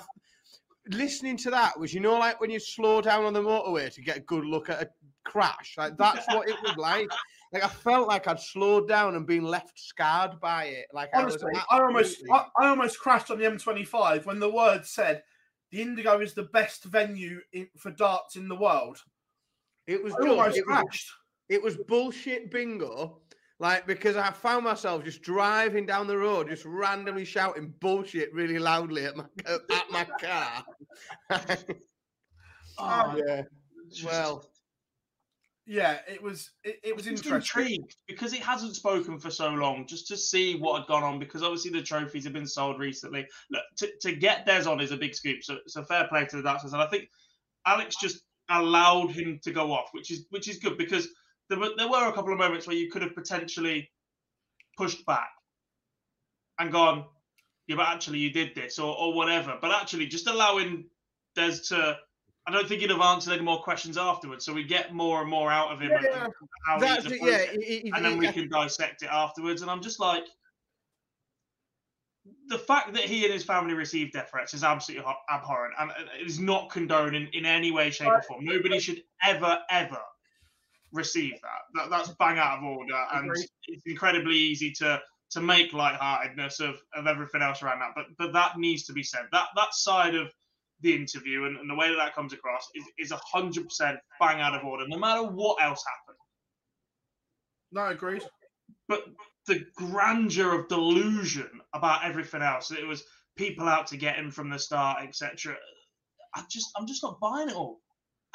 [0.87, 4.01] listening to that was you know like when you slow down on the motorway to
[4.01, 4.89] get a good look at a
[5.23, 7.09] crash, like that's what it was like.
[7.53, 10.85] Like I felt like I'd slowed down and been left scarred by it.
[10.93, 14.49] Like Honestly, I, was I almost I, I almost crashed on the M25 when the
[14.49, 15.23] word said
[15.71, 18.97] the Indigo is the best venue in, for darts in the world.
[19.87, 21.11] It was I just- almost it was- crashed.
[21.49, 23.19] It was bullshit bingo.
[23.59, 28.57] Like because I found myself just driving down the road, just randomly shouting bullshit really
[28.57, 30.63] loudly at my at my car.
[32.79, 33.43] Oh, yeah.
[34.05, 34.45] Well,
[35.71, 40.05] yeah, it was it, it was intrigued because it hasn't spoken for so long, just
[40.09, 41.17] to see what had gone on.
[41.17, 43.25] Because obviously the trophies have been sold recently.
[43.49, 45.41] Look, to, to get Des on is a big scoop.
[45.43, 47.07] So, so fair play to the Daxers, and I think
[47.65, 48.19] Alex just
[48.49, 51.07] allowed him to go off, which is which is good because
[51.47, 53.89] there were there were a couple of moments where you could have potentially
[54.75, 55.29] pushed back
[56.59, 57.05] and gone,
[57.67, 59.57] yeah, but actually you did this or or whatever.
[59.61, 60.87] But actually, just allowing
[61.37, 61.97] Des to.
[62.47, 65.29] I don't think he'd have answered any more questions afterwards, so we get more and
[65.29, 65.91] more out of him.
[65.91, 66.33] and- Yeah, and
[66.65, 69.61] how that's he's it, yeah, it, he- and then he- we can dissect it afterwards.
[69.61, 70.25] And I'm just like,
[72.47, 76.25] the fact that he and his family received death threats is absolutely abhorrent and it
[76.27, 78.45] is not condoned in, in any way, shape, or form.
[78.45, 79.99] Nobody should ever, ever
[80.91, 81.61] receive that.
[81.75, 83.31] that that's bang out of order, and
[83.67, 85.01] it's incredibly easy to
[85.31, 87.91] to make lightheartedness of, of everything else around that.
[87.95, 89.27] But but that needs to be said.
[89.31, 90.31] That that side of
[90.81, 94.41] the interview and, and the way that that comes across is is hundred percent bang
[94.41, 96.17] out of order, no matter what else happened.
[97.71, 98.23] No, agreed.
[98.87, 99.05] But
[99.47, 103.03] the grandeur of delusion about everything else, it was
[103.37, 105.55] people out to get him from the start, etc.
[106.35, 107.79] I just I'm just not buying it all.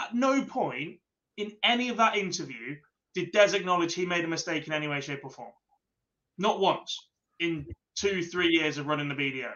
[0.00, 0.98] At no point
[1.36, 2.76] in any of that interview
[3.14, 5.52] did Des acknowledge he made a mistake in any way, shape, or form.
[6.38, 7.08] Not once
[7.40, 7.66] in
[7.96, 9.52] two, three years of running the BDO.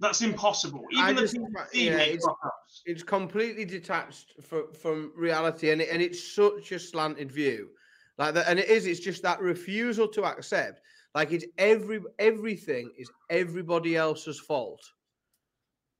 [0.00, 0.84] That's impossible.
[0.90, 1.36] Even the just-
[1.72, 2.28] yeah, it's,
[2.84, 7.70] it's completely detached from, from reality, and it, and it's such a slanted view,
[8.18, 8.46] like that.
[8.48, 8.86] And it is.
[8.86, 10.80] It's just that refusal to accept,
[11.14, 14.82] like it's every everything is everybody else's fault,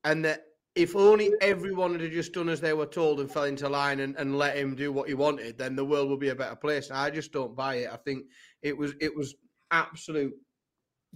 [0.04, 0.42] and that
[0.74, 4.14] if only everyone had just done as they were told and fell into line and,
[4.16, 6.90] and let him do what he wanted, then the world would be a better place.
[6.90, 7.88] I just don't buy it.
[7.90, 8.26] I think
[8.60, 9.34] it was it was
[9.70, 10.34] absolute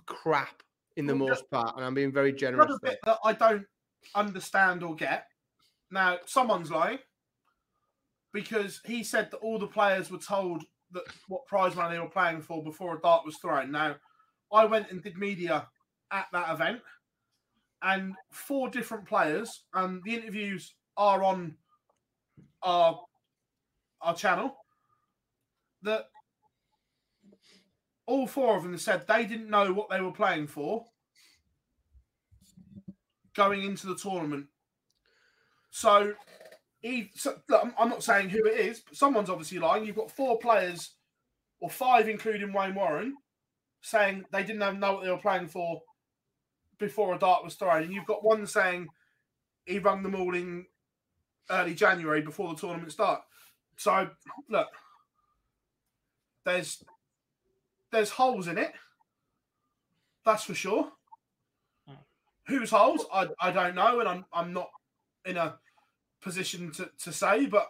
[0.06, 0.62] crap
[0.96, 2.78] in the Well, most part, and I'm being very generous.
[2.82, 3.66] Bit that I don't
[4.14, 5.26] understand or get.
[5.90, 6.98] Now, someone's lying
[8.32, 12.08] because he said that all the players were told that what prize money they were
[12.08, 13.70] playing for before a dart was thrown.
[13.70, 13.96] Now,
[14.52, 15.68] I went and did media
[16.10, 16.80] at that event,
[17.82, 21.56] and four different players, and the interviews are on
[22.62, 23.00] our
[24.02, 24.56] our channel.
[25.82, 26.06] That
[28.10, 30.84] all four of them said they didn't know what they were playing for
[33.36, 34.48] going into the tournament.
[35.70, 36.14] So,
[36.80, 39.84] he, so look, I'm- not saying who it is, but someone's obviously lying.
[39.84, 40.96] You've got four players,
[41.60, 43.16] or five, including Wayne Warren,
[43.80, 45.80] saying they didn't have- know what they were playing for
[46.78, 47.84] before a dart was thrown.
[47.84, 48.88] And you've got one saying
[49.66, 50.66] he rung them all in
[51.48, 53.22] early January before the tournament start.
[53.76, 54.10] So,
[54.48, 54.68] look,
[56.42, 56.82] there's
[57.92, 58.72] there's holes in it.
[60.24, 60.90] That's for sure.
[61.88, 61.94] Hmm.
[62.46, 63.06] Whose holes?
[63.12, 64.70] I, I don't know, and I'm I'm not
[65.24, 65.56] in a
[66.22, 67.68] position to, to say, but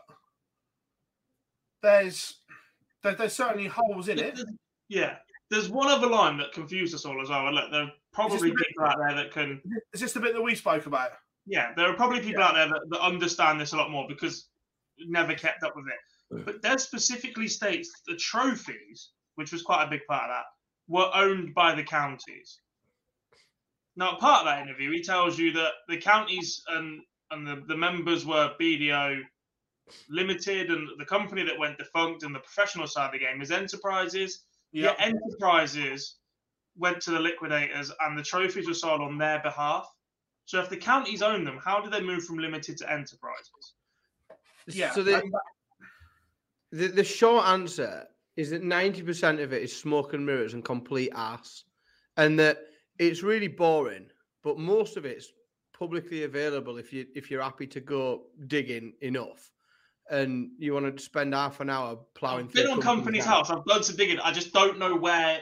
[1.82, 2.36] there's
[3.02, 4.40] there, there's certainly holes in it.
[4.88, 5.16] Yeah.
[5.50, 7.46] There's one other line that confused us all as well.
[7.48, 9.60] And look, there are probably the bit- people out there that can.
[9.92, 11.10] Is this the bit that we spoke about?
[11.46, 14.46] Yeah, there are probably people out there that, that understand this a lot more because
[14.98, 16.44] never kept up with it.
[16.44, 19.10] But Des specifically states the trophies,
[19.40, 20.44] which was quite a big part of that,
[20.86, 22.60] were owned by the counties.
[23.96, 27.00] Now, part of that interview, he tells you that the counties and
[27.32, 29.22] and the, the members were BDO
[30.08, 33.50] Limited, and the company that went defunct, and the professional side of the game is
[33.50, 34.44] Enterprises.
[34.72, 36.16] Yeah, Enterprises
[36.76, 39.88] went to the liquidators, and the trophies were sold on their behalf.
[40.44, 43.74] So, if the counties own them, how do they move from limited to enterprises?
[44.66, 44.92] Yeah.
[44.92, 45.22] So the,
[46.70, 48.06] the the short answer
[48.40, 51.64] is that ninety percent of it is smoke and mirrors and complete ass,
[52.16, 52.58] and that
[52.98, 54.06] it's really boring.
[54.42, 55.30] But most of it's
[55.78, 59.52] publicly available if you if you're happy to go digging enough,
[60.10, 62.46] and you want to spend half an hour plowing.
[62.46, 63.50] I've been through on company's Company's House.
[63.50, 64.18] I've done some digging.
[64.20, 65.40] I just don't know where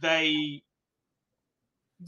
[0.00, 0.62] they.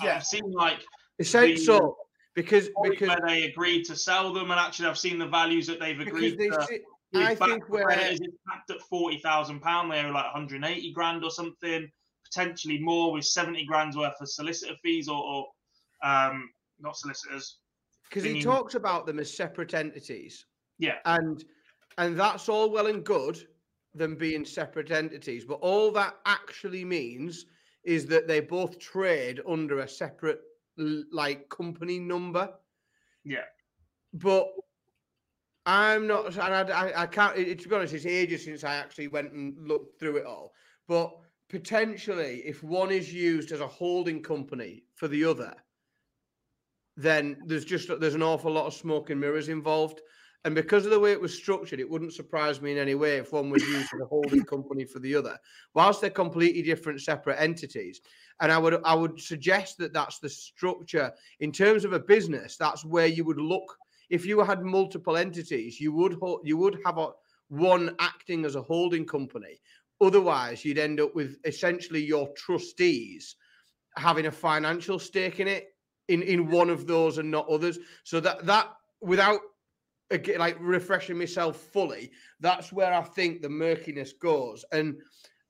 [0.03, 0.16] Yeah.
[0.16, 0.81] I've seen like
[1.19, 1.97] Essentially, the so
[2.35, 5.81] because because where they agreed to sell them, and actually I've seen the values that
[5.81, 6.66] they've agreed they to.
[6.71, 6.81] give
[7.23, 8.20] I think to where- creditors.
[8.20, 9.91] It's capped at forty thousand pound.
[9.91, 11.91] They owe like 180 grand or something,
[12.24, 15.47] potentially more with 70 grand's worth of solicitor fees or, or
[16.03, 16.51] um,
[16.81, 17.59] not solicitors.
[18.09, 20.47] because he talks about them as separate entities.
[20.78, 20.97] Yeah.
[21.05, 21.45] and
[21.99, 23.47] and that's all well and good
[23.95, 27.47] them being separate entities but all that actually means
[27.85, 30.41] is that they both trade under a separate
[30.77, 32.53] like company number
[33.24, 33.45] Yeah.
[34.15, 34.49] but
[35.66, 38.74] i'm not and i, I, I can't it, to be honest it's ages since i
[38.74, 40.53] actually went and looked through it all
[40.86, 41.12] but
[41.49, 45.55] potentially if one is used as a holding company for the other
[46.97, 50.01] then there's just there's an awful lot of smoke and mirrors involved.
[50.47, 53.16] And because of the way it was structured, it wouldn't surprise me in any way
[53.16, 55.39] if one was used as a holding company for the other,
[55.73, 58.03] whilst they're completely different, separate entities.
[58.41, 62.57] And I would I would suggest that that's the structure in terms of a business.
[62.57, 63.77] That's where you would look
[64.15, 65.81] if you had multiple entities.
[65.81, 67.09] You would you would have a
[67.49, 69.61] one acting as a holding company.
[70.01, 73.35] Otherwise, you'd end up with essentially your trustees
[73.97, 75.65] having a financial stake in it
[76.07, 77.77] in in one of those and not others.
[78.05, 78.69] So that that
[79.01, 79.41] without
[80.11, 84.65] again, like refreshing myself fully, that's where I think the murkiness goes.
[84.70, 84.97] And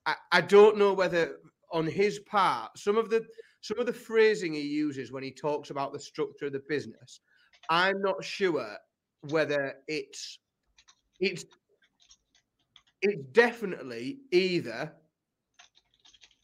[0.07, 1.37] I, I don't know whether
[1.71, 3.23] on his part, some of the
[3.61, 7.21] some of the phrasing he uses when he talks about the structure of the business,
[7.69, 8.77] I'm not sure
[9.29, 10.39] whether it's
[11.19, 11.45] it's
[13.01, 14.93] it's definitely either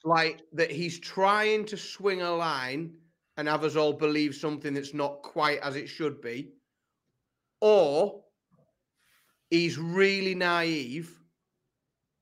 [0.04, 2.94] like that he's trying to swing a line
[3.38, 6.50] and have us all believe something that's not quite as it should be,
[7.60, 8.24] or
[9.50, 11.18] he's really naive.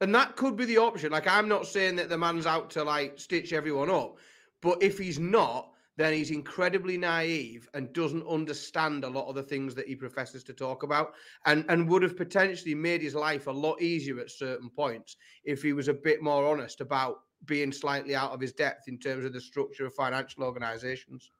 [0.01, 1.11] And that could be the option.
[1.11, 4.17] Like, I'm not saying that the man's out to like stitch everyone up,
[4.61, 9.43] but if he's not, then he's incredibly naive and doesn't understand a lot of the
[9.43, 11.13] things that he professes to talk about
[11.45, 15.61] and, and would have potentially made his life a lot easier at certain points if
[15.61, 19.25] he was a bit more honest about being slightly out of his depth in terms
[19.25, 21.31] of the structure of financial organizations.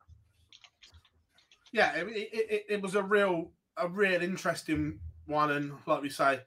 [1.72, 6.41] yeah, it, it, it, was a real a real interesting one, and like we say,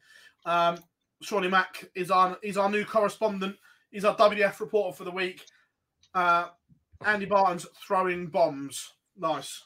[0.44, 0.78] um,
[1.22, 3.56] Shawnee Mack is our is our new correspondent.
[3.90, 5.44] He's our WDF reporter for the week.
[6.14, 6.48] Uh,
[7.06, 8.92] Andy Barnes throwing bombs.
[9.16, 9.62] Nice.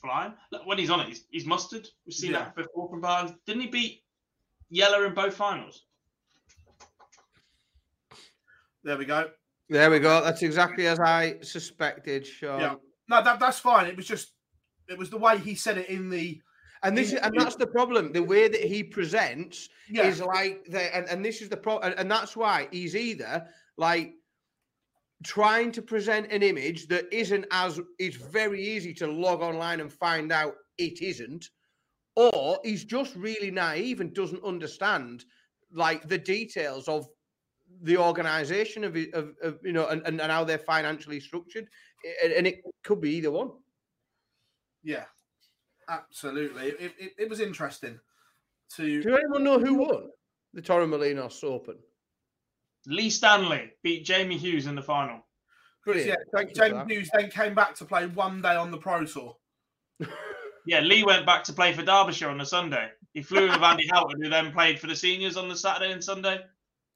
[0.00, 0.32] Flying.
[0.50, 1.86] Look, when he's on it, he's, he's mustard.
[2.06, 2.38] We've seen Yeah.
[2.38, 3.32] that before from Barnes.
[3.46, 4.02] Didn't he beat
[4.70, 5.84] Yeller in both finals?
[8.82, 9.30] There we go.
[9.68, 10.22] There we go.
[10.24, 12.60] That's exactly as I suspected, Sean.
[12.60, 12.74] Yeah.
[13.08, 13.86] No, that that's fine.
[13.86, 14.32] It was just
[14.88, 16.40] it was the way he said it in the
[16.82, 18.12] And this is, and that's the problem.
[18.12, 20.06] The way that he presents Yeah.
[20.06, 23.46] is like the and, and this is the problem, and, and that's why he's either
[23.76, 24.14] like
[25.22, 29.92] trying to present an image that isn't as it's very easy to log online and
[29.92, 31.50] find out it isn't,
[32.16, 35.24] or he's just really naive and doesn't understand
[35.72, 37.06] like the details of
[37.82, 41.68] the organization of, of, of you know and, and, and how they're financially structured
[42.24, 43.50] and, and it could be either one
[44.82, 45.04] Yeah,
[45.90, 46.68] absolutely.
[46.68, 47.98] It, it, it was interesting
[48.76, 49.02] to.
[49.02, 50.08] does anyone know who won
[50.54, 51.76] the torremolinos open
[52.86, 55.20] Lee Stanley beat Jamie Hughes in the final.
[55.84, 56.08] Brilliant.
[56.08, 56.90] Yeah, Thank you for James that.
[56.90, 59.36] Hughes then came back to play one day on the Pro Tour.
[60.66, 62.90] Yeah, Lee went back to play for Derbyshire on the Sunday.
[63.14, 66.04] He flew with Andy Houghton, who then played for the seniors on the Saturday and
[66.04, 66.40] Sunday.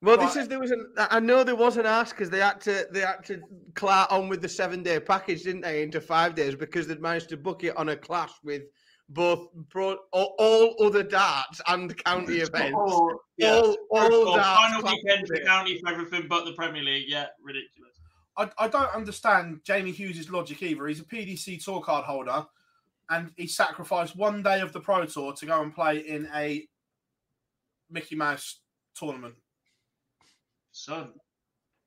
[0.02, 2.60] Well, this is there was an I know there was an ask because they had
[2.60, 3.40] to they had to
[3.74, 7.30] clart on with the seven day package, didn't they, into five days because they'd managed
[7.30, 8.64] to book it on a clash with
[9.10, 12.76] both pro, all, all other darts and county events.
[12.78, 13.54] Oh, yeah.
[13.56, 14.60] All, all Or darts.
[14.60, 17.04] final weekend for county for everything but the Premier League.
[17.08, 17.92] Yeah, ridiculous.
[18.36, 20.86] I, I don't understand Jamie Hughes' logic either.
[20.86, 22.44] He's a PDC tour card holder,
[23.10, 26.66] and he sacrificed one day of the Pro Tour to go and play in a
[27.90, 28.60] Mickey Mouse
[28.96, 29.34] tournament.
[30.72, 31.12] Son,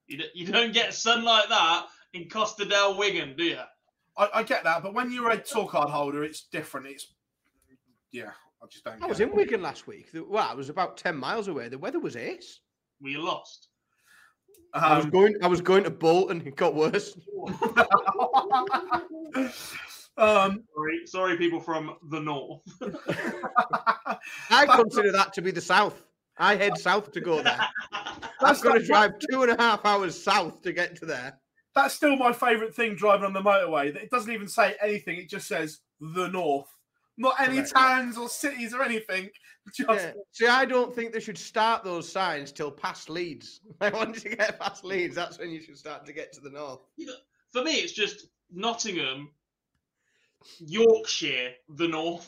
[0.07, 3.60] you, you don't get sun like that in Costa del Wigan, do you?
[4.18, 6.88] I, I get that, but when you're a tour card holder, it's different.
[6.88, 7.07] It's
[8.11, 8.31] yeah,
[8.64, 9.03] I just don't.
[9.03, 9.30] I was it.
[9.30, 10.11] in Wigan last week.
[10.11, 11.69] The- Well, I was about ten miles away.
[11.69, 12.61] The weather was ace.
[13.02, 13.69] We lost.
[14.73, 15.35] I was Um, going.
[15.44, 16.41] I was going to Bolton.
[16.45, 17.18] It got worse.
[20.18, 22.61] um, Sorry, sorry, people from the north.
[24.49, 26.02] I consider that to be the south.
[26.39, 27.60] I head south to go there.
[27.91, 31.39] I've That's got to drive two and a half hours south to get to there.
[31.77, 33.93] That's still my favourite thing driving on the motorway.
[33.93, 35.17] That it doesn't even say anything.
[35.19, 36.67] It just says the North.
[37.19, 37.75] Not any Correct.
[37.75, 39.29] towns or cities or anything.
[39.73, 40.11] Just Yeah.
[40.31, 43.61] See, I don't think they should start those signs till past Leeds.
[43.81, 46.49] Like once you get past Leeds, that's when you should start to get to the
[46.49, 46.79] north.
[47.51, 49.29] For me, it's just Nottingham,
[50.59, 52.27] Yorkshire, the north.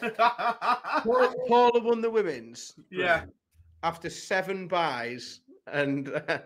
[0.16, 2.74] Paul- Paula won the women's.
[2.90, 3.24] Yeah.
[3.82, 5.40] After seven buys
[5.72, 6.38] and uh,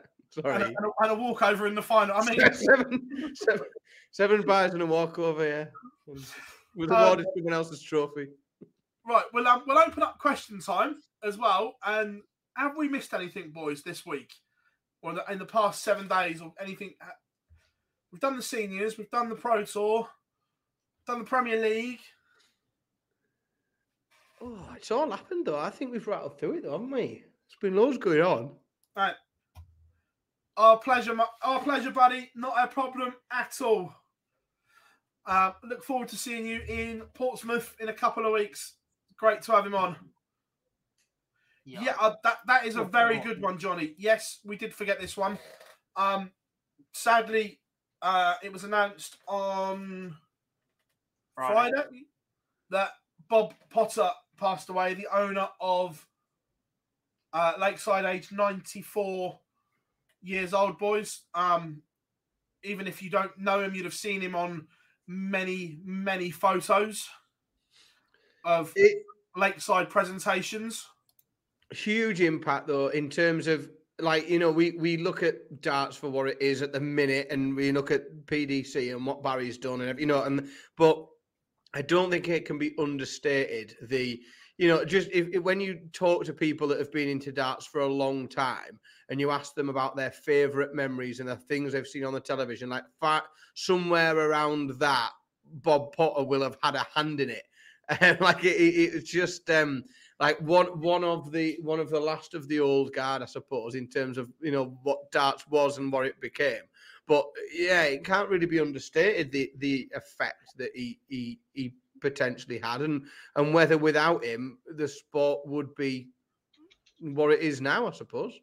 [0.43, 2.16] sorry, and, a, and, a, and a walkover in the final.
[2.16, 3.66] I mean, seven, seven,
[4.11, 5.47] seven buys and a walkover.
[5.47, 5.65] Yeah,
[6.06, 6.35] With
[6.77, 8.28] was Um, awarded someone else's trophy.
[9.06, 9.24] right.
[9.32, 11.77] Well, um, we'll open up question time as well.
[11.85, 12.23] And
[12.56, 14.32] have we missed anything, boys, this week
[15.02, 16.94] or in the, in the past seven days or anything?
[18.12, 18.97] We've done the seniors.
[18.98, 20.09] We've done the Pro Tour.
[21.06, 22.01] Done the Premier League.
[24.40, 25.59] Oh, it's all happened though.
[25.59, 27.24] I think we've rattled through it, though, haven't we?
[27.47, 28.51] It's been loads going on.
[28.97, 29.15] Right.
[30.57, 32.31] Our pleasure, our pleasure, buddy.
[32.37, 33.93] Not a problem at all.
[35.27, 38.75] Uh, look forward to seeing you in Portsmouth in a couple of weeks.
[39.17, 39.97] Great to have him on.
[41.65, 43.95] Yeah, uh, that that is a very good one, Johnny.
[43.97, 45.39] Yes, we did forget this one.
[45.97, 46.31] Um,
[46.93, 47.61] sadly,
[48.03, 50.15] uh, it was announced on
[51.35, 51.55] Friday.
[51.55, 52.05] Friday
[52.71, 52.91] that
[53.31, 56.07] Bob Potter passed away, the owner of
[57.33, 59.41] uh, Lakeside, age 94
[60.25, 61.21] years old, boys.
[61.35, 61.83] Um,
[62.63, 64.67] even if you don't know him, you'd have seen him on
[65.07, 67.09] many, many photos
[68.45, 68.75] of
[69.37, 70.87] Lakeside presentations.
[71.71, 73.69] Huge impact though, in terms of
[74.01, 77.29] like you know, we we look at darts for what it is at the minute,
[77.31, 81.07] and we look at PDC and what Barry's done, and you know, and but
[81.75, 83.77] I don't think it can be understated.
[83.83, 84.21] The
[84.59, 87.67] you know, just if, if- when you talk to people that have been into darts
[87.67, 88.79] for a long time,
[89.11, 92.21] and you ask them about their favourite memories and the things they've seen on the
[92.21, 92.85] television, like
[93.55, 95.11] somewhere around that,
[95.45, 97.45] Bob Potter will have had a hand in it.
[98.21, 99.85] Like it, it, it's just um
[100.19, 103.75] like one one of the one of the last of the old guard, I suppose,
[103.75, 106.63] in terms of you know what darts was and what it became.
[107.07, 111.75] But yeah, it can't really be understated the the effect that he he he
[112.05, 113.03] potentially had, and
[113.35, 116.11] and whether without him the sport would be
[117.01, 118.35] what it is now, I suppose.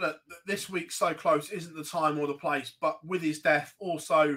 [0.00, 0.16] look,
[0.46, 4.36] this week so close isn't the time or the place, but with his death, also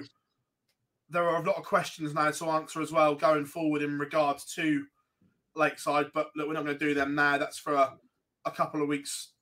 [1.08, 4.44] there are a lot of questions now to answer as well going forward in regards
[4.54, 4.84] to
[5.54, 6.10] Lakeside.
[6.12, 7.38] But look, we're not going to do them now.
[7.38, 7.94] That's for a,
[8.44, 9.32] a couple of weeks'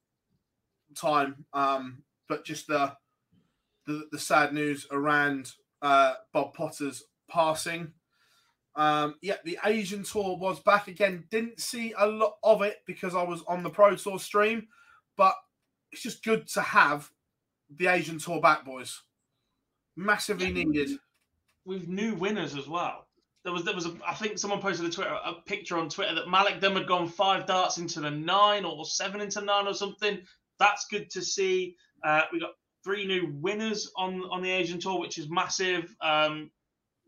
[0.95, 1.47] time.
[1.53, 2.97] Um, but just the,
[3.87, 7.93] the the sad news around uh, Bob Potter's passing.
[8.75, 11.25] Um, yeah, the Asian tour was back again.
[11.31, 14.69] Didn't see a lot of it because I was on the Pro Tour stream,
[15.17, 15.35] but
[15.91, 17.11] it's just good to have
[17.77, 19.03] the Asian tour back, boys.
[19.97, 20.99] Massively needed.
[21.65, 23.07] With new winners as well.
[23.45, 26.15] there was there was a, I think someone posted a Twitter a picture on Twitter
[26.15, 29.75] that Malik Dem had gone five darts into the nine or seven into nine or
[29.75, 30.21] something.
[30.59, 31.77] That's good to see.
[32.03, 35.95] Uh, we got three new winners on on the Asian tour, which is massive.
[36.01, 36.51] Um,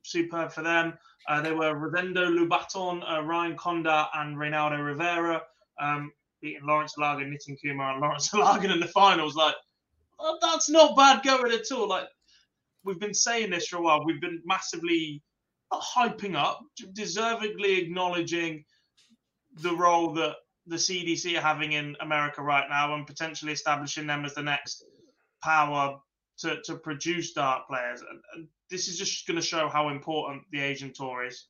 [0.03, 0.99] superb for them.
[1.29, 5.43] Uh, they were Rosendo Lubaton, uh, Ryan Conda, and Reynaldo Rivera,
[5.81, 9.35] um, beating Lourence Ilagan, Nitin Kumar, and Lawrence Lagan in the finals.
[9.35, 9.55] Like,
[10.41, 11.89] that's not bad going at all.
[11.89, 12.09] Like,
[12.85, 14.05] we've been saying this for a while.
[14.05, 15.23] We've been massively
[15.73, 16.61] hyping up,
[16.93, 18.65] deservedly acknowledging
[19.63, 20.37] the role that
[20.67, 24.85] the CDC are having in America right now and potentially establishing them as the next
[25.43, 25.99] power
[26.39, 28.01] to, to produce dart players.
[28.01, 31.47] And, and this is just going to show how important the Asian tour is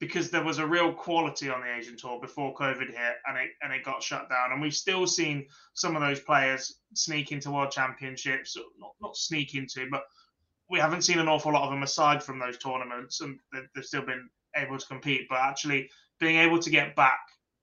[0.00, 3.50] because there was a real quality on the Asian tour before COVID hit and it
[3.62, 4.52] and it got shut down.
[4.52, 9.54] And we've still seen some of those players sneak into world championships, not not sneak
[9.54, 10.04] into, but
[10.68, 14.04] we haven't seen an awful lot of them aside from those tournaments, and they've, still
[14.04, 15.26] been able to compete.
[15.28, 17.20] But actually, being able to get back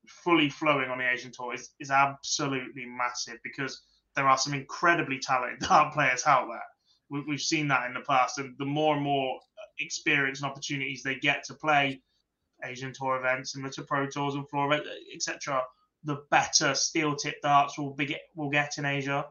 [0.07, 3.81] fully flowing on the Asian tour is, is absolutely massive because
[4.15, 5.59] there are some incredibly talented
[5.93, 6.63] players out there.
[7.11, 9.39] We, we've seen that in the past, and the more and more
[9.79, 12.01] experience and opportunities they get to play
[12.63, 14.73] Asian tour events, and to pro tours and floor
[15.13, 15.61] etc.,
[16.03, 19.25] the better steel tip darts will be get, will get in Asia.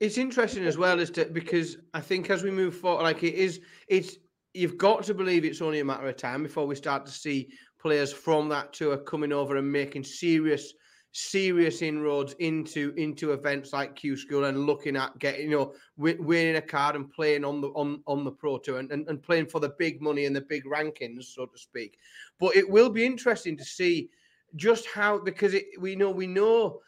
[0.00, 3.34] It's interesting as well as to because I think as we move forward, like it
[3.34, 4.16] is, it's
[4.54, 7.48] you've got to believe it's only a matter of time before we start to see
[7.80, 10.72] players from that tour coming over and making serious
[11.12, 16.56] serious inroads into into events like Q School and looking at getting you know winning
[16.56, 19.46] a card and playing on the on on the pro tour and, and, and playing
[19.46, 21.98] for the big money and the big rankings so to speak.
[22.38, 24.10] But it will be interesting to see
[24.56, 26.80] just how because it, we know we know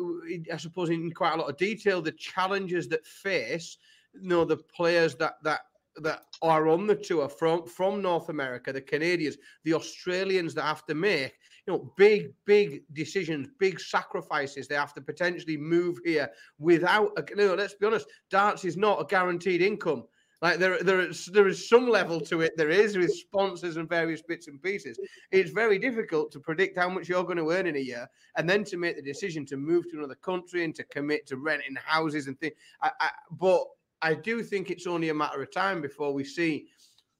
[0.00, 3.76] uh, I suppose in quite a lot of detail the challenges that face
[4.14, 5.60] you know the players that that
[6.02, 10.84] that are on the tour from from North America, the Canadians, the Australians that have
[10.86, 11.34] to make
[11.66, 14.68] you know big big decisions, big sacrifices.
[14.68, 17.12] They have to potentially move here without.
[17.16, 20.04] A, you know, let's be honest, darts is not a guaranteed income.
[20.42, 22.56] Like there, there is there is some level to it.
[22.56, 24.98] There is with sponsors and various bits and pieces.
[25.30, 28.06] It's very difficult to predict how much you're going to earn in a year,
[28.36, 31.36] and then to make the decision to move to another country and to commit to
[31.38, 32.54] renting houses and things.
[32.82, 33.64] I, I, but
[34.02, 36.66] I do think it's only a matter of time before we see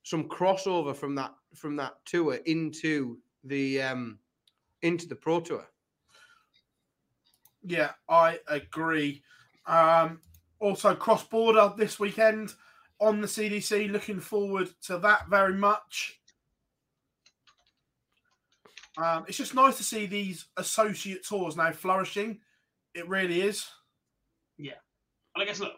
[0.02, 4.18] some crossover from that from that tour into the um
[4.82, 5.66] into the pro tour.
[7.62, 9.22] Yeah, I agree.
[9.66, 10.20] Um,
[10.60, 12.54] also, cross border this weekend
[13.00, 13.90] on the CDC.
[13.90, 16.20] Looking forward to that very much.
[18.96, 22.38] Um, it's just nice to see these associate tours now flourishing.
[22.94, 23.66] It really is.
[24.56, 24.72] Yeah.
[25.34, 25.74] And I guess look,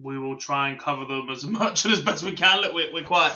[0.00, 2.60] we will try and cover them as much and as best we can.
[2.60, 3.32] Look, we're, we're quite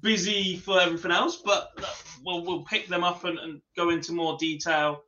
[0.00, 1.70] busy for everything else, but
[2.24, 5.02] we'll we'll pick them up and, and go into more detail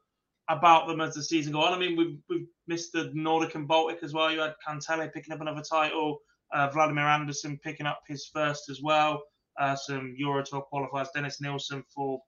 [0.49, 1.75] about them as the season goes on.
[1.75, 4.31] I mean, we've we've missed the Nordic and Baltic as well.
[4.31, 6.19] You had Kantele picking up another title,
[6.53, 9.23] uh, Vladimir Andersen picking up his first as well.
[9.59, 12.21] Uh, some Eurotour qualifiers, Dennis Nielsen for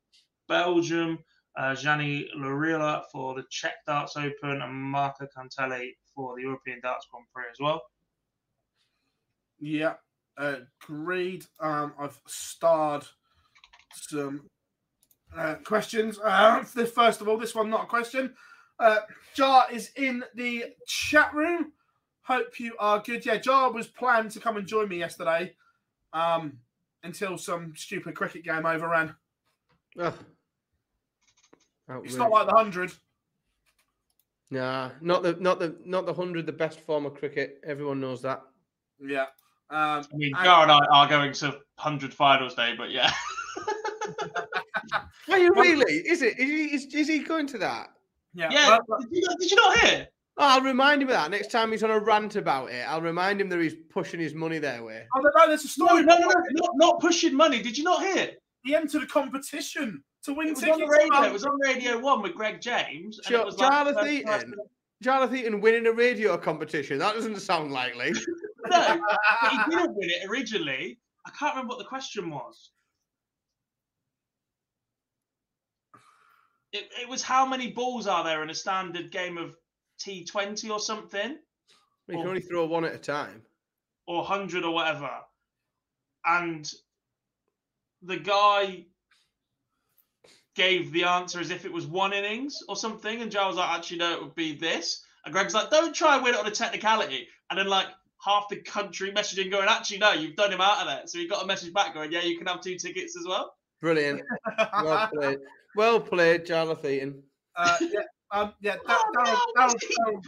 [0.49, 1.19] Belgium,
[1.59, 2.29] uh, Gianni
[3.13, 7.59] for the Czech Darts Open, and Marko Kantele for the European Darts Grand Prix as
[7.61, 7.83] well.
[9.61, 9.95] Yeah,
[10.39, 11.45] agreed.
[11.61, 13.05] Um, I've starred
[13.93, 14.49] some
[15.37, 16.19] uh, questions.
[16.23, 18.35] Uh, this first of all, this one not a question.
[18.79, 18.99] Uh,
[19.35, 21.73] Jar is in the chat room.
[22.23, 23.27] Hope you are good.
[23.27, 25.55] Yeah, Jar was planned to come and join me yesterday,
[26.13, 26.59] um,
[27.03, 29.15] until some stupid cricket game overran.
[29.99, 30.15] Ugh.
[32.05, 32.93] It's not like the hundred.
[34.51, 36.47] Nah, not the not the not the hundred.
[36.47, 37.61] The best form of cricket.
[37.67, 38.43] Everyone knows that.
[39.01, 39.27] Yeah.
[39.71, 43.13] Um, I mean, Jar and I are going to hundred finals day, but yeah.
[45.31, 45.93] Are you really?
[45.95, 46.39] Is it?
[46.39, 47.91] Is he, is, is he going to that?
[48.35, 48.49] Yeah.
[48.51, 48.79] Yeah.
[49.01, 50.09] Did you, did you not hear?
[50.39, 52.85] Oh, I'll remind him of that next time he's on a rant about it.
[52.89, 55.05] I'll remind him that he's pushing his money their way.
[55.17, 56.03] Oh, no, there's a story.
[56.05, 57.61] No, no, no, not, not pushing money.
[57.61, 58.31] Did you not hear?
[58.65, 60.81] He entered a competition to win It was tickets.
[60.81, 61.23] on the radio.
[61.25, 63.19] It was on Radio One with Greg James.
[63.27, 64.27] and it was like Jarlath the Eaton.
[64.33, 64.55] person-
[65.05, 66.99] Jarlath Eaton winning a radio competition.
[66.99, 68.13] That doesn't sound likely.
[68.67, 69.19] No, but
[69.51, 70.99] he didn't win it originally.
[71.27, 72.71] I can't remember what the question was.
[76.73, 79.57] It, it was how many balls are there in a standard game of
[80.01, 81.39] T20 or something,
[82.09, 83.43] You can only throw one at a time.
[84.07, 85.11] or 100 or whatever.
[86.25, 86.71] And
[88.03, 88.87] the guy
[90.55, 93.23] gave the answer as if it was one innings or something.
[93.23, 95.05] And Joe was like, actually, no, it would be this.
[95.25, 97.29] And Greg's like, don't try and win it on a technicality.
[97.51, 97.89] And then, like,
[98.25, 101.03] half the country messaging going, actually, no, you've done him out of there.
[101.07, 103.55] So he got a message back going, yeah, you can have two tickets as well.
[103.81, 104.23] Brilliant.
[104.83, 105.39] Well played.
[105.77, 107.23] Well played, Jarlath Eaton.
[107.57, 108.01] Uh, yeah,
[108.31, 108.77] um, yeah.
[108.87, 110.23] Da- Daryl, Daryl, Daryl,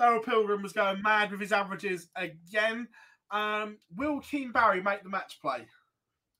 [0.00, 2.88] Daryl Pilgrim was going mad with his averages again.
[3.30, 5.66] Um, will Keane Barry make the match play?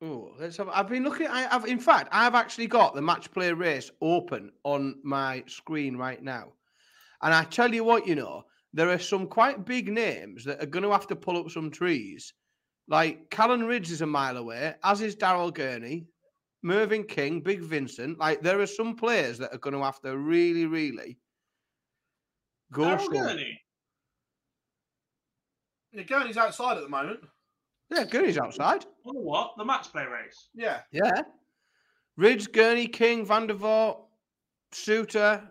[0.03, 0.69] Oh, let's have.
[0.69, 1.27] I've been looking.
[1.27, 5.97] I have, in fact, I've actually got the match play race open on my screen
[5.97, 6.53] right now,
[7.23, 10.67] and I tell you what, you know, there are some quite big names that are
[10.67, 12.35] going to have to pull up some trees.
[12.89, 16.07] Like Callan Rydz is a mile away, as is Daryl Gurney,
[16.63, 18.19] Mervyn King, Big Vincent.
[18.19, 21.19] Like there are some players that are going to have to really, really
[22.73, 22.83] go.
[22.83, 23.23] Daryl slow.
[23.23, 23.61] Gurney.
[25.93, 27.21] Yeah, Gurney's outside at the moment.
[27.91, 28.85] Yeah, Gurney's outside.
[29.07, 29.53] On the what?
[29.57, 30.49] The match play race.
[30.53, 30.81] Yeah.
[30.91, 31.23] Yeah.
[32.17, 33.99] Ridge, Gurney, King, Vandervoort,
[34.73, 35.49] Soutar,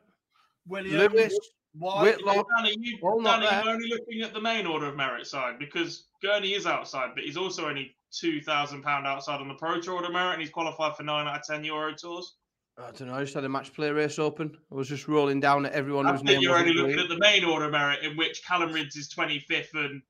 [0.67, 1.37] Williams, Lewis,
[1.75, 2.17] White.
[2.17, 2.45] Whitlock.
[2.57, 3.63] Danny, you, all not Danny, there.
[3.63, 7.23] you're only looking at the main order of merit side because Gurney is outside, but
[7.23, 10.41] he's also only two thousand pound outside on the Pro Tour order of merit, and
[10.41, 12.35] he's qualified for nine out of ten Euro tours.
[12.77, 13.15] I don't know.
[13.15, 14.55] I just had a match play race open.
[14.71, 17.03] I was just rolling down at everyone I think you're wasn't only looking green.
[17.05, 20.01] at the main order of merit, in which Callan Rydz is twenty fifth and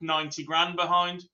[0.00, 1.24] ninety grand behind.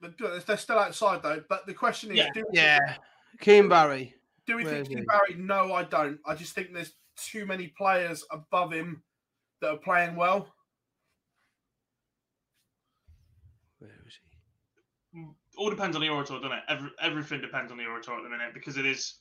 [0.00, 1.42] They're- uh, They're still outside though.
[1.48, 2.28] But the question is, Yeah.
[2.34, 2.96] do, Yeah,
[3.40, 4.14] Keane Barry.
[4.46, 5.06] Do we Where think is Keane?
[5.06, 5.34] Barry?
[5.38, 6.18] No, I don't.
[6.26, 9.02] I just think there's too many players above him
[9.60, 10.52] that are playing well.
[13.78, 14.18] Where is
[15.12, 15.18] he?
[15.18, 16.64] Mm, all depends on the orator, Tour, doesn't it?
[16.68, 19.14] Every, everything depends on the orator at the minute because it is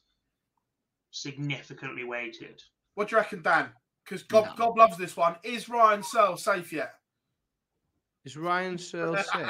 [1.11, 2.61] significantly weighted.
[2.95, 3.69] What do you reckon, Dan?
[4.03, 5.35] Because God, God loves this one.
[5.43, 6.95] Is Ryan Searle safe yet?
[8.25, 9.47] Is Ryan Searle safe?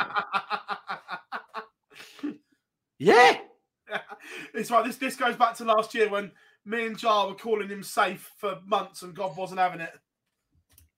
[2.99, 3.37] yeah.
[4.53, 4.85] it's right.
[4.85, 6.31] This this goes back to last year when
[6.65, 9.93] me and Jar were calling him safe for months and God wasn't having it.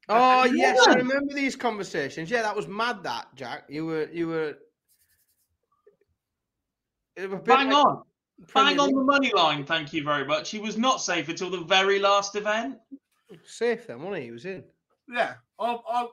[0.10, 2.30] Oh yes, I remember these conversations.
[2.30, 3.04] Yeah, that was mad.
[3.04, 4.58] That Jack, you were you were.
[7.16, 8.04] it was Bang like on.
[8.48, 10.50] Premier Bang on the money line, thank you very much.
[10.52, 12.78] He was not safe until the very last event.
[13.46, 14.26] Safe then, wasn't he?
[14.26, 14.64] He was in.
[15.08, 16.10] Yeah, our, our,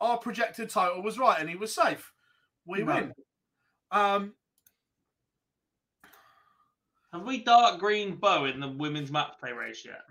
[0.00, 2.12] our projected title was right, and he was safe.
[2.64, 2.94] We No.
[2.94, 3.12] win.
[3.90, 4.34] Um,
[7.12, 10.02] Have we dark green bow in the women's match play race yet?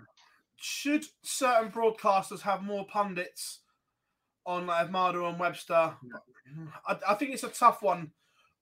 [0.60, 3.60] should certain broadcasters have more pundits
[4.44, 5.94] on like Armada and Webster?
[6.86, 8.12] I, I think it's a tough one,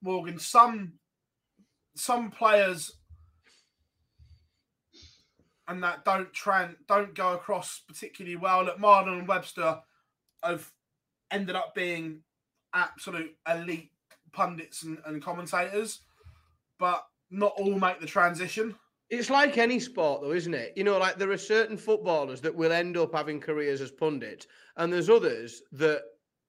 [0.01, 0.39] Morgan.
[0.39, 0.94] Some
[1.97, 2.93] some players
[5.66, 8.65] and that don't tran don't go across particularly well.
[8.65, 9.81] Look, Mardle and Webster
[10.44, 10.70] have
[11.32, 12.20] ended up being
[12.73, 13.90] absolute elite
[14.32, 16.02] pundits and, and commentators,
[16.78, 18.75] but not all make the transition.
[19.11, 20.75] It's like any sport, though, isn't it?
[20.77, 24.47] You know, like there are certain footballers that will end up having careers as pundits,
[24.77, 26.03] and there's others that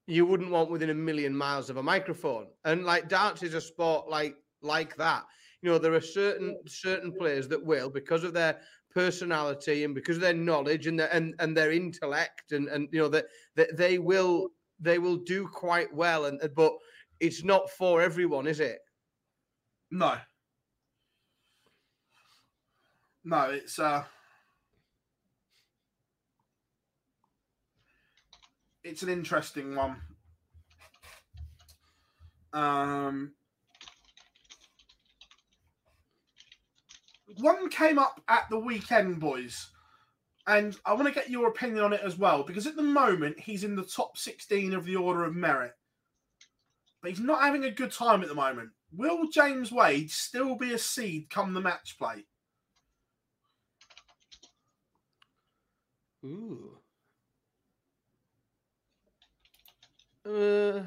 [0.08, 2.48] you wouldn't want within a million miles of a microphone.
[2.66, 5.24] And like darts is a sport like like that.
[5.62, 8.60] You know, there are certain certain players that will, because of their
[8.94, 13.00] personality and because of their knowledge and their and, and their intellect, and and you
[13.00, 13.26] know that
[13.56, 14.50] that they will
[14.80, 16.26] they will do quite well.
[16.26, 16.74] And but
[17.22, 18.80] it's not for everyone, is it?
[19.92, 20.18] No.
[23.24, 24.04] No, it's uh
[28.84, 29.98] it's an interesting one.
[32.54, 33.34] Um
[37.38, 39.70] one came up at the weekend, boys,
[40.48, 43.40] and I want to get your opinion on it as well because at the moment
[43.40, 45.74] he's in the top 16 of the order of merit,
[47.02, 48.70] but he's not having a good time at the moment.
[48.92, 52.26] Will James Wade still be a seed come the match play?
[56.24, 56.80] Ooh.
[60.26, 60.84] Uh,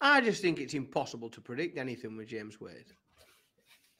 [0.00, 2.94] I just think it's impossible to predict anything with James Wade.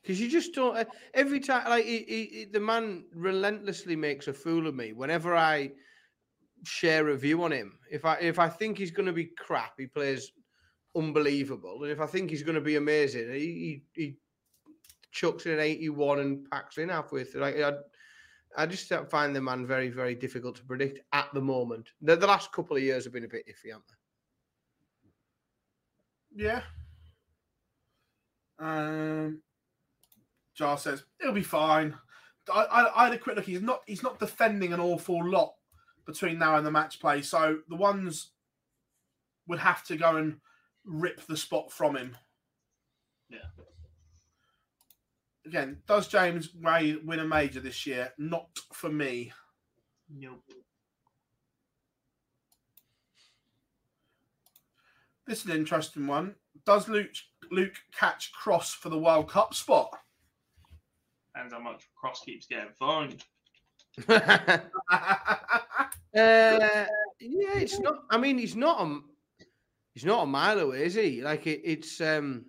[0.02, 0.76] Because you just don't.
[0.76, 4.92] uh, Every time, like he, he, he- the man relentlessly makes a fool of me
[4.92, 5.72] whenever I
[6.64, 7.78] share a view on him.
[7.90, 10.30] If I if I think he's going to be crap, he plays
[10.96, 14.16] unbelievable, and if I think he's going to be amazing, he he, he
[15.12, 17.42] chucks in an eighty-one and packs in halfway through.
[17.42, 17.72] Like I,
[18.56, 21.88] I just find the man very very difficult to predict at the moment.
[22.00, 23.84] The, the last couple of years have been a bit iffy, haven't
[26.34, 26.44] they?
[26.44, 26.62] Yeah.
[28.58, 29.42] Um,
[30.54, 31.94] Jar says it'll be fine.
[32.52, 33.44] I, I, I had a quick look.
[33.44, 35.54] He's not he's not defending an awful lot
[36.06, 37.20] between now and the match play.
[37.20, 38.30] So the ones
[39.48, 40.36] would have to go and
[40.86, 42.16] rip the spot from him.
[43.28, 43.38] Yeah.
[45.44, 48.12] again, does James Ray win a major this year?
[48.18, 49.32] Not for me.
[50.08, 50.42] Nope.
[55.26, 56.36] This is an interesting one.
[56.64, 57.10] Does Luke
[57.50, 59.90] Luke catch Cross for the World Cup spot?
[61.34, 63.24] Depends how much Cross keeps getting fined.
[66.16, 66.86] Uh,
[67.20, 68.04] yeah, it's not.
[68.08, 69.00] I mean, he's not a
[69.96, 71.22] he's not a mile away, is he?
[71.22, 72.44] Like it, it's um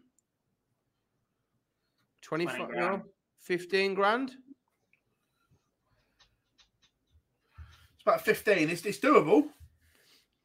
[2.22, 3.02] 25, 20 no, grand.
[3.40, 4.32] 15 grand.
[7.96, 8.70] It's about 15.
[8.70, 9.48] It's, it's doable.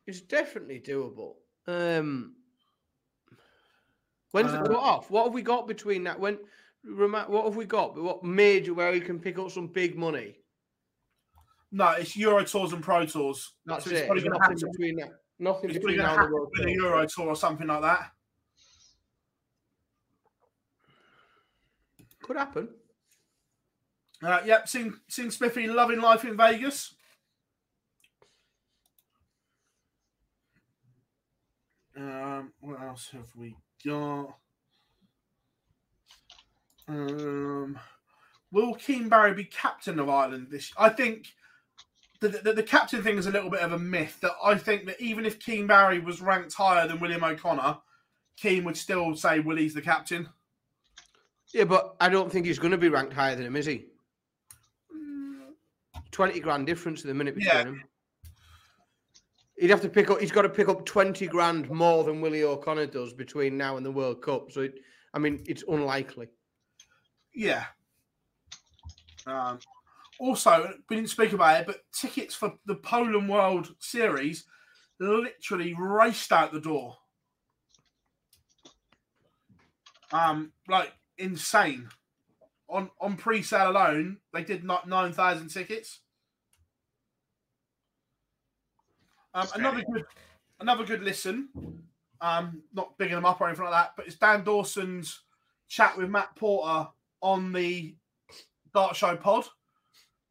[0.06, 1.34] It's definitely doable.
[1.66, 2.36] Um,
[4.30, 5.10] when's the Uh, cut off?
[5.10, 6.20] What have we got between that?
[6.20, 6.38] When
[6.84, 8.00] what have we got?
[8.00, 10.36] What major where we can pick up some big money?
[11.72, 13.54] No, it's Euro Tours and Pro Tours.
[13.66, 14.08] That's So it's it.
[14.08, 15.21] gonna nothing between that.
[15.42, 17.26] Nothing It's probably between going to now and the happen World with a Euro Tour
[17.26, 18.12] or something like that.
[22.22, 22.68] Could happen.
[24.22, 26.94] Uh, yep, seen seen Smithy loving life in Vegas.
[31.96, 34.36] Um, what else have we got?
[36.86, 37.76] Um,
[38.52, 40.70] will Keane Barry be captain of Ireland this?
[40.78, 41.26] I think
[42.28, 44.18] the, the the captain thing is a little bit of a myth.
[44.20, 47.78] That I think that even if Keane Barry was ranked higher than William O'Connor,
[48.36, 50.28] Keane would still say Willie's the captain.
[51.52, 53.86] Yeah, but I don't think he's going to be ranked higher than him, is he?
[56.10, 57.64] Twenty grand difference at the minute between Yeah.
[57.64, 57.82] them.
[59.58, 60.20] He'd have to pick up.
[60.20, 63.84] He's got to pick up twenty grand more than Willie O'Connor does between now and
[63.86, 64.50] the World Cup.
[64.50, 64.74] So, it,
[65.14, 66.28] I mean, it's unlikely.
[67.34, 67.64] Yeah.
[69.26, 69.58] Um,
[70.18, 74.44] also, we didn't speak about it, but tickets for the Poland World Series
[75.00, 76.96] literally raced out the door.
[80.12, 81.88] Um, like insane.
[82.68, 86.00] On on pre-sale alone, they did not nine thousand tickets.
[89.34, 90.04] Um, another good,
[90.60, 91.48] another good listen.
[92.20, 95.22] Um, not bigging them up or anything like that, but it's Dan Dawson's
[95.68, 96.88] chat with Matt Porter
[97.20, 97.96] on the
[98.72, 99.46] Dart Show pod,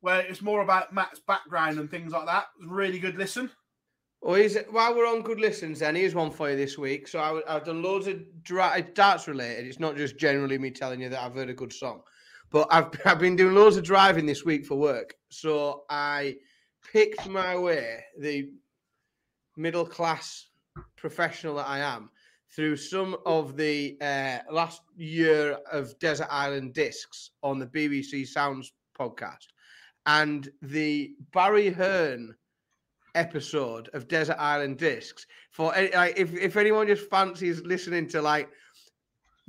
[0.02, 2.48] where it's more about Matt's background and things like that.
[2.68, 3.50] Really good listen.
[4.28, 7.08] Is it, while we're on good listens, then here's one for you this week.
[7.08, 9.66] So I, have done loads of dra- darts related.
[9.66, 12.02] It's not just generally me telling you that I've heard a good song,
[12.52, 15.16] but I've I've been doing loads of driving this week for work.
[15.30, 16.36] So I
[16.92, 18.50] picked my way the
[19.58, 20.48] middle class
[20.98, 22.10] professional that I am
[22.56, 28.74] through some of the uh, last year of Desert Island discs on the BBC Sounds
[29.00, 29.48] podcast,
[30.06, 32.36] and the Barry Hearn
[33.16, 35.26] episode of Desert Island Discs.
[35.52, 38.50] For like, if if anyone just fancies listening to like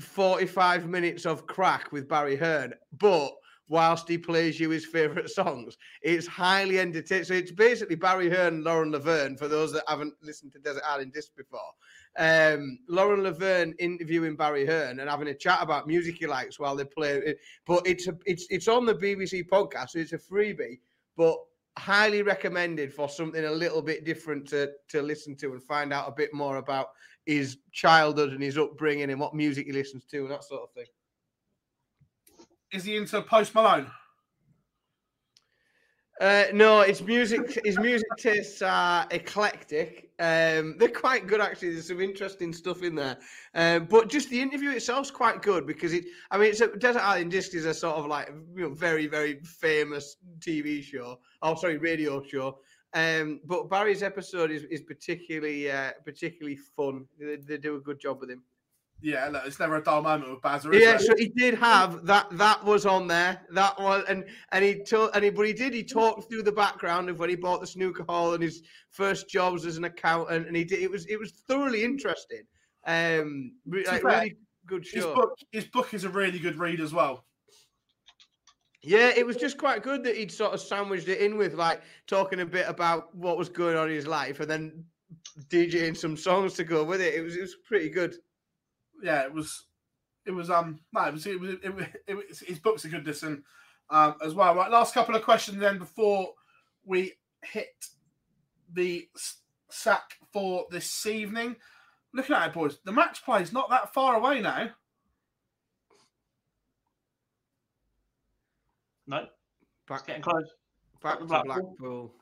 [0.00, 3.32] forty five minutes of crack with Barry Hearn, but
[3.68, 7.24] whilst he plays you his favorite songs, it's highly entertaining.
[7.24, 9.36] So it's basically Barry Hearn, and Lauren Laverne.
[9.36, 11.60] For those that haven't listened to Desert Island Discs before.
[12.18, 16.76] Um, Lauren Laverne interviewing Barry Hearn and having a chat about music he likes while
[16.76, 17.38] they play it.
[17.66, 20.78] But it's a, it's it's on the BBC podcast, so it's a freebie.
[21.16, 21.36] But
[21.78, 26.08] highly recommended for something a little bit different to to listen to and find out
[26.08, 26.88] a bit more about
[27.24, 30.70] his childhood and his upbringing and what music he listens to and that sort of
[30.72, 30.86] thing.
[32.72, 33.90] Is he into Post Malone?
[36.20, 40.10] Uh, no, his music his music tastes are eclectic.
[40.18, 41.72] Um, they're quite good actually.
[41.72, 43.18] There's some interesting stuff in there.
[43.54, 46.04] Um, but just the interview itself's quite good because it.
[46.30, 49.06] I mean, it's a, Desert Island Disc is a sort of like you know very
[49.06, 51.18] very famous TV show.
[51.40, 52.58] Oh, sorry, radio show.
[52.94, 57.06] Um, but Barry's episode is, is particularly uh, particularly fun.
[57.18, 58.42] They, they do a good job with him.
[59.02, 60.72] Yeah, look, it's never a dull moment with Bazza.
[60.72, 62.28] is Yeah, so he did have that.
[62.38, 63.40] That was on there.
[63.50, 65.74] That was, and and he told, and he, but he did.
[65.74, 69.28] He talked through the background of when he bought the snooker hall and his first
[69.28, 70.78] jobs as an accountant, and he did.
[70.78, 72.42] It was it was thoroughly interesting.
[72.86, 75.14] Um, like, really good His show.
[75.14, 77.24] book, his book is a really good read as well.
[78.82, 81.82] Yeah, it was just quite good that he'd sort of sandwiched it in with like
[82.06, 84.84] talking a bit about what was going on in his life, and then
[85.48, 87.14] DJing some songs to go with it.
[87.14, 88.16] It was it was pretty good.
[89.02, 89.64] Yeah, it was,
[90.24, 92.88] it was um, no, it was it was, it was, it was his book's are
[92.88, 93.44] good listen,
[93.90, 94.54] um, as well.
[94.54, 96.34] Right, last couple of questions then before
[96.84, 97.86] we hit
[98.72, 99.08] the
[99.70, 101.56] sack for this evening.
[102.14, 104.70] Looking at it, boys, the match play is not that far away now.
[109.06, 109.26] No,
[109.88, 110.48] Back, getting close.
[111.02, 111.54] back to Blackpool.
[111.54, 112.14] Blackpool.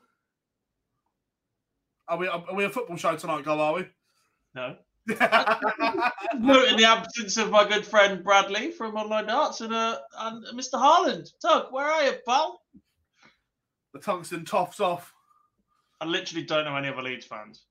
[2.07, 3.59] Are we are we a football show tonight, Go?
[3.59, 3.87] Are we?
[4.55, 4.75] No,
[5.07, 10.45] Note in the absence of my good friend Bradley from Online Darts and, uh, and
[10.57, 10.79] Mr.
[10.79, 11.31] Harland.
[11.41, 12.61] Tug, where are you, pal?
[13.93, 15.13] The tungsten tops off.
[15.99, 17.65] I literally don't know any other Leeds fans.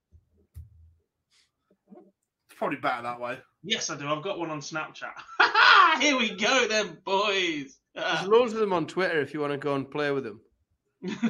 [1.88, 3.38] It's probably better that way.
[3.62, 4.08] Yes, I do.
[4.08, 5.12] I've got one on Snapchat.
[6.00, 7.76] Here we go, then, boys.
[7.94, 10.40] There's loads of them on Twitter if you want to go and play with them.
[11.02, 11.26] He's even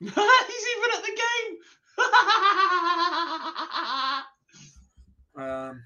[0.00, 1.58] at the game.
[5.38, 5.84] Um,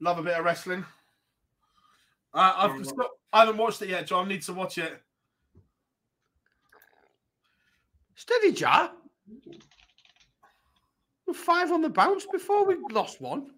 [0.00, 0.84] love a bit of wrestling.
[2.32, 4.28] Uh, I've still, I haven't watched it yet, John.
[4.28, 5.02] Need to watch it.
[8.14, 8.92] Steady, Jar.
[11.26, 13.50] We're Five on the bounce before we lost one.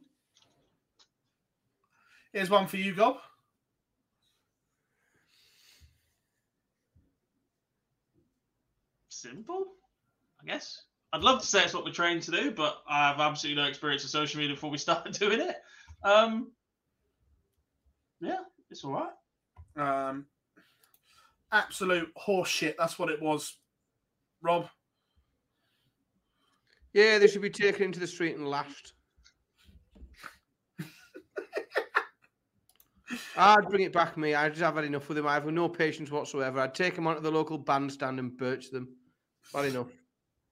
[2.33, 3.17] Here's one for you, Gob.
[9.09, 9.67] Simple,
[10.41, 10.83] I guess.
[11.13, 13.69] I'd love to say it's what we're trained to do, but I have absolutely no
[13.69, 15.57] experience of social media before we started doing it.
[16.05, 16.53] Um,
[18.21, 18.39] yeah,
[18.71, 19.11] it's all right.
[20.09, 20.27] Um,
[21.53, 22.77] absolute horseshit.
[22.79, 23.57] That's what it was,
[24.41, 24.69] Rob.
[26.93, 28.93] Yeah, they should be taken into the street and lashed.
[33.37, 34.35] I'd bring it back, me.
[34.35, 35.27] I just have had enough with them.
[35.27, 36.61] I have no patience whatsoever.
[36.61, 38.89] I'd take them onto the local bandstand and birch them.
[39.55, 40.00] Had enough.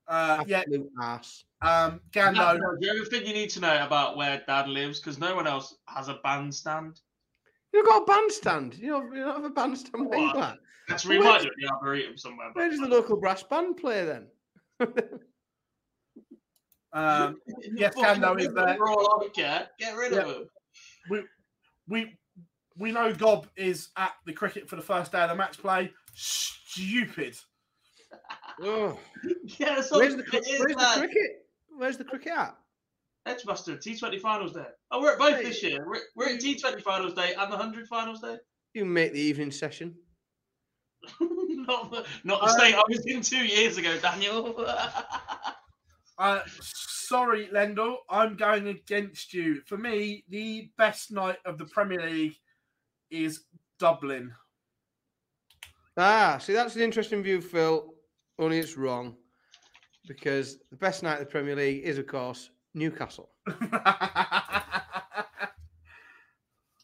[0.09, 0.61] Uh, yeah.
[0.61, 1.45] Absolute ass.
[1.61, 2.59] Um, Gando.
[2.81, 5.01] do you ever think you need to know about where Dad lives?
[5.01, 7.01] Because no one else has a bandstand.
[7.73, 8.77] You've got a bandstand.
[8.79, 10.37] You know, you don't have a bandstand where you What?
[10.37, 10.59] at?
[11.05, 12.51] Where does- do it the Arboretum somewhere.
[12.55, 14.27] Where does the local brass band play then?
[16.93, 17.37] Um,
[17.75, 18.77] yes, Fucking Gando is there.
[18.79, 19.69] We're all on care.
[19.79, 20.33] Get rid of Yeah.
[20.35, 20.49] him.
[21.11, 21.23] We,
[21.89, 22.19] we,
[22.79, 25.93] we know Gob is at the cricket for the first day of the match play.
[26.15, 27.37] Stupid.
[28.63, 28.99] Oh.
[29.59, 30.23] Yeah, Where's the, where's the
[30.99, 31.47] cricket?
[31.77, 32.57] Where's the cricket at?
[33.27, 34.67] Edgbaston, T20 finals day.
[34.91, 35.85] Oh, we're at both this year.
[35.87, 38.37] We're, we're at T20 finals day and the 100 finals day.
[38.75, 39.95] You make the evening session.
[41.21, 44.65] not the, not the Uh, state I was in two years ago, Daniel.
[46.21, 47.99] Uh, sorry, Lendl.
[48.11, 49.61] I'm going against you.
[49.67, 52.35] For me, the best night of the Premier League
[53.13, 53.45] is
[53.79, 54.33] Dublin.
[55.97, 57.95] Ah, see, that's an interesting view, Phil.
[58.39, 59.17] Only it's wrong
[60.07, 63.31] because the best night of the Premier League is, of course, Newcastle.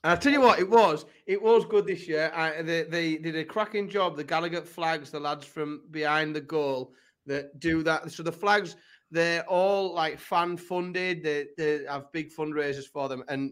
[0.05, 2.31] And I tell you what, it was it was good this year.
[2.35, 4.16] I, they, they did a cracking job.
[4.16, 6.93] The Gallagher flags, the lads from behind the goal
[7.24, 8.12] that do that.
[8.12, 8.76] So the flags,
[9.10, 11.24] they're all like fan funded.
[11.24, 13.51] They, they have big fundraisers for them and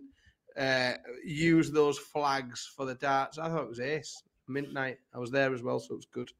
[0.58, 0.92] uh,
[1.24, 3.38] use those flags for the darts.
[3.38, 4.22] I thought it was ace.
[4.46, 4.98] Midnight.
[5.14, 6.30] I was there as well, so it was good.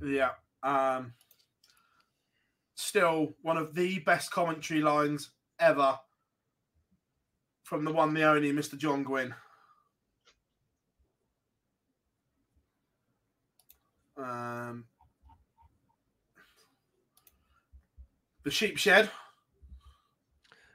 [0.00, 0.30] Yeah.
[0.64, 1.12] Um,
[2.74, 5.30] still one of the best commentary lines
[5.60, 5.98] ever
[7.62, 8.76] from the one, the only Mr.
[8.76, 9.34] John Gwynne.
[14.16, 14.84] Um,
[18.44, 19.10] the sheep shed.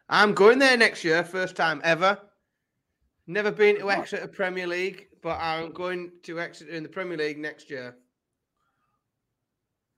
[0.10, 2.20] I'm going there next year, first time ever.
[3.28, 7.38] Never been to Exeter Premier League, but I'm going to Exeter in the Premier League
[7.38, 7.96] next year.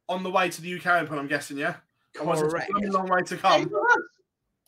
[0.09, 1.75] On the way to the UK Open, I'm guessing, yeah?
[2.19, 3.69] Or was it a long way to Hey, come.
[3.69, 3.97] for us.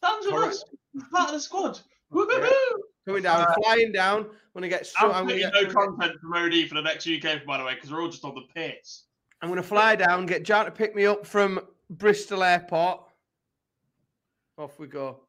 [0.02, 0.64] Dan's with us.
[0.94, 1.80] He's part of the squad.
[2.14, 2.50] Woohoo!
[3.06, 4.28] Coming down, Uh, flying down.
[4.54, 6.82] When I get so, I'm going Absolutely to no get, content from OD for the
[6.82, 9.04] next UK, by the way, because we're all just on the piss.
[9.42, 13.02] I'm going to fly down, get Jan to pick me up from Bristol Airport.
[14.58, 15.20] Off we go.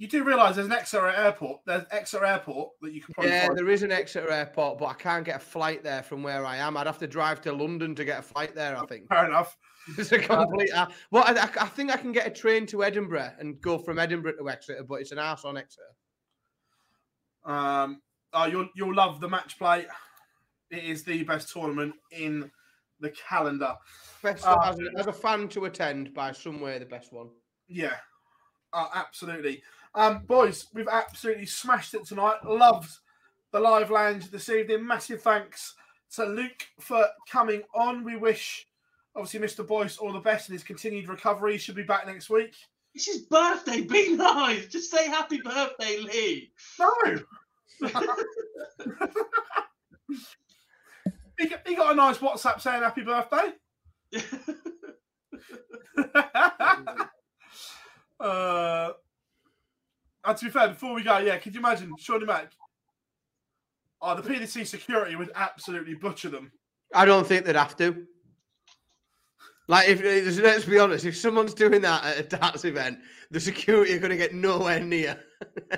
[0.00, 1.60] You do realise there's an Exeter airport.
[1.66, 3.58] There's Exeter airport that you can probably Yeah, find.
[3.58, 6.56] there is an Exeter airport, but I can't get a flight there from where I
[6.58, 6.76] am.
[6.76, 8.76] I'd have to drive to London to get a flight there.
[8.78, 9.08] I think.
[9.08, 9.56] Fair enough.
[9.96, 10.70] It's a complete.
[10.70, 13.98] Uh, well, I, I- think I can get a train to Edinburgh and go from
[13.98, 15.82] Edinburgh to Exeter, but it's an arse on Exeter.
[17.44, 18.02] Um,
[18.34, 19.86] oh, you'll you'll love the match play.
[20.70, 22.50] It is the best tournament in
[23.00, 23.74] the calendar.
[24.22, 27.30] Best Uh, as, a, as a fan to attend by some way the best one.
[27.68, 27.96] Yeah,
[28.74, 29.62] uh, absolutely.
[29.94, 32.44] Um, boys, we've absolutely smashed it tonight.
[32.44, 32.90] Loved
[33.52, 34.86] the live lounge this evening.
[34.86, 35.74] Massive thanks
[36.14, 38.04] to Luke for coming on.
[38.04, 38.66] We wish,
[39.16, 39.66] obviously, Mr.
[39.66, 41.52] Boyce all the best in his continued recovery.
[41.52, 42.54] He should be back next week.
[42.94, 43.82] It's his birthday.
[43.82, 44.66] Be nice.
[44.66, 46.52] Just say happy birthday, Lee.
[46.78, 46.90] No.
[51.38, 53.52] he, got, he got a nice WhatsApp saying happy birthday.
[58.20, 58.90] uh,
[60.28, 62.52] and to be fair, before we go, yeah, could you imagine Shawnee Mac?
[64.02, 66.52] Oh, the PDC security would absolutely butcher them.
[66.94, 68.06] I don't think they'd have to.
[69.68, 70.02] Like, if
[70.42, 72.98] let's be honest, if someone's doing that at a darts event,
[73.30, 75.18] the security are going to get nowhere near.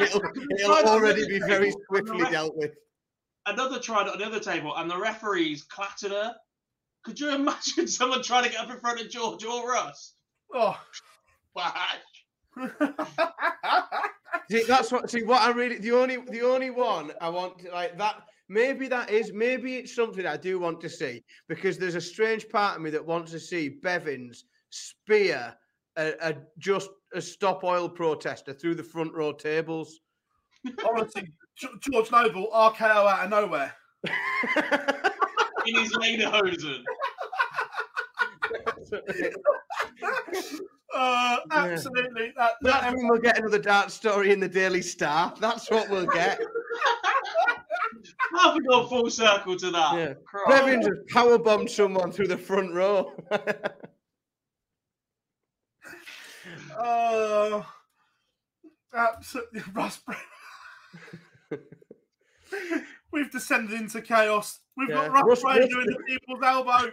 [0.00, 0.22] it'll,
[0.58, 2.72] it'll already be very swiftly dealt with.
[3.46, 6.34] Another try at another table, and the referees clattered her.
[7.04, 10.14] Could you imagine someone trying to get up in front of George or Russ?
[10.54, 10.78] Oh,
[14.50, 15.10] See, that's what.
[15.10, 18.22] See, what I really the only the only one I want to, like that.
[18.48, 22.48] Maybe that is maybe it's something I do want to see because there's a strange
[22.48, 25.54] part of me that wants to see Bevins spear
[25.96, 30.00] a, a just a stop oil protester through the front row tables.
[30.66, 31.28] I want to see
[31.80, 33.74] George Noble RKO out of nowhere.
[35.66, 36.82] In his lederhosen.
[40.94, 42.32] Uh, absolutely.
[42.36, 45.34] That, That's when we'll get another dark story in the Daily Star.
[45.40, 46.40] That's what we'll get.
[48.40, 49.94] Have we gone full circle to that?
[49.96, 50.14] Yeah.
[50.24, 50.48] Christ.
[50.48, 53.12] Bevins has power bombed someone through the front row.
[56.76, 57.66] Oh,
[58.94, 59.62] absolutely.
[59.74, 60.00] Russ
[63.12, 64.60] We've descended into chaos.
[64.76, 65.08] We've Yeah.
[65.08, 66.90] got Russ Russ- Bray doing the people's elbow.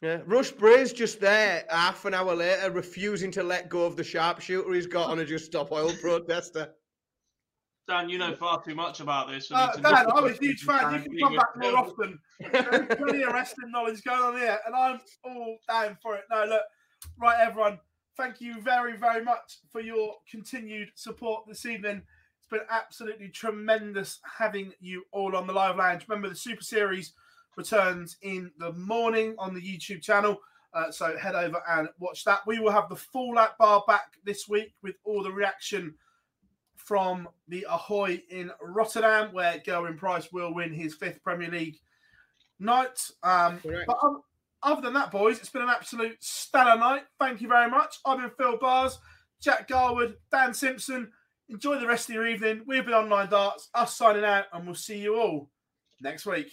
[0.00, 0.20] Yeah.
[0.26, 4.72] Russ Bray's just there half an hour later, refusing to let go of the sharpshooter
[4.72, 6.70] he's got on a just stop oil protester.
[7.88, 9.50] Dan, you know far too much about this.
[9.50, 10.94] Uh, Dan, I'm a huge fan.
[10.94, 12.18] You can come back more often.
[12.38, 16.24] There's plenty of wrestling knowledge going on here, and I'm all down for it.
[16.30, 16.62] No, look,
[17.18, 17.78] right, everyone.
[18.16, 22.02] Thank you very, very much for your continued support this evening.
[22.38, 26.04] It's been absolutely tremendous having you all on the live lounge.
[26.08, 27.14] Remember, the Super Series
[27.58, 30.38] returns in the morning on the YouTube channel.
[30.72, 32.40] Uh, so head over and watch that.
[32.46, 35.94] We will have the Fallout bar back this week with all the reaction
[36.76, 41.78] from the Ahoy in Rotterdam, where Gerwyn Price will win his fifth Premier League
[42.60, 43.10] night.
[43.22, 44.22] Um, but um,
[44.62, 47.02] other than that, boys, it's been an absolute stellar night.
[47.18, 47.96] Thank you very much.
[48.06, 48.98] I've been Phil Bars,
[49.42, 51.10] Jack Garwood, Dan Simpson.
[51.48, 52.62] Enjoy the rest of your evening.
[52.66, 55.50] We've been Online Darts, us signing out, and we'll see you all
[56.00, 56.52] next week.